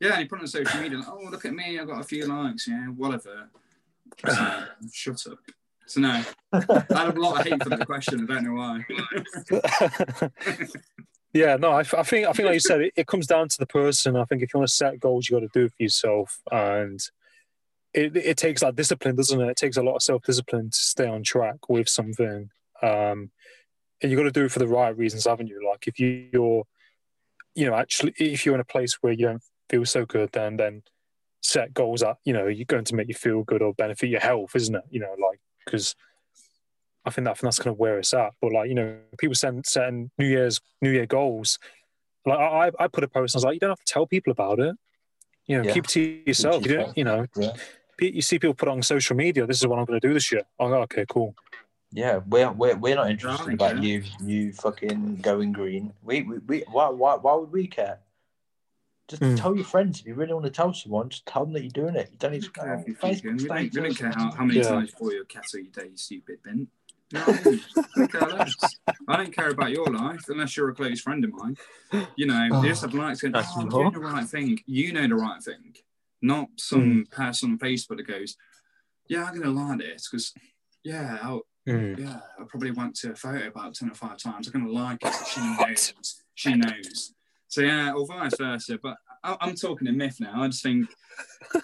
Yeah, 0.00 0.12
and 0.12 0.22
you 0.22 0.28
put 0.28 0.38
it 0.40 0.42
on 0.42 0.48
social 0.48 0.80
media, 0.80 0.98
like, 0.98 1.08
oh, 1.08 1.28
look 1.30 1.44
at 1.44 1.54
me, 1.54 1.78
I've 1.78 1.86
got 1.86 2.00
a 2.00 2.04
few 2.04 2.26
likes, 2.26 2.68
yeah, 2.68 2.86
whatever. 2.88 3.48
So, 4.28 4.64
shut 4.92 5.26
up. 5.30 5.38
So, 5.86 6.00
no, 6.00 6.22
I 6.52 6.60
have 6.90 7.16
a 7.16 7.20
lot 7.20 7.40
of 7.40 7.46
hate 7.46 7.62
for 7.62 7.70
that 7.70 7.86
question. 7.86 8.26
I 8.28 8.34
don't 8.34 8.44
know 8.44 8.54
why. 8.54 8.84
yeah, 11.32 11.56
no, 11.56 11.72
I, 11.72 11.80
I 11.80 12.02
think 12.02 12.26
I 12.26 12.32
think 12.32 12.46
like 12.46 12.54
you 12.54 12.60
said, 12.60 12.80
it, 12.80 12.92
it 12.96 13.06
comes 13.06 13.26
down 13.26 13.48
to 13.48 13.58
the 13.58 13.66
person. 13.66 14.16
I 14.16 14.24
think 14.24 14.42
if 14.42 14.52
you 14.52 14.60
want 14.60 14.68
to 14.68 14.74
set 14.74 15.00
goals, 15.00 15.28
you 15.28 15.36
got 15.36 15.40
to 15.40 15.58
do 15.58 15.66
it 15.66 15.72
for 15.76 15.82
yourself, 15.82 16.40
and 16.50 17.00
it 17.92 18.16
it 18.16 18.36
takes 18.36 18.62
that 18.62 18.76
discipline, 18.76 19.16
doesn't 19.16 19.40
it? 19.40 19.50
It 19.50 19.56
takes 19.56 19.76
a 19.76 19.82
lot 19.82 19.96
of 19.96 20.02
self 20.02 20.22
discipline 20.22 20.70
to 20.70 20.78
stay 20.78 21.06
on 21.06 21.22
track 21.22 21.68
with 21.68 21.88
something, 21.88 22.50
um, 22.82 23.30
and 24.00 24.10
you 24.10 24.16
got 24.16 24.24
to 24.24 24.30
do 24.30 24.44
it 24.44 24.52
for 24.52 24.60
the 24.60 24.68
right 24.68 24.96
reasons, 24.96 25.26
haven't 25.26 25.48
you? 25.48 25.66
Like 25.68 25.86
if 25.86 25.98
you, 25.98 26.28
you're, 26.32 26.64
you 27.54 27.66
know, 27.66 27.74
actually, 27.74 28.14
if 28.18 28.46
you're 28.46 28.54
in 28.54 28.60
a 28.60 28.64
place 28.64 28.94
where 29.02 29.12
you 29.12 29.26
don't 29.26 29.42
feel 29.68 29.84
so 29.84 30.06
good, 30.06 30.30
then 30.32 30.56
then 30.56 30.82
set 31.42 31.72
goals 31.74 32.00
that 32.00 32.16
you 32.24 32.32
know 32.32 32.46
you're 32.46 32.64
going 32.64 32.84
to 32.84 32.94
make 32.94 33.08
you 33.08 33.14
feel 33.14 33.42
good 33.42 33.62
or 33.62 33.74
benefit 33.74 34.08
your 34.08 34.20
health, 34.20 34.54
isn't 34.54 34.74
it? 34.74 34.84
You 34.90 35.00
know, 35.00 35.14
like 35.18 35.40
because 35.64 35.94
I 37.06 37.10
think 37.10 37.24
that 37.24 37.30
I 37.30 37.34
think 37.34 37.42
that's 37.42 37.58
kind 37.58 37.72
of 37.72 37.78
where 37.78 37.98
it's 37.98 38.12
at. 38.12 38.32
But 38.42 38.52
like 38.52 38.68
you 38.68 38.74
know, 38.74 38.98
people 39.18 39.34
send 39.34 39.64
setting 39.64 40.10
New 40.18 40.26
Year's 40.26 40.60
New 40.82 40.90
Year 40.90 41.06
goals. 41.06 41.58
Like 42.26 42.38
I, 42.38 42.72
I 42.80 42.88
put 42.88 43.04
a 43.04 43.08
post, 43.08 43.34
and 43.34 43.38
I 43.38 43.40
was 43.40 43.44
like, 43.44 43.54
you 43.54 43.60
don't 43.60 43.70
have 43.70 43.78
to 43.78 43.92
tell 43.92 44.06
people 44.06 44.32
about 44.32 44.58
it. 44.58 44.74
You 45.46 45.58
know, 45.58 45.64
Yeah. 45.64 45.72
keep 45.72 45.84
it 45.84 45.90
to 45.90 46.00
yourself. 46.26 46.66
You 46.66 46.76
don't, 46.76 46.98
you 46.98 47.04
know, 47.04 47.26
Yeah. 47.36 47.52
you 48.00 48.20
see 48.20 48.40
people 48.40 48.54
put 48.54 48.68
on 48.68 48.82
social 48.82 49.14
media. 49.14 49.46
This 49.46 49.60
is 49.60 49.66
what 49.68 49.78
I'm 49.78 49.84
going 49.84 50.00
to 50.00 50.06
do 50.08 50.12
this 50.12 50.32
year. 50.32 50.42
I 50.58 50.68
go, 50.68 50.80
okay, 50.82 51.06
cool. 51.08 51.36
Yeah, 51.92 52.18
we're 52.26 52.50
we're, 52.50 52.76
we're 52.76 52.96
not 52.96 53.08
interested 53.08 53.54
about 53.54 53.78
you 53.78 54.02
you 54.20 54.52
fucking 54.52 55.18
going 55.22 55.52
green. 55.52 55.92
We 56.02 56.22
we, 56.22 56.38
we 56.38 56.64
why, 56.68 56.88
why 56.88 57.14
why 57.14 57.34
would 57.36 57.52
we 57.52 57.68
care? 57.68 58.00
Just 59.08 59.22
Mm. 59.22 59.36
tell 59.40 59.54
your 59.54 59.64
friends 59.64 60.00
if 60.00 60.06
you 60.08 60.14
really 60.14 60.32
want 60.34 60.46
to 60.46 60.50
tell 60.50 60.74
someone. 60.74 61.08
Just 61.10 61.26
tell 61.26 61.44
them 61.44 61.52
that 61.54 61.62
you're 61.62 61.70
doing 61.70 61.94
it. 61.94 62.08
You 62.10 62.18
don't 62.18 62.32
need 62.32 62.42
to 62.42 62.50
go 62.50 62.64
Yeah, 62.64 62.72
on 62.72 62.80
if 62.80 62.88
you're 62.88 62.96
Facebook 62.96 63.22
thinking, 63.22 63.36
we, 63.36 63.48
don't, 63.48 63.62
we 63.62 63.68
don't 63.82 63.94
care 63.96 64.10
how, 64.10 64.30
how 64.32 64.44
many 64.44 64.58
Yeah. 64.58 64.68
times 64.68 64.90
you 64.90 64.98
boil 64.98 65.12
your 65.12 65.24
kettle 65.26 65.60
you 65.60 65.70
day, 65.70 65.84
you 65.92 65.96
stupid 65.96 66.42
bin. 66.42 66.66
You 67.12 67.18
know 67.18 67.24
I 67.28 67.42
mean? 67.44 67.60
I 67.76 67.82
don't 67.96 68.12
care. 68.12 68.46
I 69.08 69.16
don't 69.16 69.34
care 69.34 69.50
about 69.50 69.70
your 69.70 69.86
life 69.86 70.24
unless 70.28 70.56
you're 70.56 70.70
a 70.70 70.74
close 70.74 71.00
friend 71.00 71.24
of 71.24 71.32
mine. 71.32 71.56
You 72.16 72.26
know, 72.26 72.60
you 72.62 72.68
just 72.68 72.82
have 72.82 72.94
likes 72.94 73.22
going, 73.22 73.34
oh, 73.36 73.42
I'm 73.56 73.68
doing 73.68 73.92
the 73.92 74.00
right 74.00 74.26
thing. 74.26 74.58
You 74.66 74.92
know 74.92 75.06
the 75.06 75.14
right 75.14 75.42
thing, 75.42 75.76
not 76.20 76.48
some 76.56 77.06
person 77.10 77.52
on 77.52 77.58
Facebook 77.58 77.98
that 77.98 78.08
goes, 78.08 78.36
yeah, 79.08 79.24
I'm 79.24 79.40
going 79.40 79.42
to 79.42 79.50
like 79.50 79.78
this 79.78 80.08
because, 80.10 80.32
yeah, 80.84 81.18
I'll, 81.22 81.42
Mm. 81.68 81.98
yeah, 81.98 82.20
I 82.38 82.44
probably 82.46 82.70
went 82.70 82.94
to 82.98 83.10
a 83.10 83.16
photo 83.16 83.48
about 83.48 83.74
10 83.74 83.90
or 83.90 83.94
5 83.94 84.16
times. 84.18 84.46
I'm 84.46 84.52
going 84.52 84.66
to 84.66 84.72
like 84.72 84.98
it. 85.04 85.12
So 85.12 85.24
she 85.24 85.40
knows. 85.66 86.22
She 86.36 86.54
knows. 86.54 87.12
So, 87.48 87.60
yeah, 87.62 87.90
or 87.92 88.06
vice 88.06 88.36
versa. 88.38 88.78
But 88.80 88.96
I, 89.24 89.36
I'm 89.40 89.56
talking 89.56 89.88
a 89.88 89.92
myth 89.92 90.18
now. 90.20 90.42
I 90.42 90.46
just 90.46 90.62
think, 90.62 90.88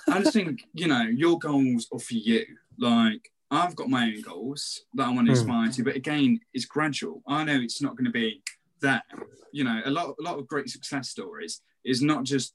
I 0.09 0.19
just 0.21 0.33
think, 0.33 0.65
you 0.75 0.89
know, 0.89 1.03
your 1.03 1.39
goals 1.39 1.87
are 1.93 2.01
for 2.01 2.15
you. 2.15 2.45
Like, 2.81 3.31
I've 3.53 3.77
got 3.77 3.91
my 3.91 4.05
own 4.05 4.23
goals 4.23 4.81
that 4.95 5.07
I 5.07 5.11
want 5.11 5.27
to 5.29 5.33
Hmm. 5.33 5.39
aspire 5.39 5.71
to. 5.73 5.85
But 5.85 5.95
again, 5.97 6.41
it's 6.55 6.65
gradual. 6.65 7.23
I 7.29 7.45
know 7.45 7.61
it's 7.61 7.83
not 7.83 7.97
going 7.97 8.07
to 8.07 8.11
be 8.11 8.43
that. 8.81 9.05
You 9.53 9.65
know, 9.65 9.83
a 9.85 9.91
lot, 9.91 10.15
a 10.19 10.23
lot 10.23 10.39
of 10.39 10.49
great 10.49 10.71
success 10.71 11.11
stories 11.11 11.61
is 11.85 12.01
not 12.01 12.25
just 12.25 12.55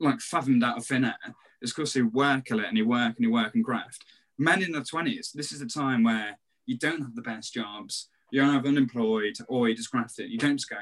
like 0.00 0.20
fathomed 0.20 0.64
out 0.64 0.78
of 0.78 0.86
thin 0.86 1.04
air. 1.04 1.34
It's 1.60 1.72
because 1.72 1.92
they 1.92 2.00
work 2.02 2.50
a 2.50 2.56
lot 2.56 2.66
and 2.68 2.78
you 2.78 2.88
work 2.88 3.14
and 3.16 3.24
you 3.26 3.30
work 3.30 3.54
and 3.54 3.62
graft. 3.62 4.02
Men 4.38 4.62
in 4.62 4.72
their 4.72 4.80
20s, 4.82 5.32
this 5.32 5.52
is 5.52 5.60
the 5.60 5.66
time 5.66 6.02
where 6.02 6.38
you 6.64 6.78
don't 6.78 7.02
have 7.02 7.14
the 7.14 7.20
best 7.20 7.52
jobs. 7.52 8.08
You're 8.32 8.46
either 8.46 8.68
unemployed 8.68 9.36
or 9.48 9.68
you 9.68 9.74
just 9.74 9.90
graft 9.90 10.18
it. 10.18 10.30
You 10.30 10.38
don't 10.38 10.56
just 10.56 10.70
go, 10.70 10.76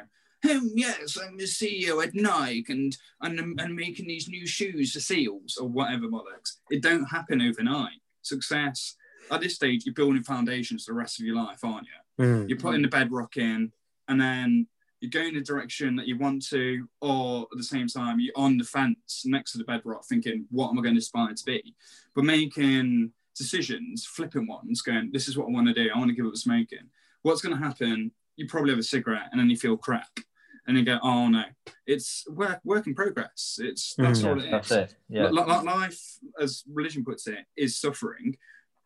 oh, 0.46 0.68
yes, 0.72 1.18
I'm 1.20 1.36
the 1.36 1.44
CEO 1.44 2.00
at 2.06 2.14
Nike 2.14 2.72
and, 2.72 2.96
and 3.20 3.60
I'm 3.60 3.74
making 3.74 4.06
these 4.06 4.28
new 4.28 4.46
shoes 4.46 4.92
for 4.92 5.00
seals 5.00 5.56
or 5.56 5.66
whatever 5.66 6.06
bollocks. 6.06 6.58
It 6.70 6.80
don't 6.82 7.06
happen 7.06 7.42
overnight. 7.42 8.00
Success, 8.22 8.94
at 9.30 9.40
this 9.40 9.54
stage, 9.54 9.84
you're 9.84 9.94
building 9.94 10.22
foundations 10.22 10.84
for 10.84 10.92
the 10.92 10.98
rest 10.98 11.18
of 11.20 11.26
your 11.26 11.36
life, 11.36 11.62
aren't 11.64 11.86
you? 12.18 12.24
Mm. 12.24 12.48
You're 12.48 12.58
putting 12.58 12.82
the 12.82 12.88
bedrock 12.88 13.36
in 13.36 13.72
and 14.08 14.20
then 14.20 14.66
you're 15.00 15.10
going 15.10 15.34
the 15.34 15.40
direction 15.40 15.94
that 15.96 16.08
you 16.08 16.18
want 16.18 16.44
to, 16.48 16.88
or 17.00 17.42
at 17.52 17.56
the 17.56 17.62
same 17.64 17.86
time, 17.86 18.18
you're 18.18 18.32
on 18.36 18.58
the 18.58 18.64
fence 18.64 19.22
next 19.24 19.52
to 19.52 19.58
the 19.58 19.64
bedrock 19.64 20.04
thinking, 20.06 20.46
what 20.50 20.70
am 20.70 20.78
I 20.78 20.82
going 20.82 20.94
to 20.96 20.98
aspire 20.98 21.32
to 21.32 21.44
be? 21.44 21.74
But 22.14 22.24
making 22.24 23.12
decisions, 23.36 24.04
flipping 24.04 24.46
ones, 24.48 24.82
going, 24.82 25.10
this 25.12 25.28
is 25.28 25.38
what 25.38 25.46
I 25.46 25.52
want 25.52 25.68
to 25.68 25.74
do. 25.74 25.88
I 25.94 25.98
want 25.98 26.10
to 26.10 26.16
give 26.16 26.26
up 26.26 26.36
smoking. 26.36 26.88
What's 27.22 27.40
going 27.40 27.56
to 27.56 27.62
happen? 27.64 28.10
You 28.36 28.46
probably 28.48 28.70
have 28.70 28.78
a 28.80 28.82
cigarette 28.84 29.28
and 29.30 29.40
then 29.40 29.48
you 29.50 29.56
feel 29.56 29.76
crap. 29.76 30.18
And 30.66 30.76
you 30.76 30.84
go, 30.84 30.98
oh 31.02 31.28
no, 31.28 31.44
it's 31.86 32.26
work, 32.28 32.60
work 32.62 32.86
in 32.86 32.94
progress. 32.94 33.58
It's 33.62 33.94
that's 33.96 34.20
Mm. 34.20 34.28
all 34.28 34.38
Yeah, 34.38 34.48
it 34.48 34.50
that's 34.50 34.70
it. 34.70 34.94
Yeah. 35.08 35.30
Li- 35.30 35.42
li- 35.42 35.62
life, 35.64 36.18
as 36.38 36.62
religion 36.70 37.04
puts 37.06 37.26
it, 37.26 37.38
is 37.56 37.78
suffering. 37.78 38.36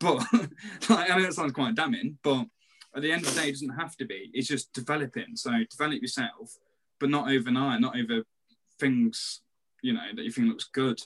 But 0.03 0.25
like, 0.91 1.11
I 1.11 1.19
know 1.19 1.25
it 1.25 1.33
sounds 1.35 1.53
quite 1.53 1.75
damning, 1.75 2.19
but 2.23 2.47
at 2.95 3.03
the 3.03 3.13
end 3.13 3.25
of 3.25 3.35
the 3.35 3.41
day, 3.41 3.49
it 3.49 3.53
doesn't 3.53 3.79
have 3.79 3.97
to 3.99 4.05
be. 4.05 4.31
It's 4.35 4.49
just 4.49 4.73
developing. 4.73 5.37
So 5.37 5.51
develop 5.71 6.03
yourself, 6.03 6.57
but 7.01 7.09
not 7.09 7.31
overnight, 7.31 7.81
not 7.81 7.97
over 7.99 8.23
things, 8.79 9.41
you 9.83 9.93
know, 9.93 10.01
that 10.15 10.23
you 10.25 10.31
think 10.31 10.49
looks 10.49 10.65
good, 10.65 11.01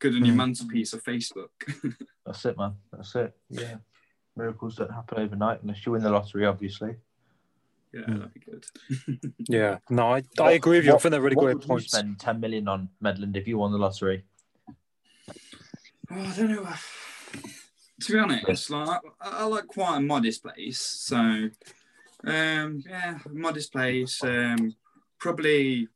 good 0.00 0.14
on 0.14 0.24
your 0.24 0.34
Mm. 0.34 0.38
mantelpiece 0.38 0.92
of 0.92 1.02
Facebook. 1.04 1.48
That's 2.26 2.44
it, 2.44 2.58
man. 2.58 2.74
That's 2.92 3.14
it. 3.14 3.32
Yeah. 3.48 3.76
Miracles 4.36 4.76
don't 4.76 4.90
happen 4.92 5.18
overnight 5.18 5.62
unless 5.62 5.86
you 5.86 5.92
win 5.92 6.02
the 6.02 6.10
lottery, 6.10 6.44
obviously. 6.46 6.96
yeah, 7.94 8.00
Mm. 8.02 8.18
that'd 8.18 8.34
be 8.34 8.40
good. 8.40 8.66
Yeah, 9.48 9.78
no, 9.88 10.12
I, 10.14 10.22
I 10.40 10.52
agree 10.52 10.78
with 10.78 10.86
you. 10.86 10.94
I 10.94 10.98
think 10.98 11.12
they're 11.12 11.20
really 11.22 11.36
what 11.36 11.44
great 11.44 11.54
would 11.54 11.62
you 11.64 11.68
points. 11.68 11.92
spend 11.92 12.18
10 12.18 12.40
million 12.40 12.66
on 12.68 12.88
Medland 13.02 13.36
if 13.36 13.46
you 13.48 13.56
won 13.58 13.70
the 13.72 13.78
lottery? 13.78 14.24
Oh, 16.10 16.20
I 16.20 16.32
don't 16.36 16.50
know. 16.50 16.68
To 18.02 18.12
be 18.12 18.18
honest, 18.18 18.70
like 18.70 19.00
I, 19.20 19.28
I 19.28 19.44
like 19.44 19.66
quite 19.68 19.96
a 19.96 20.00
modest 20.00 20.42
place. 20.42 20.80
So, 20.80 21.16
um, 21.16 22.82
yeah, 22.86 23.18
modest 23.30 23.72
place. 23.72 24.22
Um, 24.22 24.74
probably, 25.18 25.88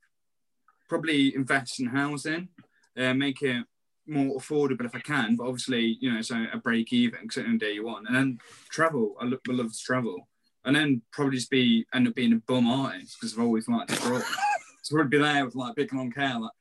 probably 0.88 1.34
invest 1.34 1.78
in 1.78 1.86
housing, 1.86 2.48
uh, 2.96 3.12
make 3.12 3.42
it 3.42 3.64
more 4.07 4.38
affordable 4.38 4.86
if 4.86 4.94
I 4.94 5.01
can. 5.01 5.36
But 5.36 5.46
obviously, 5.46 5.98
you 6.01 6.12
know, 6.12 6.22
so 6.22 6.46
a 6.53 6.59
break 6.59 6.92
even 6.92 7.20
because 7.22 7.44
on 7.44 7.59
day 7.59 7.80
one, 7.80 8.07
and 8.07 8.16
then 8.16 8.38
travel. 8.70 9.14
I 9.20 9.26
look, 9.26 9.42
I 9.48 9.53
love 9.53 9.72
to 9.72 9.78
travel, 9.78 10.26
and 10.64 10.74
then 10.74 11.03
probably 11.12 11.36
just 11.36 11.51
be 11.51 11.84
end 11.94 12.09
up 12.09 12.14
being 12.14 12.32
a 12.32 12.36
bum 12.36 12.66
artist 12.66 13.18
because 13.20 13.34
I've 13.34 13.44
always 13.44 13.68
liked 13.68 13.90
to 13.90 13.96
draw. 13.96 14.20
so 14.82 14.98
I'd 14.98 15.11
be 15.11 15.18
there 15.18 15.44
with 15.44 15.55
like 15.55 15.76
big 15.76 15.92
long 15.92 16.11
hair, 16.12 16.38
like. 16.40 16.53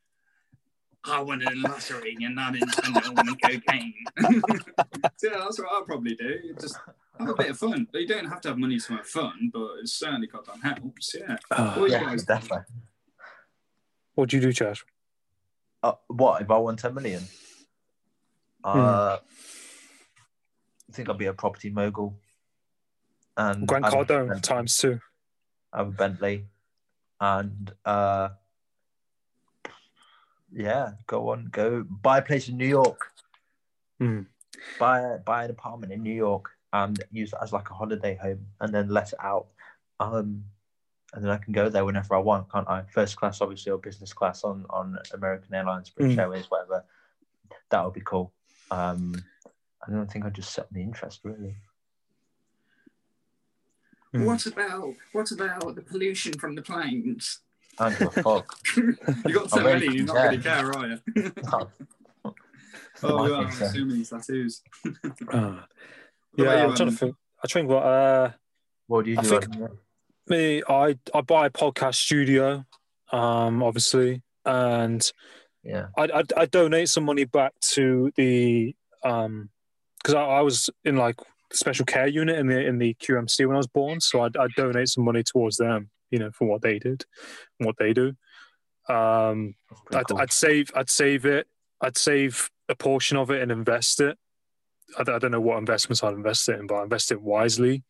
I 1.05 1.21
won 1.21 1.41
a 1.41 1.51
lottery 1.55 2.17
and 2.21 2.39
I 2.39 2.51
didn't 2.51 2.71
spend 2.73 2.97
it 2.97 3.05
all 3.07 3.19
on 3.19 3.35
cocaine. 3.37 3.93
so 4.19 4.29
yeah, 5.31 5.37
that's 5.39 5.59
what 5.59 5.67
I'll 5.71 5.83
probably 5.83 6.15
do. 6.15 6.53
Just 6.59 6.77
have 7.19 7.29
a 7.29 7.33
bit 7.35 7.49
of 7.51 7.57
fun. 7.57 7.87
You 7.93 8.07
don't 8.07 8.25
have 8.25 8.41
to 8.41 8.49
have 8.49 8.57
money 8.57 8.79
to 8.79 8.93
have 8.97 9.07
fun, 9.07 9.49
but 9.53 9.67
it 9.81 9.87
certainly 9.87 10.27
goddamn 10.27 10.59
helps. 10.61 11.15
Yeah. 11.17 11.37
Always 11.51 11.93
Yeah, 11.93 12.03
guys. 12.03 12.23
definitely. 12.25 12.65
what 14.15 14.29
do 14.29 14.35
you 14.37 14.41
do, 14.41 14.51
Chad? 14.51 14.77
Uh, 15.81 15.93
what 16.07 16.41
if 16.41 16.51
I 16.51 16.57
won 16.57 16.75
10 16.75 16.93
million? 16.93 17.23
Uh, 18.63 19.17
I 19.17 20.91
think 20.91 21.09
I'd 21.09 21.17
be 21.17 21.27
a 21.27 21.33
property 21.33 21.69
mogul. 21.69 22.17
And 23.37 23.65
Grant 23.65 23.85
have 23.85 23.93
Cardone 23.93 24.41
times 24.41 24.77
two. 24.77 24.99
have 25.73 25.87
a 25.87 25.91
Bentley, 25.91 26.47
and 27.21 27.71
uh, 27.85 28.29
yeah, 30.53 30.91
go 31.07 31.29
on, 31.29 31.49
go 31.51 31.83
buy 31.83 32.19
a 32.19 32.21
place 32.21 32.49
in 32.49 32.57
New 32.57 32.67
York. 32.67 33.11
Hmm. 33.99 34.21
Buy 34.79 35.17
buy 35.25 35.45
an 35.45 35.51
apartment 35.51 35.93
in 35.93 36.03
New 36.03 36.13
York 36.13 36.49
and 36.73 37.01
use 37.11 37.33
it 37.33 37.39
as 37.41 37.53
like 37.53 37.69
a 37.69 37.73
holiday 37.73 38.15
home, 38.15 38.45
and 38.61 38.73
then 38.73 38.89
let 38.89 39.13
it 39.13 39.19
out. 39.21 39.47
Um, 39.99 40.43
and 41.13 41.23
then 41.23 41.31
I 41.31 41.37
can 41.37 41.53
go 41.53 41.69
there 41.69 41.85
whenever 41.85 42.13
I 42.15 42.19
want, 42.19 42.51
can't 42.51 42.67
I? 42.69 42.83
First 42.93 43.15
class, 43.15 43.41
obviously, 43.41 43.71
or 43.71 43.77
business 43.77 44.13
class 44.13 44.43
on 44.43 44.65
on 44.69 44.97
American 45.13 45.53
Airlines, 45.53 45.89
British 45.89 46.15
Hmm. 46.15 46.19
Airways, 46.21 46.45
whatever. 46.49 46.83
That 47.69 47.83
would 47.83 47.93
be 47.93 48.01
cool. 48.01 48.31
Um, 48.71 49.15
I 49.87 49.91
don't 49.91 50.11
think 50.11 50.25
I'd 50.25 50.35
just 50.35 50.53
set 50.53 50.71
the 50.71 50.81
interest 50.81 51.21
really. 51.23 51.55
Mm. 54.13 54.25
What 54.25 54.45
about 54.45 54.93
what 55.11 55.31
about 55.31 55.75
the 55.75 55.81
pollution 55.81 56.33
from 56.33 56.55
the 56.55 56.61
planes? 56.61 57.39
I 57.79 57.89
don't 57.89 57.99
give 57.99 58.17
a 58.17 58.23
fuck. 58.23 58.55
you 58.77 59.33
got 59.33 59.49
so 59.49 59.59
I 59.59 59.63
many, 59.63 59.85
really 59.87 59.97
you're 59.97 60.05
not 60.05 60.15
care. 60.15 60.25
going 60.25 60.41
to 60.41 60.43
care, 60.49 60.71
are 60.73 60.87
you? 60.87 61.31
No. 61.43 61.69
oh, 63.03 63.17
I 63.23 63.29
yeah, 63.29 63.49
think 63.49 63.53
so. 63.53 63.65
so 63.79 63.85
many 63.85 64.03
tattoos. 64.05 64.61
Uh, 65.31 65.61
yeah, 66.35 66.43
you, 66.43 66.49
I'm 66.49 66.75
trying 66.75 66.89
to 66.89 66.95
think. 66.95 67.15
I 67.43 67.47
think 67.47 67.69
what 67.69 67.83
uh, 67.83 68.31
What 68.87 69.05
do 69.05 69.11
you 69.11 69.17
I 69.19 69.21
do? 69.21 69.39
think- 69.39 69.55
me, 70.27 70.61
I 70.69 70.95
I 71.13 71.21
buy 71.21 71.47
a 71.47 71.49
podcast 71.49 71.95
studio, 71.95 72.65
um, 73.11 73.63
obviously, 73.63 74.21
and 74.45 75.11
Yeah. 75.63 75.87
I, 75.97 76.03
I 76.03 76.23
I 76.37 76.45
donate 76.45 76.89
some 76.89 77.03
money 77.05 77.23
back 77.25 77.53
to 77.73 78.11
the 78.15 78.75
um 79.03 79.49
because 79.97 80.13
I, 80.15 80.21
I 80.21 80.41
was 80.41 80.69
in 80.85 80.97
like 80.97 81.15
special 81.51 81.85
care 81.85 82.07
unit 82.07 82.37
in 82.37 82.47
the 82.47 82.59
in 82.63 82.77
the 82.77 82.93
QMC 82.95 83.47
when 83.47 83.55
I 83.55 83.57
was 83.57 83.67
born, 83.67 83.99
so 84.01 84.21
I'd, 84.21 84.37
I'd 84.37 84.53
donate 84.55 84.89
some 84.89 85.03
money 85.03 85.23
towards 85.23 85.57
them, 85.57 85.89
you 86.11 86.19
know, 86.19 86.31
for 86.31 86.47
what 86.47 86.61
they 86.61 86.79
did, 86.79 87.05
what 87.57 87.75
they 87.77 87.93
do. 87.93 88.15
Um, 88.87 89.55
I'd, 89.93 90.07
cool. 90.07 90.17
I'd 90.17 90.31
save 90.31 90.71
I'd 90.75 90.89
save 90.89 91.25
it. 91.25 91.47
I'd 91.81 91.97
save 91.97 92.49
a 92.67 92.75
portion 92.75 93.17
of 93.17 93.29
it 93.31 93.41
and 93.41 93.51
invest 93.51 93.99
it. 94.01 94.17
I, 94.97 95.03
don't- 95.03 95.15
I 95.15 95.19
don't 95.19 95.31
know 95.31 95.41
what 95.41 95.57
investments 95.57 96.03
I'd 96.03 96.13
invest 96.13 96.49
it 96.49 96.59
in, 96.59 96.67
but 96.67 96.75
I 96.75 96.83
invest 96.83 97.11
it 97.11 97.21
wisely. 97.21 97.83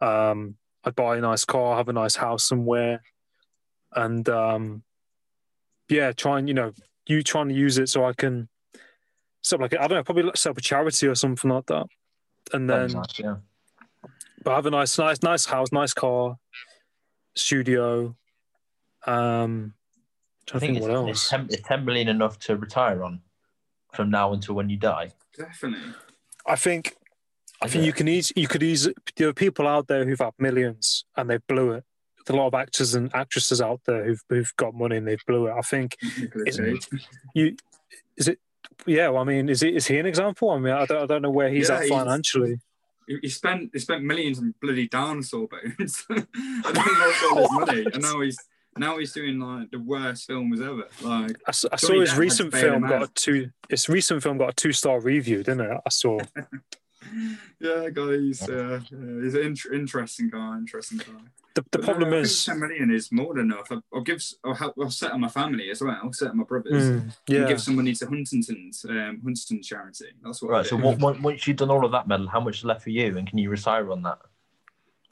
Um, 0.00 0.56
I'd 0.84 0.96
buy 0.96 1.16
a 1.16 1.20
nice 1.20 1.44
car, 1.44 1.76
have 1.76 1.88
a 1.88 1.92
nice 1.92 2.16
house 2.16 2.44
somewhere, 2.44 3.02
and 3.92 4.28
um, 4.28 4.82
yeah, 5.88 6.12
try 6.12 6.38
and 6.38 6.48
you 6.48 6.54
know 6.54 6.72
you 7.06 7.22
trying 7.22 7.48
to 7.48 7.54
use 7.54 7.78
it 7.78 7.88
so 7.88 8.04
I 8.04 8.12
can 8.12 8.48
something 9.42 9.62
like 9.70 9.74
I 9.74 9.86
don't 9.86 9.98
know, 9.98 10.02
probably 10.02 10.30
set 10.34 10.50
up 10.50 10.58
a 10.58 10.60
charity 10.60 11.06
or 11.06 11.14
something 11.14 11.50
like 11.50 11.66
that, 11.66 11.86
and 12.52 12.68
then 12.68 12.92
nice, 12.92 13.18
yeah. 13.18 13.36
but 14.42 14.56
have 14.56 14.66
a 14.66 14.70
nice, 14.70 14.98
nice, 14.98 15.22
nice 15.22 15.46
house, 15.46 15.70
nice 15.72 15.94
car, 15.94 16.36
studio. 17.36 18.16
Um, 19.06 19.74
I 20.52 20.58
think 20.58 20.60
think 20.60 20.76
it's, 20.78 20.86
what 20.86 21.08
it's, 21.08 21.08
else. 21.08 21.28
10, 21.30 21.48
it's 21.50 21.68
10 21.68 21.84
million 21.84 22.08
enough 22.08 22.38
to 22.40 22.56
retire 22.56 23.02
on 23.02 23.20
from 23.92 24.10
now 24.10 24.32
until 24.32 24.54
when 24.54 24.68
you 24.68 24.76
die. 24.76 25.12
Definitely. 25.36 25.92
I 26.46 26.56
think 26.56 26.96
I 27.62 27.66
Is 27.66 27.72
think 27.72 27.84
it? 27.84 27.86
you 27.86 27.92
can 27.92 28.08
ease 28.08 28.32
you 28.36 28.48
could 28.48 28.62
ease 28.62 28.88
there 29.16 29.28
are 29.28 29.32
people 29.32 29.66
out 29.66 29.86
there 29.88 30.04
who've 30.04 30.18
had 30.18 30.32
millions 30.38 31.04
and 31.16 31.30
they 31.30 31.38
blew 31.48 31.72
it. 31.72 31.84
There's 32.26 32.34
a 32.36 32.40
lot 32.40 32.48
of 32.48 32.54
actors 32.54 32.94
and 32.94 33.14
actresses 33.14 33.60
out 33.62 33.80
there 33.86 34.04
who've 34.04 34.22
who've 34.28 34.56
got 34.56 34.74
money 34.74 34.96
and 34.96 35.06
they've 35.08 35.24
blew 35.26 35.46
it. 35.46 35.52
I 35.52 35.60
think 35.62 35.96
Nicolas 36.20 36.58
It's- 36.58 36.86
Cage. 36.86 37.06
you 37.34 37.56
is 38.16 38.28
it 38.28 38.38
yeah, 38.86 39.08
well, 39.08 39.22
I 39.22 39.24
mean, 39.24 39.48
is 39.48 39.60
he 39.60 39.74
is 39.74 39.86
he 39.86 39.98
an 39.98 40.06
example? 40.06 40.50
I 40.50 40.58
mean, 40.58 40.72
I 40.74 40.84
don't, 40.84 41.02
I 41.02 41.06
don't 41.06 41.22
know 41.22 41.30
where 41.30 41.48
he's 41.48 41.68
Yeah, 41.68 41.76
at 41.78 41.88
financially. 41.88 42.50
He, 42.50 42.56
he 43.06 43.28
spent 43.28 43.70
he 43.72 43.78
spent 43.78 44.02
millions 44.02 44.38
on 44.38 44.54
bloody 44.60 44.88
dinosaur 44.88 45.48
bones. 45.48 46.04
and 46.08 46.26
then 46.28 46.74
lost 46.74 47.24
all 47.30 47.38
his 47.38 47.52
money, 47.52 47.86
and 47.92 48.02
now 48.02 48.20
he's 48.20 48.38
now 48.76 48.98
he's 48.98 49.12
doing 49.12 49.38
like 49.38 49.70
the 49.70 49.78
worst 49.78 50.26
films 50.26 50.60
ever. 50.60 50.88
Like 51.02 51.36
I, 51.46 51.52
saw 51.52 51.68
Johnny 51.76 52.00
his 52.00 52.16
recent 52.16 52.52
film 52.52 52.82
got 52.82 53.02
a 53.02 53.08
two. 53.08 53.50
His 53.68 53.88
recent 53.88 54.22
film 54.22 54.38
got 54.38 54.50
a 54.50 54.54
two 54.54 54.72
star 54.72 55.00
review, 55.00 55.38
didn't 55.38 55.60
it? 55.60 55.80
I 55.84 55.90
saw. 55.90 56.18
yeah, 57.60 57.90
guys, 57.90 58.48
uh, 58.48 58.80
uh, 58.80 59.22
he's 59.22 59.34
an 59.34 59.42
int- 59.42 59.66
interesting 59.72 60.28
guy. 60.30 60.56
Interesting 60.58 60.98
guy. 60.98 61.04
The, 61.54 61.62
the 61.70 61.78
But, 61.78 61.82
problem 61.82 62.08
I 62.08 62.16
think 62.16 62.24
is, 62.24 62.44
ten 62.44 62.58
million 62.58 62.90
is 62.90 63.12
more 63.12 63.34
than 63.34 63.52
enough. 63.52 63.68
I'll, 63.70 63.82
I'll 63.94 64.00
give 64.00 64.20
I'll, 64.44 64.54
help, 64.54 64.74
I'll 64.76 64.90
set 64.90 65.12
on 65.12 65.20
my 65.20 65.28
family 65.28 65.70
as 65.70 65.80
well. 65.80 65.96
I'll 66.02 66.12
set 66.12 66.30
on 66.30 66.38
my 66.38 66.44
brothers. 66.44 66.82
Mm, 66.82 67.00
And 67.02 67.12
yeah, 67.28 67.46
give 67.46 67.60
some 67.60 67.76
money 67.76 67.94
to 67.94 68.06
Huntington's 68.06 68.84
um, 68.88 69.20
Huntington 69.22 69.62
charity. 69.62 70.06
That's 70.22 70.42
what. 70.42 70.52
I 70.52 70.56
Right. 70.58 70.66
So 70.66 70.76
what, 70.76 70.98
what, 70.98 71.20
once 71.20 71.46
you've 71.46 71.56
done 71.58 71.70
all 71.70 71.84
of 71.84 71.92
that, 71.92 72.08
Medland, 72.08 72.30
how 72.30 72.40
much 72.40 72.58
is 72.58 72.64
left 72.64 72.82
for 72.82 72.90
you, 72.90 73.16
and 73.18 73.28
can 73.28 73.38
you 73.38 73.50
retire 73.50 73.90
on 73.92 74.02
that 74.02 74.18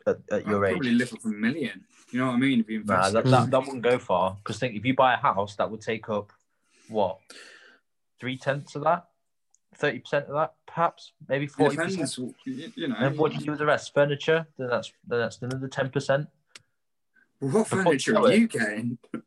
at, 0.06 0.18
at 0.32 0.46
I'll 0.46 0.50
your 0.52 0.64
age? 0.66 0.72
probably 0.72 0.94
live 0.94 1.12
off 1.12 1.24
a 1.24 1.28
million. 1.28 1.84
You 2.10 2.18
know 2.18 2.26
what 2.26 2.34
I 2.34 2.38
mean? 2.38 2.60
If 2.60 2.68
you 2.68 2.82
Nah, 2.84 3.08
that, 3.10 3.24
it. 3.24 3.30
that, 3.30 3.50
that 3.52 3.60
wouldn't 3.60 3.82
go 3.82 3.98
far. 3.98 4.36
Because 4.42 4.58
think 4.58 4.74
if 4.74 4.84
you 4.84 4.94
buy 4.94 5.14
a 5.14 5.16
house, 5.16 5.54
that 5.56 5.70
would 5.70 5.80
take 5.80 6.08
up 6.10 6.32
what 6.88 7.18
three 8.18 8.36
tenths 8.36 8.74
of 8.74 8.82
that, 8.82 9.06
thirty 9.82 9.98
percent 9.98 10.26
of 10.26 10.34
that, 10.34 10.54
perhaps, 10.66 11.12
maybe 11.28 11.46
forty 11.46 11.76
percent. 11.76 12.16
You 12.46 12.72
you 12.74 12.88
know. 12.88 12.94
And 12.98 13.18
what 13.18 13.32
do 13.32 13.38
you 13.38 13.44
do 13.44 13.50
with 13.50 13.58
the 13.58 13.66
rest? 13.66 13.92
Furniture? 13.92 14.46
Then 14.56 14.68
that's 14.68 14.92
then 15.06 15.18
that's 15.18 15.42
another 15.42 15.68
ten 15.68 15.90
percent. 15.90 16.28
What 17.40 17.66
furniture 17.66 18.16
are 18.18 18.32
you 18.32 18.48
getting? 18.48 18.98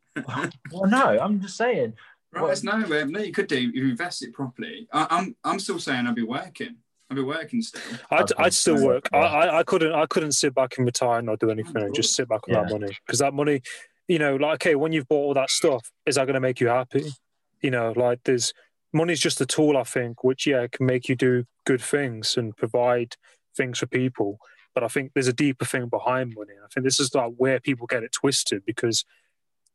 Well, 0.71 0.89
no, 0.89 1.19
I'm 1.19 1.41
just 1.41 1.57
saying. 1.57 1.91
Right, 2.31 2.41
Well- 2.41 2.49
it's 2.49 2.63
no, 2.63 2.71
um, 2.71 3.11
no, 3.11 3.19
you 3.19 3.33
could 3.33 3.47
do. 3.47 3.59
You 3.59 3.89
invest 3.89 4.23
it 4.23 4.31
properly. 4.31 4.87
I, 4.93 5.07
I'm, 5.09 5.35
I'm 5.43 5.59
still 5.59 5.77
saying 5.77 6.07
I'll 6.07 6.13
be 6.13 6.23
working. 6.23 6.77
I'll 7.09 7.17
be 7.17 7.21
working 7.21 7.61
still. 7.61 7.81
I'd, 8.11 8.31
I'd 8.37 8.53
still 8.53 8.81
work. 8.81 9.09
I, 9.11 9.17
I, 9.17 9.59
I 9.59 9.63
couldn't 9.63 9.91
I 9.91 10.05
couldn't 10.05 10.31
sit 10.31 10.55
back 10.55 10.77
and 10.77 10.85
retire 10.85 11.17
and 11.17 11.25
not 11.25 11.39
do 11.39 11.49
anything 11.51 11.75
and 11.75 11.93
just 11.93 12.15
sit 12.15 12.29
back 12.29 12.47
with 12.47 12.55
that 12.55 12.69
money 12.71 12.97
because 13.05 13.19
that 13.19 13.33
money, 13.33 13.61
you 14.07 14.17
know, 14.17 14.37
like 14.37 14.53
okay, 14.63 14.75
when 14.75 14.93
you've 14.93 15.09
bought 15.09 15.25
all 15.25 15.33
that 15.33 15.49
stuff, 15.49 15.91
is 16.05 16.15
that 16.15 16.25
going 16.27 16.35
to 16.35 16.39
make 16.39 16.61
you 16.61 16.69
happy? 16.69 17.11
You 17.59 17.71
know, 17.71 17.91
like 17.93 18.21
there's 18.23 18.53
money's 18.95 19.19
just 19.19 19.41
a 19.41 19.45
tool, 19.45 19.77
I 19.77 19.83
think, 19.83 20.23
which 20.23 20.47
yeah 20.47 20.67
can 20.67 20.85
make 20.85 21.07
you 21.09 21.15
do 21.15 21.45
good 21.65 21.81
things 21.81 22.37
and 22.37 22.55
provide 22.57 23.15
things 23.55 23.79
for 23.79 23.87
people. 23.87 24.39
But 24.73 24.83
I 24.83 24.87
think 24.87 25.11
there's 25.13 25.27
a 25.27 25.33
deeper 25.33 25.65
thing 25.65 25.87
behind 25.87 26.33
money. 26.35 26.53
I 26.63 26.67
think 26.73 26.83
this 26.85 26.99
is 26.99 27.13
like 27.15 27.33
where 27.37 27.59
people 27.59 27.87
get 27.87 28.03
it 28.03 28.11
twisted 28.11 28.63
because 28.65 29.05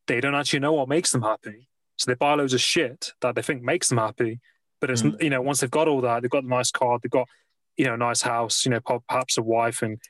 they 0.06 0.20
don't 0.20 0.34
actually 0.34 0.58
know 0.60 0.72
what 0.72 0.88
makes 0.88 1.12
them 1.12 1.22
happy. 1.22 1.68
So 1.96 2.10
they 2.10 2.14
buy 2.16 2.34
loads 2.34 2.54
of 2.54 2.60
shit 2.60 3.12
that 3.20 3.34
they 3.34 3.42
think 3.42 3.62
makes 3.62 3.88
them 3.88 3.98
happy. 3.98 4.40
But 4.80 4.90
it's 4.90 5.02
Mm. 5.02 5.22
you 5.22 5.30
know 5.30 5.42
once 5.42 5.60
they've 5.60 5.70
got 5.70 5.88
all 5.88 6.00
that, 6.02 6.22
they've 6.22 6.30
got 6.30 6.44
a 6.44 6.48
nice 6.48 6.70
car, 6.70 6.98
they've 6.98 7.10
got 7.10 7.28
you 7.76 7.84
know 7.86 7.94
a 7.94 7.98
nice 7.98 8.22
house, 8.22 8.64
you 8.64 8.70
know 8.70 8.80
perhaps 8.80 9.38
a 9.38 9.42
wife, 9.42 9.82
and 9.82 10.00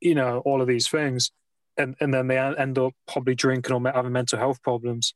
you 0.00 0.14
know 0.14 0.38
all 0.44 0.60
of 0.62 0.68
these 0.68 0.88
things, 0.88 1.32
and 1.76 1.96
and 2.00 2.14
then 2.14 2.28
they 2.28 2.38
end 2.38 2.78
up 2.78 2.94
probably 3.08 3.34
drinking 3.34 3.74
or 3.74 3.92
having 3.92 4.12
mental 4.12 4.38
health 4.38 4.62
problems 4.62 5.14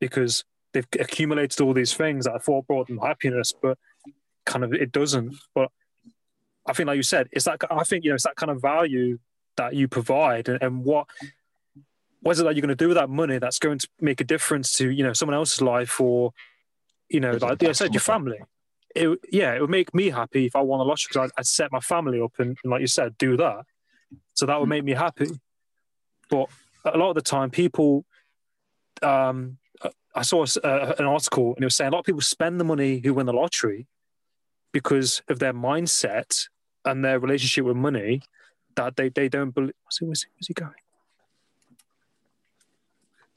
because 0.00 0.44
they've 0.76 1.00
accumulated 1.00 1.58
all 1.62 1.72
these 1.72 1.94
things 1.94 2.26
that 2.26 2.34
I 2.34 2.38
thought 2.38 2.66
brought 2.66 2.88
them 2.88 2.98
happiness, 2.98 3.54
but 3.60 3.78
kind 4.44 4.62
of 4.62 4.74
it 4.74 4.92
doesn't. 4.92 5.34
But 5.54 5.70
I 6.66 6.74
think, 6.74 6.88
like 6.88 6.96
you 6.96 7.02
said, 7.02 7.28
it's 7.32 7.46
that 7.46 7.62
I 7.70 7.82
think 7.84 8.04
you 8.04 8.10
know 8.10 8.14
it's 8.16 8.24
that 8.24 8.36
kind 8.36 8.50
of 8.50 8.60
value 8.60 9.18
that 9.56 9.74
you 9.74 9.88
provide, 9.88 10.48
and, 10.48 10.62
and 10.62 10.84
what 10.84 11.06
what 12.20 12.32
is 12.32 12.40
it 12.40 12.44
that 12.44 12.54
you're 12.54 12.60
going 12.60 12.68
to 12.68 12.74
do 12.74 12.88
with 12.88 12.96
that 12.96 13.08
money 13.08 13.38
that's 13.38 13.58
going 13.58 13.78
to 13.78 13.88
make 14.00 14.20
a 14.20 14.24
difference 14.24 14.72
to 14.72 14.90
you 14.90 15.02
know 15.02 15.14
someone 15.14 15.34
else's 15.34 15.62
life 15.62 15.98
or 15.98 16.32
you 17.08 17.20
know 17.20 17.32
like 17.32 17.62
I 17.62 17.72
said 17.72 17.94
your 17.94 18.00
family. 18.00 18.38
It, 18.94 19.18
yeah, 19.30 19.54
it 19.54 19.60
would 19.60 19.70
make 19.70 19.94
me 19.94 20.08
happy 20.08 20.46
if 20.46 20.56
I 20.56 20.60
won 20.60 20.80
a 20.80 20.82
lottery 20.82 21.08
because 21.10 21.30
I'd, 21.30 21.40
I'd 21.40 21.46
set 21.46 21.70
my 21.70 21.80
family 21.80 22.20
up 22.20 22.32
and, 22.38 22.56
and, 22.62 22.70
like 22.70 22.80
you 22.80 22.86
said, 22.86 23.18
do 23.18 23.36
that. 23.36 23.66
So 24.32 24.46
that 24.46 24.58
would 24.58 24.70
make 24.70 24.84
me 24.84 24.92
happy. 24.92 25.28
But 26.30 26.48
a 26.82 26.96
lot 26.96 27.10
of 27.10 27.14
the 27.14 27.20
time, 27.20 27.50
people, 27.50 28.06
um, 29.02 29.58
I 30.16 30.22
saw 30.22 30.44
uh, 30.64 30.94
an 30.98 31.04
article 31.04 31.54
and 31.54 31.62
it 31.62 31.66
was 31.66 31.76
saying 31.76 31.88
a 31.88 31.92
lot 31.92 32.00
of 32.00 32.04
people 32.06 32.20
spend 32.22 32.58
the 32.58 32.64
money 32.64 33.00
who 33.04 33.14
win 33.14 33.26
the 33.26 33.32
lottery 33.32 33.86
because 34.72 35.22
of 35.28 35.38
their 35.38 35.52
mindset 35.52 36.48
and 36.84 37.04
their 37.04 37.18
relationship 37.20 37.64
with 37.66 37.76
money 37.76 38.22
that 38.76 38.96
they, 38.96 39.08
they 39.10 39.28
don't 39.28 39.50
believe. 39.54 39.74
Where's 39.84 39.98
he, 39.98 40.06
where's 40.06 40.22
he, 40.22 40.28
where's 40.34 40.46
he 40.48 40.54
going? 40.54 40.72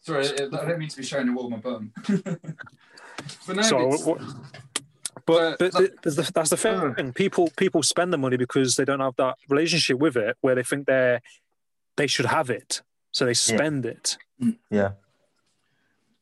Sorry, 0.02 0.26
I 0.26 0.66
don't 0.66 0.80
mean 0.80 0.90
to 0.90 0.98
be 0.98 1.04
showing 1.04 1.28
the 1.28 1.34
wall 1.34 1.50
my 1.50 1.58
bum. 1.58 1.92
but 2.08 3.56
no, 3.56 3.62
So, 3.62 3.80
it's- 3.88 4.06
what, 4.06 4.20
but, 5.26 5.60
but 5.60 5.72
but- 5.74 5.78
th- 5.78 5.92
there's 6.02 6.16
the, 6.16 6.32
that's 6.34 6.50
the 6.50 6.58
thing. 6.58 7.14
People 7.14 7.52
people 7.58 7.84
spend 7.84 8.12
the 8.14 8.18
money 8.18 8.38
because 8.38 8.76
they 8.78 8.86
don't 8.86 9.02
have 9.02 9.16
that 9.18 9.36
relationship 9.50 10.00
with 10.00 10.16
it, 10.16 10.38
where 10.42 10.56
they 10.56 10.64
think 10.64 10.88
they're 10.88 11.22
they 11.98 12.08
should 12.08 12.26
have 12.26 12.50
it, 12.50 12.82
so 13.12 13.26
they 13.26 13.34
spend 13.34 13.86
it. 13.86 14.18
Yeah. 14.72 14.92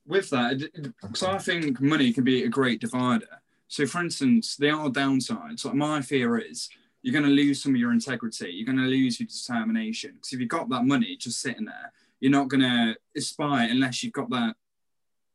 With 0.07 0.29
that, 0.31 0.69
because 1.01 1.23
I 1.23 1.37
think 1.37 1.81
money 1.81 2.13
can 2.13 2.23
be 2.23 2.43
a 2.43 2.49
great 2.49 2.79
divider. 2.81 3.41
So, 3.67 3.85
for 3.85 4.01
instance, 4.01 4.55
there 4.55 4.75
are 4.75 4.89
downsides. 4.89 5.65
Like 5.65 5.75
my 5.75 6.01
fear 6.01 6.37
is 6.37 6.69
you're 7.01 7.13
going 7.13 7.25
to 7.25 7.31
lose 7.31 7.61
some 7.61 7.73
of 7.73 7.79
your 7.79 7.91
integrity. 7.91 8.49
You're 8.51 8.65
going 8.65 8.77
to 8.77 8.85
lose 8.85 9.19
your 9.19 9.27
determination. 9.27 10.11
Because 10.15 10.33
if 10.33 10.39
you've 10.39 10.49
got 10.49 10.69
that 10.69 10.85
money 10.85 11.17
just 11.17 11.41
sitting 11.41 11.65
there, 11.65 11.91
you're 12.19 12.31
not 12.31 12.47
going 12.47 12.61
to 12.61 12.95
aspire 13.15 13.67
unless 13.69 14.03
you've 14.03 14.13
got 14.13 14.29
that 14.29 14.55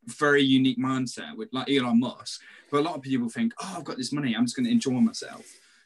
very 0.05 0.43
unique 0.43 0.77
mindset 0.79 1.37
with 1.37 1.49
like 1.53 1.69
Elon 1.69 1.99
Musk. 1.99 2.41
But 2.69 2.79
a 2.81 2.83
lot 2.83 2.95
of 2.95 3.01
people 3.01 3.29
think, 3.29 3.53
oh, 3.61 3.75
I've 3.77 3.83
got 3.83 3.97
this 3.97 4.11
money. 4.11 4.35
I'm 4.35 4.45
just 4.45 4.55
going 4.55 4.65
to 4.65 4.71
enjoy 4.71 4.99
myself. 4.99 5.45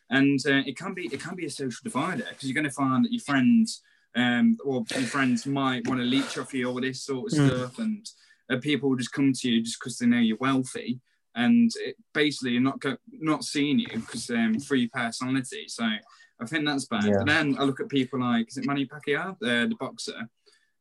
And 0.09 0.39
uh, 0.47 0.63
it 0.65 0.77
can 0.77 0.93
be 0.93 1.07
it 1.11 1.19
can 1.21 1.35
be 1.35 1.45
a 1.45 1.49
social 1.49 1.81
divider 1.83 2.25
because 2.29 2.45
you're 2.47 2.55
going 2.55 2.63
to 2.63 2.71
find 2.71 3.03
that 3.03 3.11
your 3.11 3.21
friends 3.21 3.81
um, 4.15 4.57
or 4.63 4.85
your 4.95 5.01
friends 5.03 5.45
might 5.45 5.85
want 5.87 5.99
to 5.99 6.05
leech 6.05 6.37
off 6.37 6.53
you 6.53 6.69
all 6.69 6.79
this 6.81 7.01
sort 7.01 7.31
of 7.33 7.37
Mm. 7.37 7.47
stuff, 7.47 7.79
and 7.79 8.09
uh, 8.49 8.57
people 8.57 8.89
will 8.89 8.97
just 8.97 9.11
come 9.11 9.33
to 9.33 9.49
you 9.49 9.61
just 9.61 9.79
because 9.79 9.97
they 9.97 10.05
know 10.05 10.19
you're 10.19 10.37
wealthy, 10.37 10.99
and 11.35 11.71
it, 11.77 11.95
basically 12.13 12.51
you're 12.51 12.61
not 12.61 12.79
go- 12.79 12.97
not 13.11 13.43
seeing 13.43 13.79
you 13.79 13.87
because 13.93 14.29
um, 14.29 14.59
for 14.59 14.75
your 14.75 14.89
personality. 14.93 15.65
So 15.67 15.83
I 16.39 16.45
think 16.45 16.65
that's 16.65 16.85
bad. 16.85 17.05
Yeah. 17.05 17.17
But 17.19 17.27
then 17.27 17.55
I 17.59 17.63
look 17.63 17.79
at 17.79 17.89
people 17.89 18.19
like 18.21 18.47
is 18.49 18.57
it 18.57 18.65
Manny 18.65 18.85
Pacquiao, 18.85 19.31
uh, 19.31 19.67
the 19.67 19.75
boxer? 19.79 20.29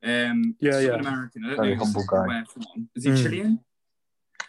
Um, 0.05 0.55
Yeah, 0.61 0.73
Southern 0.73 1.03
yeah. 1.03 1.09
American. 1.09 1.45
I 1.45 1.49
don't 1.49 1.57
Very 1.57 1.75
know 1.77 1.85
humble 1.85 2.05
guy. 2.09 2.27
where 2.27 2.45
from. 2.47 2.89
Is 2.95 3.05
he 3.05 3.11
Mm. 3.11 3.23
Chilean? 3.23 3.61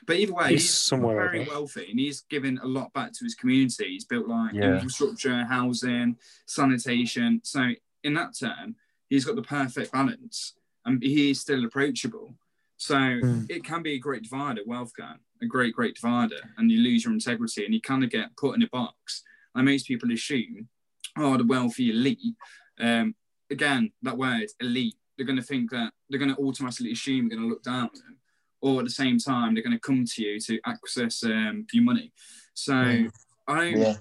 But 0.05 0.18
either 0.18 0.34
way, 0.34 0.49
He's 0.51 0.61
he's, 0.61 0.70
somewhere 0.78 1.15
very 1.18 1.41
over 1.41 1.51
wealthy 1.51 1.88
and 1.89 1.99
he's 1.99 2.22
given 2.30 2.59
a 2.59 2.65
lot 2.65 2.93
back 2.93 3.11
to 3.13 3.24
his 3.26 3.36
community. 3.36 3.89
He's 3.89 4.05
built 4.05 4.28
like 4.28 4.53
Yeah. 4.53 4.76
infrastructure, 4.76 5.43
housing, 5.45 6.18
sanitation. 6.45 7.41
So 7.43 7.72
in 8.03 8.13
that 8.13 8.38
term, 8.38 8.76
he's 9.09 9.26
got 9.26 9.36
the 9.36 9.41
perfect 9.41 9.91
balance 9.91 10.53
and 10.86 11.01
he's 11.03 11.41
still 11.41 11.65
approachable. 11.65 12.36
So 12.78 12.95
Mm. 12.95 13.45
it 13.49 13.63
can 13.63 13.82
be 13.82 13.93
a 13.93 13.99
great 13.99 14.23
divider, 14.23 14.61
wealth 14.65 14.93
can, 14.95 15.19
a 15.41 15.45
great, 15.45 15.73
great 15.73 15.95
divider, 15.95 16.39
and 16.57 16.71
you 16.71 16.80
lose 16.80 17.03
your 17.03 17.13
integrity 17.13 17.65
and 17.65 17.73
you 17.73 17.82
kind 17.82 18.03
of 18.03 18.09
get 18.09 18.36
put 18.38 18.55
in 18.55 18.63
a 18.63 18.67
box. 18.69 19.23
And 19.55 19.65
most 19.65 19.88
people 19.88 20.11
assume, 20.11 20.69
oh, 21.17 21.38
the 21.38 21.43
wealthy 21.45 21.89
elite. 21.89 22.36
Um, 22.80 23.15
again, 23.49 23.91
that 24.03 24.17
word 24.17 24.47
elite, 24.59 24.95
they're 25.17 25.25
going 25.25 25.38
to 25.38 25.43
think 25.43 25.71
that 25.71 25.91
they're 26.09 26.19
going 26.19 26.36
to 26.36 26.41
automatically 26.41 26.91
assume 26.91 27.28
you're 27.28 27.38
going 27.38 27.49
to 27.49 27.53
look 27.53 27.63
down 27.63 27.89
on 27.89 27.95
them, 27.95 28.17
or 28.61 28.80
at 28.80 28.86
the 28.86 28.91
same 28.91 29.17
time, 29.17 29.53
they're 29.53 29.63
going 29.63 29.73
to 29.73 29.80
come 29.80 30.05
to 30.05 30.23
you 30.23 30.39
to 30.39 30.59
access 30.65 31.23
um, 31.23 31.65
your 31.73 31.84
money. 31.84 32.13
So, 32.53 32.73
Mm. 32.73 33.11
I 33.47 33.63
Yeah. 33.69 33.95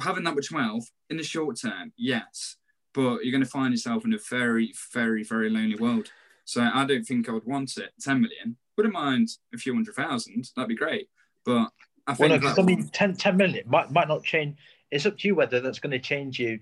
having 0.00 0.24
that 0.24 0.34
much 0.34 0.50
wealth 0.50 0.90
in 1.10 1.16
the 1.16 1.22
short 1.22 1.60
term, 1.60 1.92
yes, 1.96 2.56
but 2.94 3.24
you're 3.24 3.32
going 3.32 3.44
to 3.44 3.50
find 3.50 3.72
yourself 3.72 4.04
in 4.04 4.14
a 4.14 4.18
very, 4.18 4.72
very, 4.92 5.22
very 5.22 5.50
lonely 5.50 5.76
world. 5.76 6.10
So, 6.48 6.62
I 6.62 6.86
don't 6.86 7.04
think 7.04 7.28
I 7.28 7.32
would 7.32 7.44
want 7.44 7.76
it. 7.76 7.90
10 8.00 8.22
million, 8.22 8.56
wouldn't 8.74 8.94
mind 8.94 9.28
a 9.54 9.58
few 9.58 9.74
hundred 9.74 9.94
thousand, 9.94 10.48
that'd 10.56 10.66
be 10.66 10.74
great. 10.74 11.10
But 11.44 11.68
I 12.06 12.12
Well, 12.12 12.16
think 12.16 12.30
no, 12.30 12.38
'cause, 12.40 12.56
that 12.56 12.62
I 12.62 12.64
mean, 12.64 12.88
10, 12.88 13.16
10 13.16 13.36
million 13.36 13.64
might, 13.68 13.92
might 13.92 14.08
not 14.08 14.24
change. 14.24 14.56
It's 14.90 15.04
up 15.04 15.18
to 15.18 15.28
you 15.28 15.34
whether 15.34 15.60
that's 15.60 15.78
going 15.78 15.90
to 15.90 15.98
change 15.98 16.38
you 16.40 16.60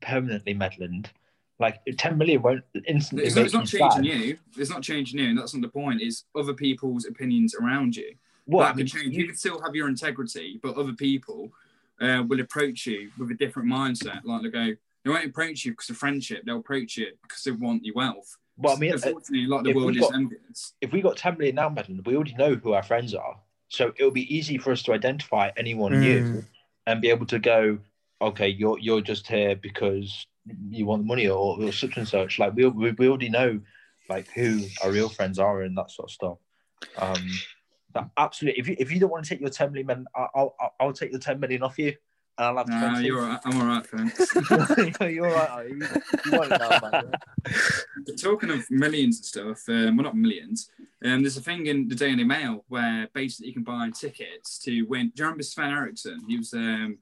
permanently, 0.00 0.54
Medland. 0.54 1.08
Like 1.60 1.78
10 1.98 2.16
million 2.16 2.40
won't 2.40 2.64
instantly 2.86 3.26
It's 3.26 3.36
it's 3.36 3.52
not 3.52 3.70
you 3.70 3.78
changing 3.80 4.04
you. 4.04 4.38
It's 4.56 4.70
not 4.70 4.82
changing 4.82 5.18
you, 5.20 5.28
and 5.28 5.38
that's 5.38 5.52
not 5.52 5.60
the 5.60 5.68
point. 5.68 6.00
It's 6.00 6.24
other 6.34 6.54
people's 6.54 7.04
opinions 7.04 7.54
around 7.54 7.96
you. 7.96 8.14
Well, 8.46 8.64
that 8.64 8.72
I 8.72 8.76
mean, 8.76 8.86
could 8.86 8.92
change. 8.98 9.14
You, 9.14 9.20
you- 9.24 9.26
could 9.28 9.38
still 9.38 9.60
have 9.60 9.74
your 9.74 9.88
integrity, 9.88 10.58
but 10.62 10.76
other 10.78 10.94
people 10.94 11.52
uh, 12.00 12.22
will 12.26 12.40
approach 12.40 12.86
you 12.86 13.10
with 13.18 13.30
a 13.30 13.34
different 13.34 13.68
mindset. 13.68 14.24
Like 14.24 14.40
they 14.44 14.48
go, 14.48 14.66
they 15.04 15.10
won't 15.10 15.26
approach 15.26 15.66
you 15.66 15.72
because 15.72 15.90
of 15.90 15.98
friendship. 15.98 16.44
They'll 16.46 16.60
approach 16.60 16.96
you 16.96 17.08
because 17.22 17.42
they 17.44 17.50
want 17.50 17.84
your 17.84 17.94
wealth. 17.96 18.38
Well, 18.58 18.76
I 18.76 18.78
mean, 18.78 18.92
uh, 18.92 18.94
unfortunately, 18.96 19.44
a 19.44 19.48
lot 19.48 19.58
of 19.58 19.64
the 19.64 19.70
if 19.70 19.76
we 19.76 19.82
world 19.84 19.96
is 19.96 20.00
got- 20.02 20.14
envious. 20.14 20.74
if 20.80 20.92
we 20.92 21.00
got 21.00 21.16
10 21.16 21.38
million 21.38 21.54
now, 21.56 21.68
Medland, 21.70 22.04
we 22.06 22.14
already 22.16 22.34
know 22.34 22.54
who 22.56 22.72
our 22.72 22.82
friends 22.82 23.14
are. 23.14 23.36
So 23.68 23.92
it'll 23.98 24.10
be 24.10 24.34
easy 24.34 24.58
for 24.58 24.72
us 24.72 24.82
to 24.84 24.92
identify 24.92 25.50
anyone 25.56 25.92
Mm. 25.92 26.00
new 26.00 26.44
and 26.86 27.00
be 27.00 27.10
able 27.10 27.26
to 27.26 27.38
go, 27.38 27.78
okay, 28.20 28.48
you're 28.48 28.78
you're 28.78 29.00
just 29.02 29.26
here 29.26 29.54
because 29.56 30.26
you 30.70 30.86
want 30.86 31.02
the 31.02 31.06
money 31.06 31.28
or, 31.28 31.62
or 31.62 31.72
such 31.72 31.96
and 31.98 32.08
such. 32.08 32.38
Like 32.38 32.54
we, 32.54 32.66
we 32.66 32.92
we 32.92 33.08
already 33.08 33.28
know 33.28 33.60
like 34.08 34.26
who 34.34 34.62
our 34.82 34.90
real 34.90 35.10
friends 35.10 35.38
are 35.38 35.62
and 35.62 35.76
that 35.76 35.90
sort 35.90 36.08
of 36.08 36.12
stuff. 36.14 36.38
Um, 36.96 37.28
that 37.94 38.08
absolutely. 38.16 38.58
If 38.60 38.68
you 38.68 38.76
if 38.78 38.90
you 38.90 38.98
don't 38.98 39.10
want 39.10 39.24
to 39.24 39.28
take 39.28 39.40
your 39.40 39.50
10 39.50 39.70
million, 39.72 39.86
man, 39.86 40.06
I- 40.16 40.28
I'll 40.34 40.54
I'll, 40.60 40.74
I'll 40.80 40.92
take 40.94 41.12
the 41.12 41.18
10 41.18 41.38
million 41.38 41.62
off 41.62 41.78
you, 41.78 41.94
and 42.38 42.46
I'll 42.46 42.56
have 42.58 42.68
Nah, 42.68 42.90
20. 42.90 43.06
you're 43.06 43.20
all 43.20 43.28
right. 43.28 43.40
I'm 43.44 43.60
all 43.60 43.66
right, 43.66 43.86
thanks. 43.86 44.34
you're 45.00 45.26
all 45.26 45.34
right. 45.34 45.50
are 45.50 45.64
you? 45.68 45.76
You 46.24 46.32
want 46.32 46.52
it 46.52 46.58
now, 46.60 46.90
man. 46.90 48.16
Talking 48.16 48.50
of 48.50 48.70
millions 48.70 49.18
and 49.18 49.24
stuff, 49.24 49.68
um, 49.68 49.96
well, 49.96 50.04
not 50.04 50.16
millions. 50.16 50.70
Um, 51.04 51.22
there's 51.22 51.36
a 51.36 51.40
thing 51.42 51.66
in 51.66 51.88
the 51.88 51.94
Daily 51.94 52.24
Mail 52.24 52.64
where 52.68 53.08
basically 53.12 53.48
you 53.48 53.54
can 53.54 53.62
buy 53.62 53.90
tickets 53.90 54.58
to 54.60 54.82
win. 54.84 55.12
Do 55.14 55.20
you 55.22 55.24
remember 55.24 55.42
Sven 55.42 55.70
Eriksson? 55.70 56.20
He 56.28 56.36
was 56.36 56.52
um, 56.54 56.98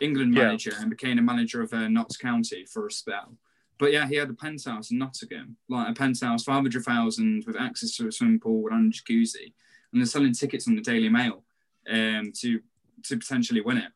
England 0.00 0.34
Yeah. 0.34 0.44
manager 0.44 0.72
and 0.78 0.90
became 0.90 1.18
a 1.18 1.22
manager 1.22 1.62
of 1.62 1.72
uh, 1.72 1.88
Notts 1.88 2.16
County 2.16 2.64
for 2.66 2.86
a 2.86 2.90
spell. 2.90 3.36
But 3.78 3.92
yeah, 3.92 4.06
he 4.06 4.16
had 4.16 4.28
a 4.28 4.34
penthouse 4.34 4.90
in 4.90 4.98
Nottingham, 4.98 5.56
like 5.68 5.88
a 5.88 5.94
penthouse, 5.94 6.44
500,000 6.44 7.44
with 7.46 7.56
access 7.58 7.96
to 7.96 8.08
a 8.08 8.12
swimming 8.12 8.38
pool 8.38 8.68
and 8.70 8.92
a 8.92 8.96
jacuzzi. 8.96 9.52
And 9.92 10.00
they're 10.00 10.06
selling 10.06 10.32
tickets 10.34 10.68
on 10.68 10.74
the 10.76 10.82
Daily 10.82 11.08
Mail 11.08 11.42
um, 11.90 12.32
to 12.40 12.60
to 13.04 13.16
potentially 13.16 13.62
win 13.62 13.78
it 13.78 13.90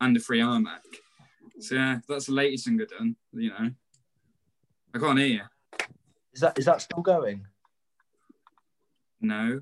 and 0.00 0.16
a 0.16 0.20
free 0.20 0.40
iMac. 0.40 0.80
So 1.60 1.74
yeah, 1.74 1.98
that's 2.08 2.26
the 2.26 2.32
latest 2.32 2.64
thing 2.66 2.76
they've 2.76 2.88
done, 2.88 3.16
you 3.32 3.50
know. 3.50 3.70
I 4.94 4.98
can't 4.98 5.18
hear 5.18 5.26
you. 5.28 5.42
Is 6.32 6.40
that 6.40 6.58
is 6.58 6.64
that 6.66 6.80
still 6.80 7.02
going? 7.02 7.46
No. 9.20 9.60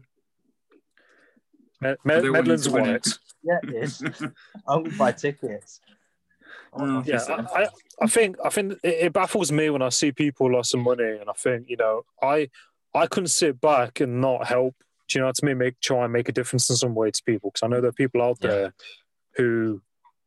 Me- 1.80 1.90
I 1.90 1.96
Me- 2.04 2.14
don't 2.14 2.32
want 2.32 2.46
you 2.46 2.52
Medland's 2.54 2.68
won 2.68 2.88
it. 2.88 3.06
it. 3.06 3.18
Yeah, 3.44 3.58
it 3.62 3.74
is. 3.84 4.02
I'm 4.68 4.82
gonna 4.82 4.96
buy 4.96 5.12
tickets. 5.12 5.80
Oh, 6.72 7.02
Yeah, 7.06 7.20
I, 7.28 7.62
I, 7.62 7.68
I 8.02 8.06
think 8.08 8.36
I 8.44 8.48
think 8.50 8.72
it, 8.82 8.94
it 9.06 9.12
baffles 9.12 9.52
me 9.52 9.70
when 9.70 9.80
I 9.80 9.88
see 9.90 10.10
people 10.12 10.52
lost 10.52 10.72
some 10.72 10.82
money, 10.82 11.04
and 11.20 11.30
I 11.30 11.32
think 11.34 11.66
you 11.70 11.76
know 11.76 12.02
I 12.20 12.50
I 12.94 13.06
couldn't 13.06 13.28
sit 13.28 13.60
back 13.60 14.00
and 14.00 14.20
not 14.20 14.46
help. 14.48 14.74
Do 15.08 15.18
you 15.18 15.20
know 15.22 15.28
what 15.28 15.36
I 15.42 15.46
mean? 15.46 15.58
Make 15.58 15.80
try 15.80 16.02
and 16.04 16.12
make 16.12 16.28
a 16.28 16.32
difference 16.32 16.68
in 16.68 16.74
some 16.76 16.94
way 16.96 17.10
to 17.12 17.22
people 17.24 17.50
because 17.50 17.62
I 17.64 17.68
know 17.68 17.80
there 17.80 17.90
are 17.90 17.92
people 17.92 18.20
out 18.20 18.38
Yeah. 18.42 18.50
there 18.50 18.74
who 19.36 19.80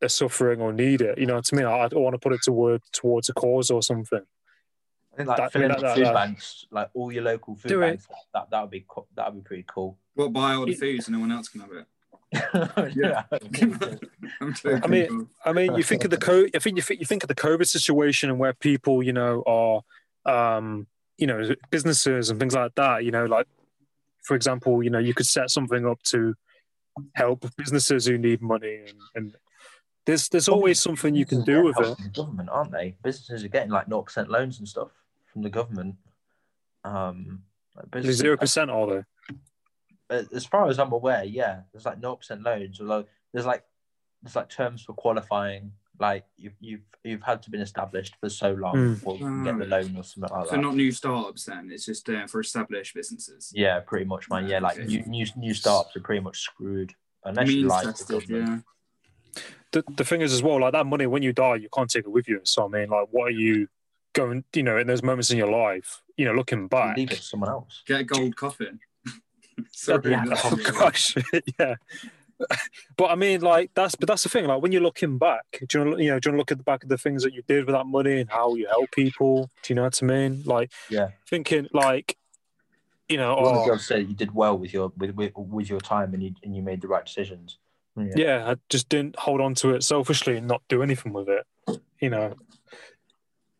are 0.03 0.09
suffering 0.09 0.61
or 0.61 0.73
need 0.73 1.01
it. 1.01 1.17
You 1.17 1.25
know 1.25 1.35
what 1.35 1.49
I 1.51 1.55
mean? 1.55 1.65
I, 1.65 1.79
I 1.81 1.87
don't 1.87 2.01
want 2.03 2.13
to 2.13 2.19
put 2.19 2.33
it 2.33 2.41
to 2.43 2.51
work 2.51 2.81
towards 2.91 3.29
a 3.29 3.33
cause 3.33 3.69
or 3.69 3.81
something. 3.81 4.21
I 5.13 5.17
think 5.17 5.27
like 5.29 5.37
That- 5.37 5.51
filling 5.53 5.67
that- 5.69 5.77
up 5.77 5.81
that- 5.83 5.95
food 5.95 6.05
that- 6.05 6.13
banks, 6.13 6.65
like 6.71 6.89
all 6.93 7.11
your 7.11 7.23
local 7.23 7.55
food 7.55 7.69
Do 7.69 7.81
it. 7.81 7.87
banks, 7.87 8.07
that 8.33 8.49
that 8.49 8.61
would 8.61 8.71
be 8.71 8.85
co- 8.87 9.07
that 9.15 9.33
would 9.33 9.43
be 9.43 9.47
pretty 9.47 9.65
cool. 9.67 9.97
What 10.15 10.33
buy 10.33 10.53
all 10.53 10.65
the 10.65 10.73
food 10.75 11.03
so 11.03 11.11
no 11.11 11.19
one 11.19 11.31
else 11.31 11.49
can 11.49 11.61
have 11.61 11.71
it? 11.71 11.85
yeah. 12.95 13.23
I'm. 14.41 14.55
I 14.83 14.87
mean- 14.87 15.27
I 15.45 15.51
mean, 15.53 15.75
you 15.75 15.83
think 15.83 16.03
of 16.05 16.11
the 16.11 16.17
co- 16.17 16.47
I 16.55 16.59
think 16.59 16.77
you 16.77 16.81
think 16.81 16.99
you 17.01 17.05
think 17.05 17.23
of 17.23 17.27
the 17.27 17.35
COVID 17.35 17.67
situation 17.67 18.29
and 18.29 18.39
where 18.39 18.53
people, 18.53 19.03
you 19.03 19.11
know, 19.13 19.43
are, 19.45 20.57
um, 20.57 20.87
you 21.17 21.27
know, 21.27 21.55
businesses 21.69 22.29
and 22.29 22.39
things 22.39 22.55
like 22.55 22.73
that. 22.75 23.03
You 23.03 23.11
know, 23.11 23.25
like 23.25 23.47
for 24.23 24.35
example, 24.35 24.81
you 24.81 24.89
know, 24.89 24.99
you 24.99 25.13
could 25.13 25.25
set 25.25 25.49
something 25.49 25.85
up 25.85 26.01
to 26.03 26.35
help 27.15 27.45
businesses 27.57 28.05
who 28.05 28.17
need 28.17 28.41
money, 28.41 28.75
and, 28.87 28.99
and 29.15 29.35
there's 30.05 30.29
there's 30.29 30.47
always 30.49 30.79
something 30.79 31.13
you 31.15 31.25
can 31.25 31.43
do 31.43 31.63
with 31.63 31.79
it. 31.79 31.97
the 31.97 32.09
government, 32.09 32.49
aren't 32.51 32.71
they? 32.71 32.95
Businesses 33.03 33.43
are 33.43 33.47
getting 33.49 33.71
like 33.71 33.87
0% 33.87 34.27
loans 34.27 34.59
and 34.59 34.67
stuff 34.67 34.89
from 35.31 35.41
the 35.43 35.49
government. 35.49 35.95
Um, 36.83 37.43
like 37.93 38.03
Zero 38.05 38.37
percent, 38.37 38.69
are 38.71 38.87
they? 38.87 39.03
Uh, 40.17 40.23
as 40.35 40.45
far 40.45 40.67
as 40.67 40.79
I'm 40.79 40.91
aware, 40.91 41.23
yeah, 41.23 41.61
there's 41.71 41.85
like 41.85 42.01
0% 42.01 42.43
loans. 42.43 42.81
Although 42.81 43.05
there's 43.33 43.45
like 43.45 43.63
there's 44.21 44.35
like 44.35 44.49
terms 44.49 44.81
for 44.83 44.93
qualifying. 44.93 45.71
Like 45.99 46.25
you've 46.35 46.53
you've 46.59 46.81
you've 47.03 47.21
had 47.21 47.43
to 47.43 47.51
been 47.51 47.61
established 47.61 48.15
for 48.19 48.29
so 48.29 48.53
long 48.53 48.75
Mm. 48.75 48.93
before 48.95 49.13
you 49.17 49.19
can 49.25 49.43
get 49.43 49.57
the 49.59 49.65
loan 49.65 49.95
or 49.95 50.03
something 50.03 50.21
like 50.23 50.31
so 50.31 50.37
that. 50.39 50.49
So 50.49 50.55
not 50.61 50.75
new 50.75 50.91
startups 50.91 51.45
then. 51.45 51.69
It's 51.71 51.85
just 51.85 52.09
uh, 52.09 52.25
for 52.27 52.39
established 52.41 52.95
businesses. 52.95 53.51
Yeah, 53.55 53.79
pretty 53.81 54.05
much, 54.05 54.27
man. 54.29 54.47
Yeah, 54.47 54.59
like 54.59 54.77
Okay. 54.79 54.87
new 54.87 55.03
new, 55.05 55.25
new 55.37 55.53
startups 55.53 55.95
are 55.95 55.99
pretty 56.01 56.21
much 56.21 56.39
screwed 56.39 56.93
unless 57.23 57.49
you 57.49 57.67
Means 57.67 57.69
like 57.69 57.95
the 57.97 58.03
government. 58.19 58.47
yeah. 58.49 58.59
The, 59.71 59.83
the 59.95 60.03
thing 60.03 60.21
is 60.21 60.33
as 60.33 60.43
well, 60.43 60.59
like 60.59 60.73
that 60.73 60.85
money 60.85 61.07
when 61.07 61.23
you 61.23 61.33
die, 61.33 61.55
you 61.55 61.69
can't 61.73 61.89
take 61.89 62.05
it 62.05 62.11
with 62.11 62.27
you. 62.27 62.41
So 62.43 62.65
I 62.65 62.67
mean, 62.67 62.89
like, 62.89 63.07
what 63.11 63.27
are 63.27 63.35
you 63.35 63.67
going? 64.13 64.43
You 64.53 64.63
know, 64.63 64.77
in 64.77 64.87
those 64.87 65.03
moments 65.03 65.31
in 65.31 65.37
your 65.37 65.51
life, 65.51 66.01
you 66.17 66.25
know, 66.25 66.33
looking 66.33 66.67
back. 66.67 66.97
Leave 66.97 67.11
it 67.11 67.15
to 67.15 67.21
someone 67.21 67.49
else. 67.49 67.83
Get 67.85 68.01
a 68.01 68.03
gold 68.03 68.35
coffin. 68.35 68.79
Sorry, 69.71 70.11
Yeah. 70.11 70.23
Oh 70.27 70.59
gosh, 70.79 71.15
yeah. 71.59 71.75
But 72.97 73.11
I 73.11 73.15
mean, 73.15 73.41
like 73.41 73.71
that's 73.73 73.95
but 73.95 74.07
that's 74.07 74.23
the 74.23 74.29
thing. 74.29 74.45
Like 74.45 74.61
when 74.61 74.71
you're 74.71 74.81
looking 74.81 75.17
back, 75.17 75.63
do 75.67 75.79
you 75.79 75.85
know, 75.85 75.97
you 75.97 76.09
know, 76.09 76.19
do 76.19 76.29
you 76.29 76.31
want 76.31 76.37
to 76.37 76.37
look 76.37 76.51
at 76.51 76.57
the 76.57 76.63
back 76.63 76.83
of 76.83 76.89
the 76.89 76.97
things 76.97 77.23
that 77.23 77.33
you 77.33 77.43
did 77.47 77.65
with 77.65 77.75
that 77.75 77.85
money 77.85 78.19
and 78.19 78.29
how 78.29 78.55
you 78.55 78.67
help 78.67 78.91
people? 78.91 79.49
Do 79.63 79.73
you 79.73 79.75
know 79.75 79.83
what 79.83 80.01
I 80.01 80.05
mean? 80.05 80.43
Like, 80.45 80.71
Yeah. 80.89 81.09
thinking 81.27 81.67
like, 81.73 82.17
you 83.09 83.17
know, 83.17 83.35
One 83.35 83.45
of 83.45 83.53
the 83.53 83.59
oh, 83.59 83.65
girls 83.65 83.85
said 83.85 84.07
you 84.07 84.15
did 84.15 84.33
well 84.33 84.57
with 84.57 84.73
your 84.73 84.91
with, 84.97 85.11
with, 85.11 85.31
with 85.35 85.69
your 85.69 85.81
time 85.81 86.13
and 86.13 86.23
you 86.23 86.33
and 86.43 86.55
you 86.55 86.61
made 86.61 86.81
the 86.81 86.87
right 86.87 87.05
decisions. 87.05 87.57
Yeah. 87.97 88.13
yeah, 88.15 88.51
I 88.51 88.55
just 88.69 88.87
didn't 88.89 89.17
hold 89.19 89.41
on 89.41 89.53
to 89.55 89.71
it 89.71 89.83
selfishly 89.83 90.37
and 90.37 90.47
not 90.47 90.61
do 90.69 90.81
anything 90.81 91.13
with 91.13 91.27
it. 91.29 91.45
You 91.99 92.09
know, 92.09 92.35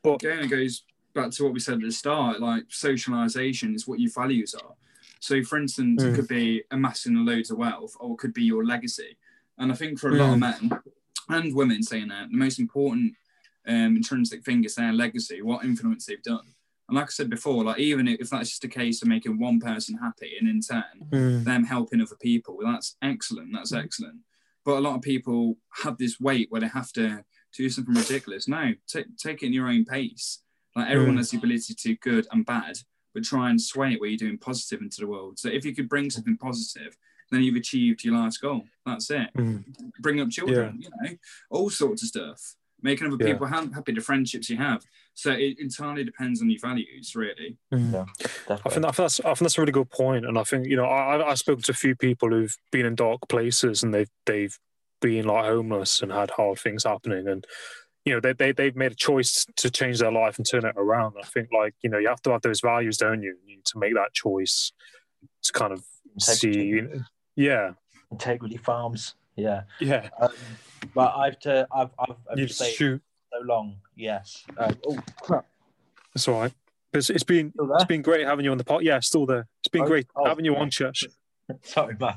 But 0.03 0.23
Again, 0.23 0.45
it 0.45 0.47
goes 0.47 0.84
back 1.13 1.32
to 1.32 1.43
what 1.43 1.53
we 1.53 1.59
said 1.59 1.75
at 1.75 1.82
the 1.82 1.91
start. 1.91 2.39
Like 2.39 2.63
socialization 2.69 3.75
is 3.75 3.88
what 3.88 3.99
your 3.99 4.11
values 4.11 4.55
are. 4.55 4.73
So, 5.19 5.43
for 5.43 5.59
instance, 5.59 6.03
it 6.03 6.07
Mm. 6.07 6.15
could 6.15 6.27
be 6.27 6.63
amassing 6.71 7.15
loads 7.25 7.51
of 7.51 7.57
wealth, 7.59 7.95
or 7.99 8.13
it 8.13 8.17
could 8.17 8.34
be 8.34 8.43
your 8.43 8.65
legacy. 8.65 9.17
And 9.59 9.71
I 9.71 9.75
think 9.75 9.99
for 9.99 10.09
a 10.09 10.13
lot 10.13 10.34
of 10.34 10.39
men 10.39 10.71
and 11.29 11.55
women 11.55 11.84
saying 11.84 12.07
that, 12.07 12.29
the 12.32 12.38
most 12.38 12.59
important 12.59 13.15
um, 13.67 13.95
intrinsic 13.97 14.43
thing 14.43 14.63
is 14.63 14.73
their 14.73 14.91
legacy, 14.91 15.43
what 15.43 15.63
influence 15.63 16.07
they've 16.07 16.23
done. 16.23 16.47
And 16.92 16.98
like 16.98 17.08
I 17.08 17.12
said 17.12 17.30
before, 17.30 17.64
like 17.64 17.80
even 17.80 18.06
if 18.10 18.30
that's 18.30 18.50
just 18.50 18.66
a 18.66 18.68
case 18.68 19.02
of 19.02 19.08
making 19.08 19.39
one 19.39 19.62
person 19.62 19.98
happy, 19.98 20.34
and 20.38 20.50
in 20.50 20.60
turn 20.60 20.84
Mm. 21.10 21.46
them 21.46 21.64
helping 21.64 22.02
other 22.02 22.18
people. 22.22 22.58
Well, 22.58 22.74
that's 22.74 22.98
excellent. 23.02 23.52
That's 23.54 23.72
excellent. 23.72 24.18
But 24.66 24.78
a 24.78 24.82
lot 24.82 24.96
of 24.98 25.02
people 25.02 25.58
have 25.84 25.98
this 25.98 26.20
weight 26.20 26.48
where 26.52 26.60
they 26.60 26.68
have 26.68 26.92
to 26.94 27.24
do 27.58 27.70
something 27.70 27.96
ridiculous. 27.96 28.50
No, 28.50 28.74
take 28.88 29.06
take 29.16 29.42
it 29.42 29.46
in 29.48 29.54
your 29.54 29.70
own 29.70 29.86
pace. 29.86 30.44
Like 30.76 30.89
everyone 30.89 31.16
Mm. 31.16 31.20
has 31.20 31.32
the 31.32 31.38
ability 31.38 31.74
to 31.76 31.88
do 31.89 31.96
good 31.96 32.28
and 32.32 32.46
bad, 32.46 32.80
but 33.14 33.24
try 33.24 33.50
and 33.50 33.62
sway 33.62 33.94
it 33.94 34.02
where 34.02 34.10
you're 34.10 34.18
doing 34.18 34.38
positive 34.38 34.82
into 34.82 35.00
the 35.00 35.08
world. 35.08 35.39
So 35.39 35.48
if 35.48 35.64
you 35.64 35.74
could 35.74 35.88
bring 35.88 36.10
something 36.10 36.36
positive, 36.36 36.98
then 37.32 37.42
you've 37.42 37.56
achieved 37.56 38.04
your 38.04 38.16
life's 38.18 38.38
goal. 38.38 38.66
That's 38.86 39.10
it. 39.12 39.30
Mm. 39.38 39.64
Bring 40.02 40.20
up 40.20 40.30
children, 40.30 40.82
you 40.82 40.89
know, 41.02 41.16
all 41.50 41.70
sorts 41.70 42.04
of 42.04 42.10
stuff. 42.10 42.56
Making 42.84 43.07
other 43.13 43.17
Yeah. 43.23 43.34
people 43.34 43.47
ha- 43.47 43.67
happy, 43.73 43.91
the 43.93 44.01
friendships 44.01 44.49
you 44.49 44.57
have. 44.57 44.84
So 45.13 45.32
it 45.32 45.59
entirely 45.59 46.03
depends 46.03 46.41
on 46.41 46.49
your 46.49 46.59
values, 46.59 47.15
really. 47.15 47.57
Mm. 47.73 47.93
Yeah, 47.93 48.01
I 48.01 48.05
think, 48.05 48.47
definitely. 48.47 48.61
I 48.65 48.69
think 48.73 48.95
that's 48.95 49.19
I 49.19 49.23
think 49.23 49.39
that's 49.39 49.57
a 49.57 49.61
really 49.61 49.71
good 49.71 49.89
point, 49.91 50.25
and 50.25 50.38
I 50.39 50.43
think 50.43 50.67
you 50.67 50.75
know 50.77 50.86
I 50.86 51.29
I've 51.29 51.38
spoken 51.39 51.63
to 51.63 51.71
a 51.71 51.75
few 51.75 51.95
people 51.95 52.29
who've 52.29 52.55
been 52.71 52.86
in 52.86 52.95
dark 52.95 53.21
places 53.29 53.84
and 53.84 53.93
they've 53.93 54.09
they've 54.25 54.57
been 55.01 55.25
like 55.25 55.45
homeless 55.45 56.01
and 56.01 56.11
had 56.11 56.32
hard 56.32 56.59
things 56.59 56.84
happening, 56.86 57.27
and 57.27 57.45
you 58.05 58.13
know 58.13 58.19
they 58.19 58.34
they 58.34 58.51
they've 58.51 58.75
made 58.75 58.93
a 58.93 58.95
choice 58.95 59.45
to 59.57 59.69
change 59.69 59.99
their 59.99 60.11
life 60.11 60.38
and 60.38 60.49
turn 60.49 60.65
it 60.65 60.73
around. 60.77 61.15
I 61.21 61.25
think 61.25 61.49
like 61.53 61.75
you 61.84 61.89
know 61.89 61.97
you 61.99 62.07
have 62.07 62.21
to 62.23 62.32
have 62.32 62.41
those 62.41 62.61
values, 62.61 62.97
don't 62.97 63.21
you? 63.21 63.36
You 63.45 63.55
need 63.57 63.65
to 63.65 63.77
make 63.79 63.93
that 63.95 64.13
choice 64.13 64.71
to 65.43 65.53
kind 65.53 65.71
of 65.73 65.84
Integrity. 66.15 66.82
see, 66.82 66.99
yeah, 67.36 67.73
Integrity 68.11 68.57
Farms. 68.57 69.15
Yeah. 69.36 69.63
yeah. 69.79 70.09
Um, 70.19 70.29
but 70.93 71.13
I've 71.15 71.39
to 71.41 71.67
I've 71.73 71.89
I've, 71.99 72.15
I've 72.32 72.39
You 72.39 72.45
just 72.47 72.63
shoot, 72.73 73.01
so 73.32 73.39
long. 73.45 73.77
Yes. 73.95 74.43
Um, 74.57 74.77
oh 74.88 74.99
crap! 75.21 75.45
That's 76.13 76.27
all 76.27 76.41
right. 76.41 76.53
It's, 76.93 77.09
it's 77.09 77.23
been 77.23 77.53
it's 77.57 77.86
been 77.86 78.01
great 78.01 78.25
having 78.27 78.43
you 78.45 78.51
on 78.51 78.57
the 78.57 78.63
pod. 78.65 78.84
Yeah, 78.84 78.99
still 78.99 79.25
there. 79.25 79.47
It's 79.61 79.69
been 79.69 79.84
Oh, 79.84 79.88
great 79.88 80.07
oh, 80.15 80.25
having 80.25 80.43
you 80.45 80.53
yeah. 80.53 80.59
on, 80.59 80.69
Chesh. 80.71 81.05
Sorry, 81.63 81.95
man. 81.99 82.15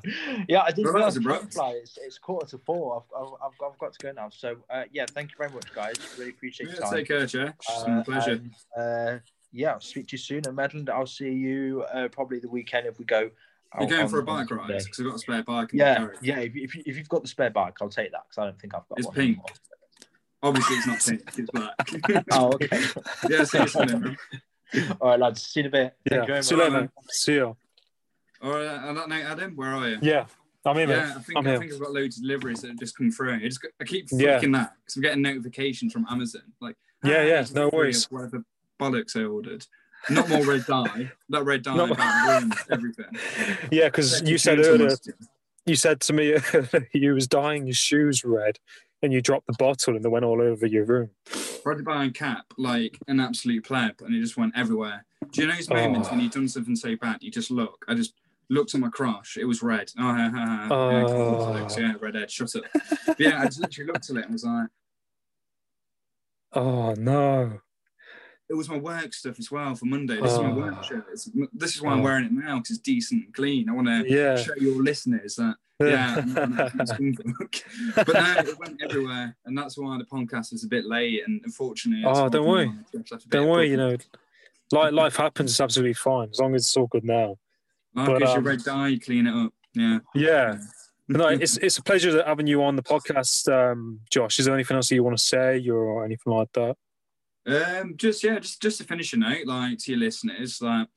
Yeah, 0.48 0.62
I 0.62 0.70
didn't 0.70 0.92
realize 0.92 1.14
that 1.14 1.20
was 1.20 1.24
the 1.24 1.34
abrupt. 1.36 1.54
fly. 1.54 1.70
It's, 1.82 1.96
it's 1.98 2.18
quarter 2.18 2.46
to 2.50 2.58
four. 2.58 2.96
I've, 3.16 3.20
I've, 3.22 3.32
I've, 3.52 3.58
got, 3.58 3.72
I've 3.72 3.78
got 3.78 3.92
to 3.92 3.98
go 4.06 4.12
now. 4.12 4.28
So, 4.30 4.56
uh, 4.70 4.84
yeah, 4.92 5.06
thank 5.08 5.30
you 5.30 5.36
very 5.38 5.50
much, 5.50 5.72
guys. 5.74 5.94
Really 6.18 6.30
appreciate 6.30 6.70
your 6.70 6.78
time. 6.80 6.92
take 6.92 7.08
care, 7.08 7.26
Josh. 7.26 7.52
It's 7.60 7.82
Uh, 7.84 7.90
a 8.00 8.04
pleasure. 8.04 8.30
and, 8.32 8.54
uh, 8.76 9.18
yeah, 9.52 9.72
I'll 9.72 9.80
speak 9.80 10.06
to 10.08 10.12
you 10.12 10.18
soon. 10.18 10.42
And 10.46 10.56
Medland, 10.56 10.88
I'll 10.88 11.06
see 11.06 11.30
you 11.32 11.84
uh, 11.92 12.06
probably 12.08 12.38
the 12.38 12.48
weekend 12.48 12.86
if 12.86 12.98
we 12.98 13.04
go. 13.06 13.28
You're 13.74 13.84
out 13.84 13.90
going 13.90 14.02
on- 14.02 14.08
for 14.08 14.18
a 14.18 14.22
bike 14.24 14.48
Sunday. 14.48 14.62
ride 14.74 14.84
because 14.84 15.00
I've 15.00 15.06
got 15.06 15.14
a 15.14 15.18
spare 15.18 15.42
bike. 15.42 15.72
in 15.72 15.78
Yeah, 15.78 15.98
garage. 15.98 16.16
yeah. 16.22 16.38
If, 16.40 16.56
if, 16.56 16.74
you- 16.74 16.82
if 16.86 16.96
you've 16.96 17.08
got 17.08 17.22
the 17.22 17.28
spare 17.28 17.50
bike, 17.50 17.76
I'll 17.80 17.88
take 17.88 18.12
that 18.12 18.22
because 18.28 18.38
I 18.38 18.44
don't 18.46 18.60
think 18.60 18.74
I've 18.74 18.88
got 18.88 18.98
It's 18.98 19.06
one. 19.06 19.14
pink. 19.16 19.28
anymore. 19.30 19.46
Obviously, 20.42 20.76
it's 20.76 20.86
not 20.86 21.00
pink. 21.00 21.38
It's 21.38 21.50
black. 22.10 22.24
Oh, 22.32 22.52
okay. 22.54 22.68
yeah, 23.30 23.44
see 23.44 23.58
you 23.58 23.66
soon. 23.68 24.16
All 25.00 25.08
right, 25.10 25.20
lads. 25.20 25.42
See 25.42 25.60
you 25.60 25.64
in 25.64 25.66
a 25.66 25.70
bit. 25.70 25.96
Yeah. 26.10 26.24
very 26.26 26.42
See 26.42 26.54
you 26.54 26.60
later. 26.62 26.80
mate. 26.82 26.90
See 27.08 27.34
you. 27.34 27.56
All 28.42 28.50
right, 28.50 28.66
on 28.66 28.94
that 28.96 29.08
note, 29.08 29.24
Adam, 29.24 29.56
where 29.56 29.70
are 29.72 29.88
you? 29.88 29.98
Yeah. 30.02 30.26
I'm 30.66 30.76
here. 30.76 30.88
Yeah, 30.88 31.14
I 31.16 31.20
think 31.20 31.38
I'm 31.38 31.46
I 31.46 31.50
here. 31.50 31.58
think 31.60 31.72
I've 31.74 31.80
got 31.80 31.92
loads 31.92 32.16
of 32.16 32.22
deliveries 32.22 32.60
that 32.62 32.68
have 32.68 32.78
just 32.78 32.96
come 32.96 33.10
through. 33.10 33.34
I 33.34 33.38
just 33.40 33.60
I 33.80 33.84
keep 33.84 34.06
Yeah. 34.12 34.38
that 34.38 34.72
because 34.84 34.96
I'm 34.96 35.02
getting 35.02 35.22
notifications 35.22 35.92
from 35.92 36.06
Amazon. 36.10 36.42
Like, 36.60 36.76
Yeah, 37.04 37.10
"Ah, 37.18 37.22
yeah, 37.22 37.40
it's 37.42 37.52
no 37.52 37.68
worries. 37.70 38.06
of 38.06 38.12
Whatever 38.12 38.44
bollocks 38.80 39.14
I 39.14 39.24
ordered. 39.24 39.66
Not 40.10 40.28
more 40.28 40.44
red 40.44 40.66
dye. 40.66 41.10
That 41.30 41.44
red 41.44 41.62
dye 41.62 41.74
ruined 41.76 42.54
everything. 42.70 43.06
Yeah, 43.70 43.86
because 43.86 44.22
you 44.22 44.38
said 44.38 44.58
earlier, 44.60 44.90
you 45.66 45.76
said 45.76 46.00
to 46.02 46.12
me 46.12 46.36
you 46.92 47.14
was 47.14 47.26
dyeing 47.26 47.66
your 47.66 47.74
shoes 47.74 48.22
red, 48.24 48.58
and 49.02 49.12
you 49.12 49.20
dropped 49.22 49.46
the 49.46 49.54
bottle, 49.58 49.96
and 49.96 50.04
they 50.04 50.08
went 50.08 50.24
all 50.24 50.40
over 50.42 50.66
your 50.66 50.84
room. 50.84 51.10
Red 51.64 51.84
buy 51.84 52.08
cap 52.10 52.44
like 52.58 52.98
an 53.08 53.20
absolute 53.20 53.64
pleb, 53.64 54.00
and 54.00 54.14
it 54.14 54.20
just 54.20 54.36
went 54.36 54.52
everywhere. 54.56 55.04
Do 55.32 55.40
you 55.42 55.48
know 55.48 55.54
those 55.54 55.70
moments 55.70 56.08
Oh. 56.08 56.12
when 56.12 56.20
you've 56.20 56.32
done 56.32 56.48
something 56.48 56.76
so 56.76 56.94
bad, 56.96 57.22
you 57.22 57.30
just 57.30 57.50
look? 57.50 57.84
I 57.88 57.94
just 57.94 58.12
looked 58.50 58.74
at 58.74 58.80
my 58.82 58.90
crush. 58.90 59.38
It 59.38 59.46
was 59.46 59.62
red. 59.62 59.90
Oh, 59.98 60.02
ha, 60.02 60.30
ha, 60.34 60.66
ha. 60.68 60.90
Yeah, 60.90 61.04
Oh. 61.06 61.36
cornflakes. 61.38 61.78
yeah, 61.78 61.94
redhead. 61.98 62.30
Shut 62.30 62.54
up. 62.56 62.64
Yeah, 63.18 63.40
I 63.40 63.46
just 63.46 63.60
literally 63.60 63.90
looked 63.90 64.10
at 64.10 64.16
it 64.16 64.24
and 64.24 64.32
was 64.34 64.44
like, 64.44 64.68
Oh 66.52 66.94
no! 66.94 67.60
It 68.50 68.54
was 68.54 68.68
my 68.68 68.76
work 68.76 69.12
stuff 69.14 69.38
as 69.38 69.50
well 69.50 69.74
for 69.74 69.86
Monday. 69.86 70.20
This 70.20 70.32
is 70.32 70.38
my 70.38 70.52
work 70.52 70.84
shirt. 70.84 71.06
It's, 71.12 71.30
this 71.52 71.74
is 71.76 71.82
why 71.82 71.92
I'm 71.92 72.00
Oh. 72.00 72.04
wearing 72.04 72.26
it 72.26 72.32
now 72.32 72.56
because 72.58 72.76
it's 72.76 72.78
decent 72.80 73.24
and 73.24 73.34
clean. 73.34 73.68
I 73.68 73.72
want 73.72 73.88
to 73.88 74.04
Yeah. 74.08 74.36
show 74.36 74.54
your 74.56 74.82
listeners 74.82 75.36
that 75.36 75.56
yeah, 75.80 76.16
I'm 76.18 76.32
not 76.34 76.42
an 76.48 76.58
actual 76.60 76.84
scumfuck. 76.86 77.62
but 77.96 78.12
now 78.14 78.38
it 78.38 78.58
went 78.58 78.80
everywhere, 78.82 79.36
and 79.44 79.56
that's 79.58 79.76
why 79.76 79.98
the 79.98 80.04
podcast 80.04 80.52
was 80.52 80.62
a 80.64 80.68
bit 80.68 80.84
late. 80.84 81.22
And 81.26 81.40
unfortunately, 81.44 82.04
Oh, 82.06 82.28
don't 82.28 82.46
worry. 82.46 82.66
think 82.66 82.78
I 82.94 82.98
left 82.98 83.12
a 83.12 83.16
bit 83.16 83.30
Don't 83.30 83.48
worry, 83.48 83.70
you 83.70 83.76
know, 83.76 83.96
life, 84.72 84.92
life 84.92 85.16
happens. 85.16 85.50
It's 85.50 85.60
absolutely 85.60 85.94
fine 85.94 86.28
as 86.30 86.38
long 86.38 86.54
as 86.54 86.62
it's 86.62 86.76
all 86.76 86.86
good 86.86 87.04
now. 87.04 87.38
Like, 87.94 88.06
but, 88.06 88.22
um, 88.22 88.44
red 88.44 88.62
dye, 88.62 88.88
you 88.88 89.00
clean 89.00 89.26
it 89.26 89.34
up. 89.34 89.52
Yeah. 89.74 89.98
Yeah. 90.14 90.58
No, 91.06 91.28
it's 91.28 91.58
it's 91.58 91.76
a 91.76 91.82
pleasure 91.82 92.24
having 92.26 92.46
you 92.46 92.62
on 92.64 92.76
the 92.76 92.82
podcast, 92.82 93.46
um, 93.52 94.00
Josh. 94.10 94.38
Is 94.38 94.46
there 94.46 94.54
anything 94.54 94.74
else 94.76 94.88
that 94.88 94.94
you 94.94 95.04
want 95.04 95.18
to 95.18 95.22
say 95.22 95.68
or 95.68 96.02
anything 96.02 96.32
like 96.32 96.50
that? 96.54 96.76
Um, 97.46 97.94
just 97.96 98.22
yeah, 98.24 98.38
just 98.38 98.62
just 98.62 98.78
to 98.78 98.84
finish 98.84 99.12
a 99.12 99.16
note, 99.16 99.46
like 99.46 99.78
to 99.78 99.92
your 99.92 100.00
listeners, 100.00 100.60
like 100.62 100.88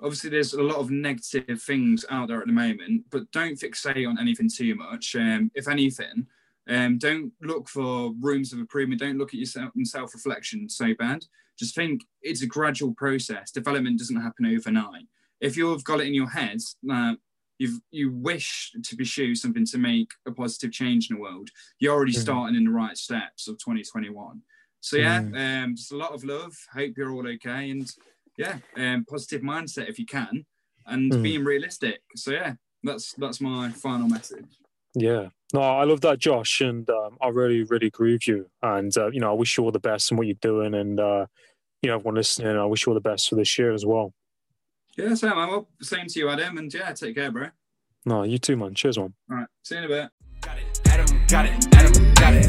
obviously 0.00 0.30
there's 0.30 0.54
a 0.54 0.62
lot 0.62 0.76
of 0.78 0.90
negative 0.90 1.62
things 1.62 2.04
out 2.10 2.28
there 2.28 2.40
at 2.40 2.46
the 2.46 2.52
moment, 2.52 3.04
but 3.10 3.30
don't 3.32 3.58
fixate 3.58 4.08
on 4.08 4.18
anything 4.18 4.48
too 4.54 4.74
much. 4.74 5.14
Um, 5.16 5.50
if 5.54 5.68
anything, 5.68 6.26
um, 6.68 6.98
don't 6.98 7.32
look 7.42 7.68
for 7.68 8.12
rooms 8.20 8.52
of 8.52 8.58
improvement. 8.58 9.00
Don't 9.00 9.18
look 9.18 9.32
at 9.32 9.40
yourself 9.40 9.72
in 9.76 9.84
self-reflection 9.84 10.68
so 10.68 10.94
bad. 10.98 11.24
Just 11.58 11.74
think 11.74 12.02
it's 12.22 12.42
a 12.42 12.46
gradual 12.46 12.92
process. 12.94 13.50
Development 13.50 13.98
doesn't 13.98 14.20
happen 14.20 14.46
overnight. 14.46 15.04
If 15.40 15.56
you've 15.56 15.84
got 15.84 16.00
it 16.00 16.06
in 16.08 16.14
your 16.14 16.28
head 16.28 16.58
that 16.82 17.16
you 17.58 17.80
you 17.90 18.12
wish 18.12 18.72
to 18.82 18.96
pursue 18.96 19.34
something 19.34 19.64
to 19.66 19.78
make 19.78 20.10
a 20.26 20.32
positive 20.32 20.72
change 20.72 21.08
in 21.08 21.16
the 21.16 21.22
world, 21.22 21.48
you're 21.78 21.94
already 21.94 22.12
Mhm. 22.12 22.20
starting 22.20 22.56
in 22.56 22.64
the 22.64 22.70
right 22.70 22.96
steps 22.96 23.48
of 23.48 23.58
2021. 23.58 24.42
So 24.80 24.96
yeah, 24.96 25.18
um, 25.64 25.74
just 25.74 25.92
a 25.92 25.96
lot 25.96 26.12
of 26.12 26.24
love. 26.24 26.54
Hope 26.72 26.92
you're 26.96 27.12
all 27.12 27.26
okay, 27.28 27.70
and 27.70 27.90
yeah, 28.36 28.58
um, 28.76 29.04
positive 29.08 29.42
mindset 29.42 29.88
if 29.88 29.98
you 29.98 30.06
can, 30.06 30.46
and 30.86 31.12
Mm. 31.12 31.22
being 31.22 31.44
realistic. 31.44 32.00
So 32.16 32.30
yeah, 32.32 32.54
that's 32.82 33.12
that's 33.14 33.40
my 33.40 33.70
final 33.70 34.08
message. 34.08 34.46
Yeah. 34.94 35.28
No, 35.54 35.60
I 35.62 35.84
love 35.84 36.02
that, 36.02 36.18
Josh, 36.18 36.60
and 36.60 36.88
um, 36.90 37.16
I 37.22 37.28
really, 37.28 37.62
really 37.62 37.86
agree 37.86 38.12
with 38.12 38.28
you. 38.28 38.50
And 38.62 38.96
uh, 38.96 39.10
you 39.10 39.20
know, 39.20 39.30
I 39.30 39.34
wish 39.34 39.56
you 39.56 39.64
all 39.64 39.72
the 39.72 39.78
best 39.80 40.10
in 40.10 40.16
what 40.16 40.26
you're 40.26 40.36
doing, 40.40 40.74
and 40.74 41.00
uh, 41.00 41.26
you 41.82 41.88
know, 41.88 41.96
everyone 41.96 42.14
listening, 42.16 42.56
I 42.56 42.64
wish 42.66 42.86
you 42.86 42.90
all 42.90 42.94
the 42.94 43.00
best 43.00 43.28
for 43.28 43.34
this 43.36 43.58
year 43.58 43.72
as 43.72 43.84
well. 43.86 44.12
Yeah, 44.96 45.14
so 45.14 45.28
man, 45.34 45.48
well, 45.48 45.68
same 45.80 46.06
to 46.06 46.18
you, 46.18 46.28
Adam, 46.28 46.58
and 46.58 46.72
yeah, 46.72 46.92
take 46.92 47.14
care, 47.16 47.30
bro. 47.30 47.48
No, 48.04 48.22
you 48.24 48.38
too, 48.38 48.56
man. 48.56 48.74
Cheers, 48.74 48.98
man. 48.98 49.14
All 49.30 49.36
right, 49.38 49.46
see 49.62 49.74
you 49.76 49.78
in 49.80 49.84
a 49.84 49.88
bit. 49.88 50.10
Got 50.40 50.58
it, 50.58 50.80
Adam 50.86 51.20
got 51.28 51.44
it, 51.46 51.74
Adam 51.74 52.14
got 52.14 52.34
it. 52.34 52.46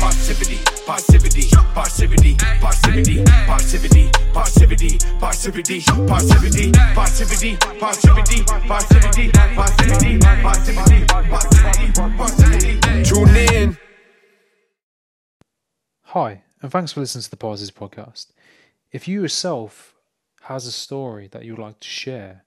Parrsitivity, 0.00 0.73
parrsitivity, 0.84 1.48
parrsitivity, 1.72 2.36
parrsitivity, 2.60 3.24
parrsitivity, 3.46 4.10
parrsitivity, 4.34 4.98
parrsitivity, 5.18 5.80
parrsitivity, 6.12 6.72
parrsitivity, 6.94 7.56
parrsitivity, 7.64 9.30
parrsitivity, 9.56 10.20
parrsitivity, 10.42 11.06
parrsitivity, 11.06 11.92
parrsitivity. 12.16 13.08
Tune 13.08 13.36
in. 13.54 13.78
Hi, 16.02 16.42
and 16.60 16.70
thanks 16.70 16.92
for 16.92 17.00
listening 17.00 17.22
to 17.22 17.30
the 17.30 17.36
Parrsitivity 17.36 17.72
podcast. 17.72 18.26
If 18.92 19.08
you 19.08 19.22
yourself 19.22 19.94
has 20.42 20.66
a 20.66 20.72
story 20.72 21.28
that 21.28 21.46
you'd 21.46 21.58
like 21.58 21.80
to 21.80 21.88
share 21.88 22.44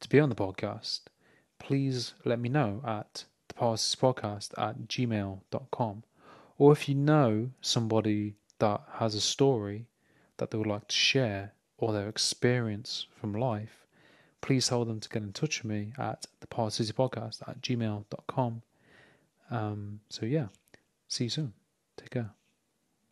to 0.00 0.08
be 0.08 0.18
on 0.18 0.30
the 0.30 0.34
podcast, 0.34 1.00
please 1.58 2.14
let 2.24 2.40
me 2.40 2.48
know 2.48 2.80
at 2.86 3.26
the 3.48 3.54
podcast 3.54 4.54
at 4.56 4.88
gmail.com. 4.88 6.02
Or 6.58 6.72
if 6.72 6.88
you 6.88 6.94
know 6.94 7.50
somebody 7.60 8.34
that 8.58 8.82
has 8.94 9.14
a 9.14 9.20
story 9.20 9.86
that 10.38 10.50
they 10.50 10.58
would 10.58 10.66
like 10.66 10.88
to 10.88 10.94
share 10.94 11.52
or 11.78 11.92
their 11.92 12.08
experience 12.08 13.06
from 13.20 13.34
life, 13.34 13.86
please 14.40 14.68
tell 14.68 14.84
them 14.84 15.00
to 15.00 15.08
get 15.08 15.22
in 15.22 15.32
touch 15.32 15.62
with 15.62 15.70
me 15.70 15.92
at 15.98 16.26
the 16.40 16.46
Parrsitivity 16.46 16.92
podcast 16.92 17.46
at 17.48 17.60
gmail.com. 17.60 18.62
Um, 19.50 20.00
so, 20.08 20.24
yeah, 20.24 20.46
see 21.08 21.24
you 21.24 21.30
soon. 21.30 21.52
Take 21.96 22.10
care. 22.10 22.30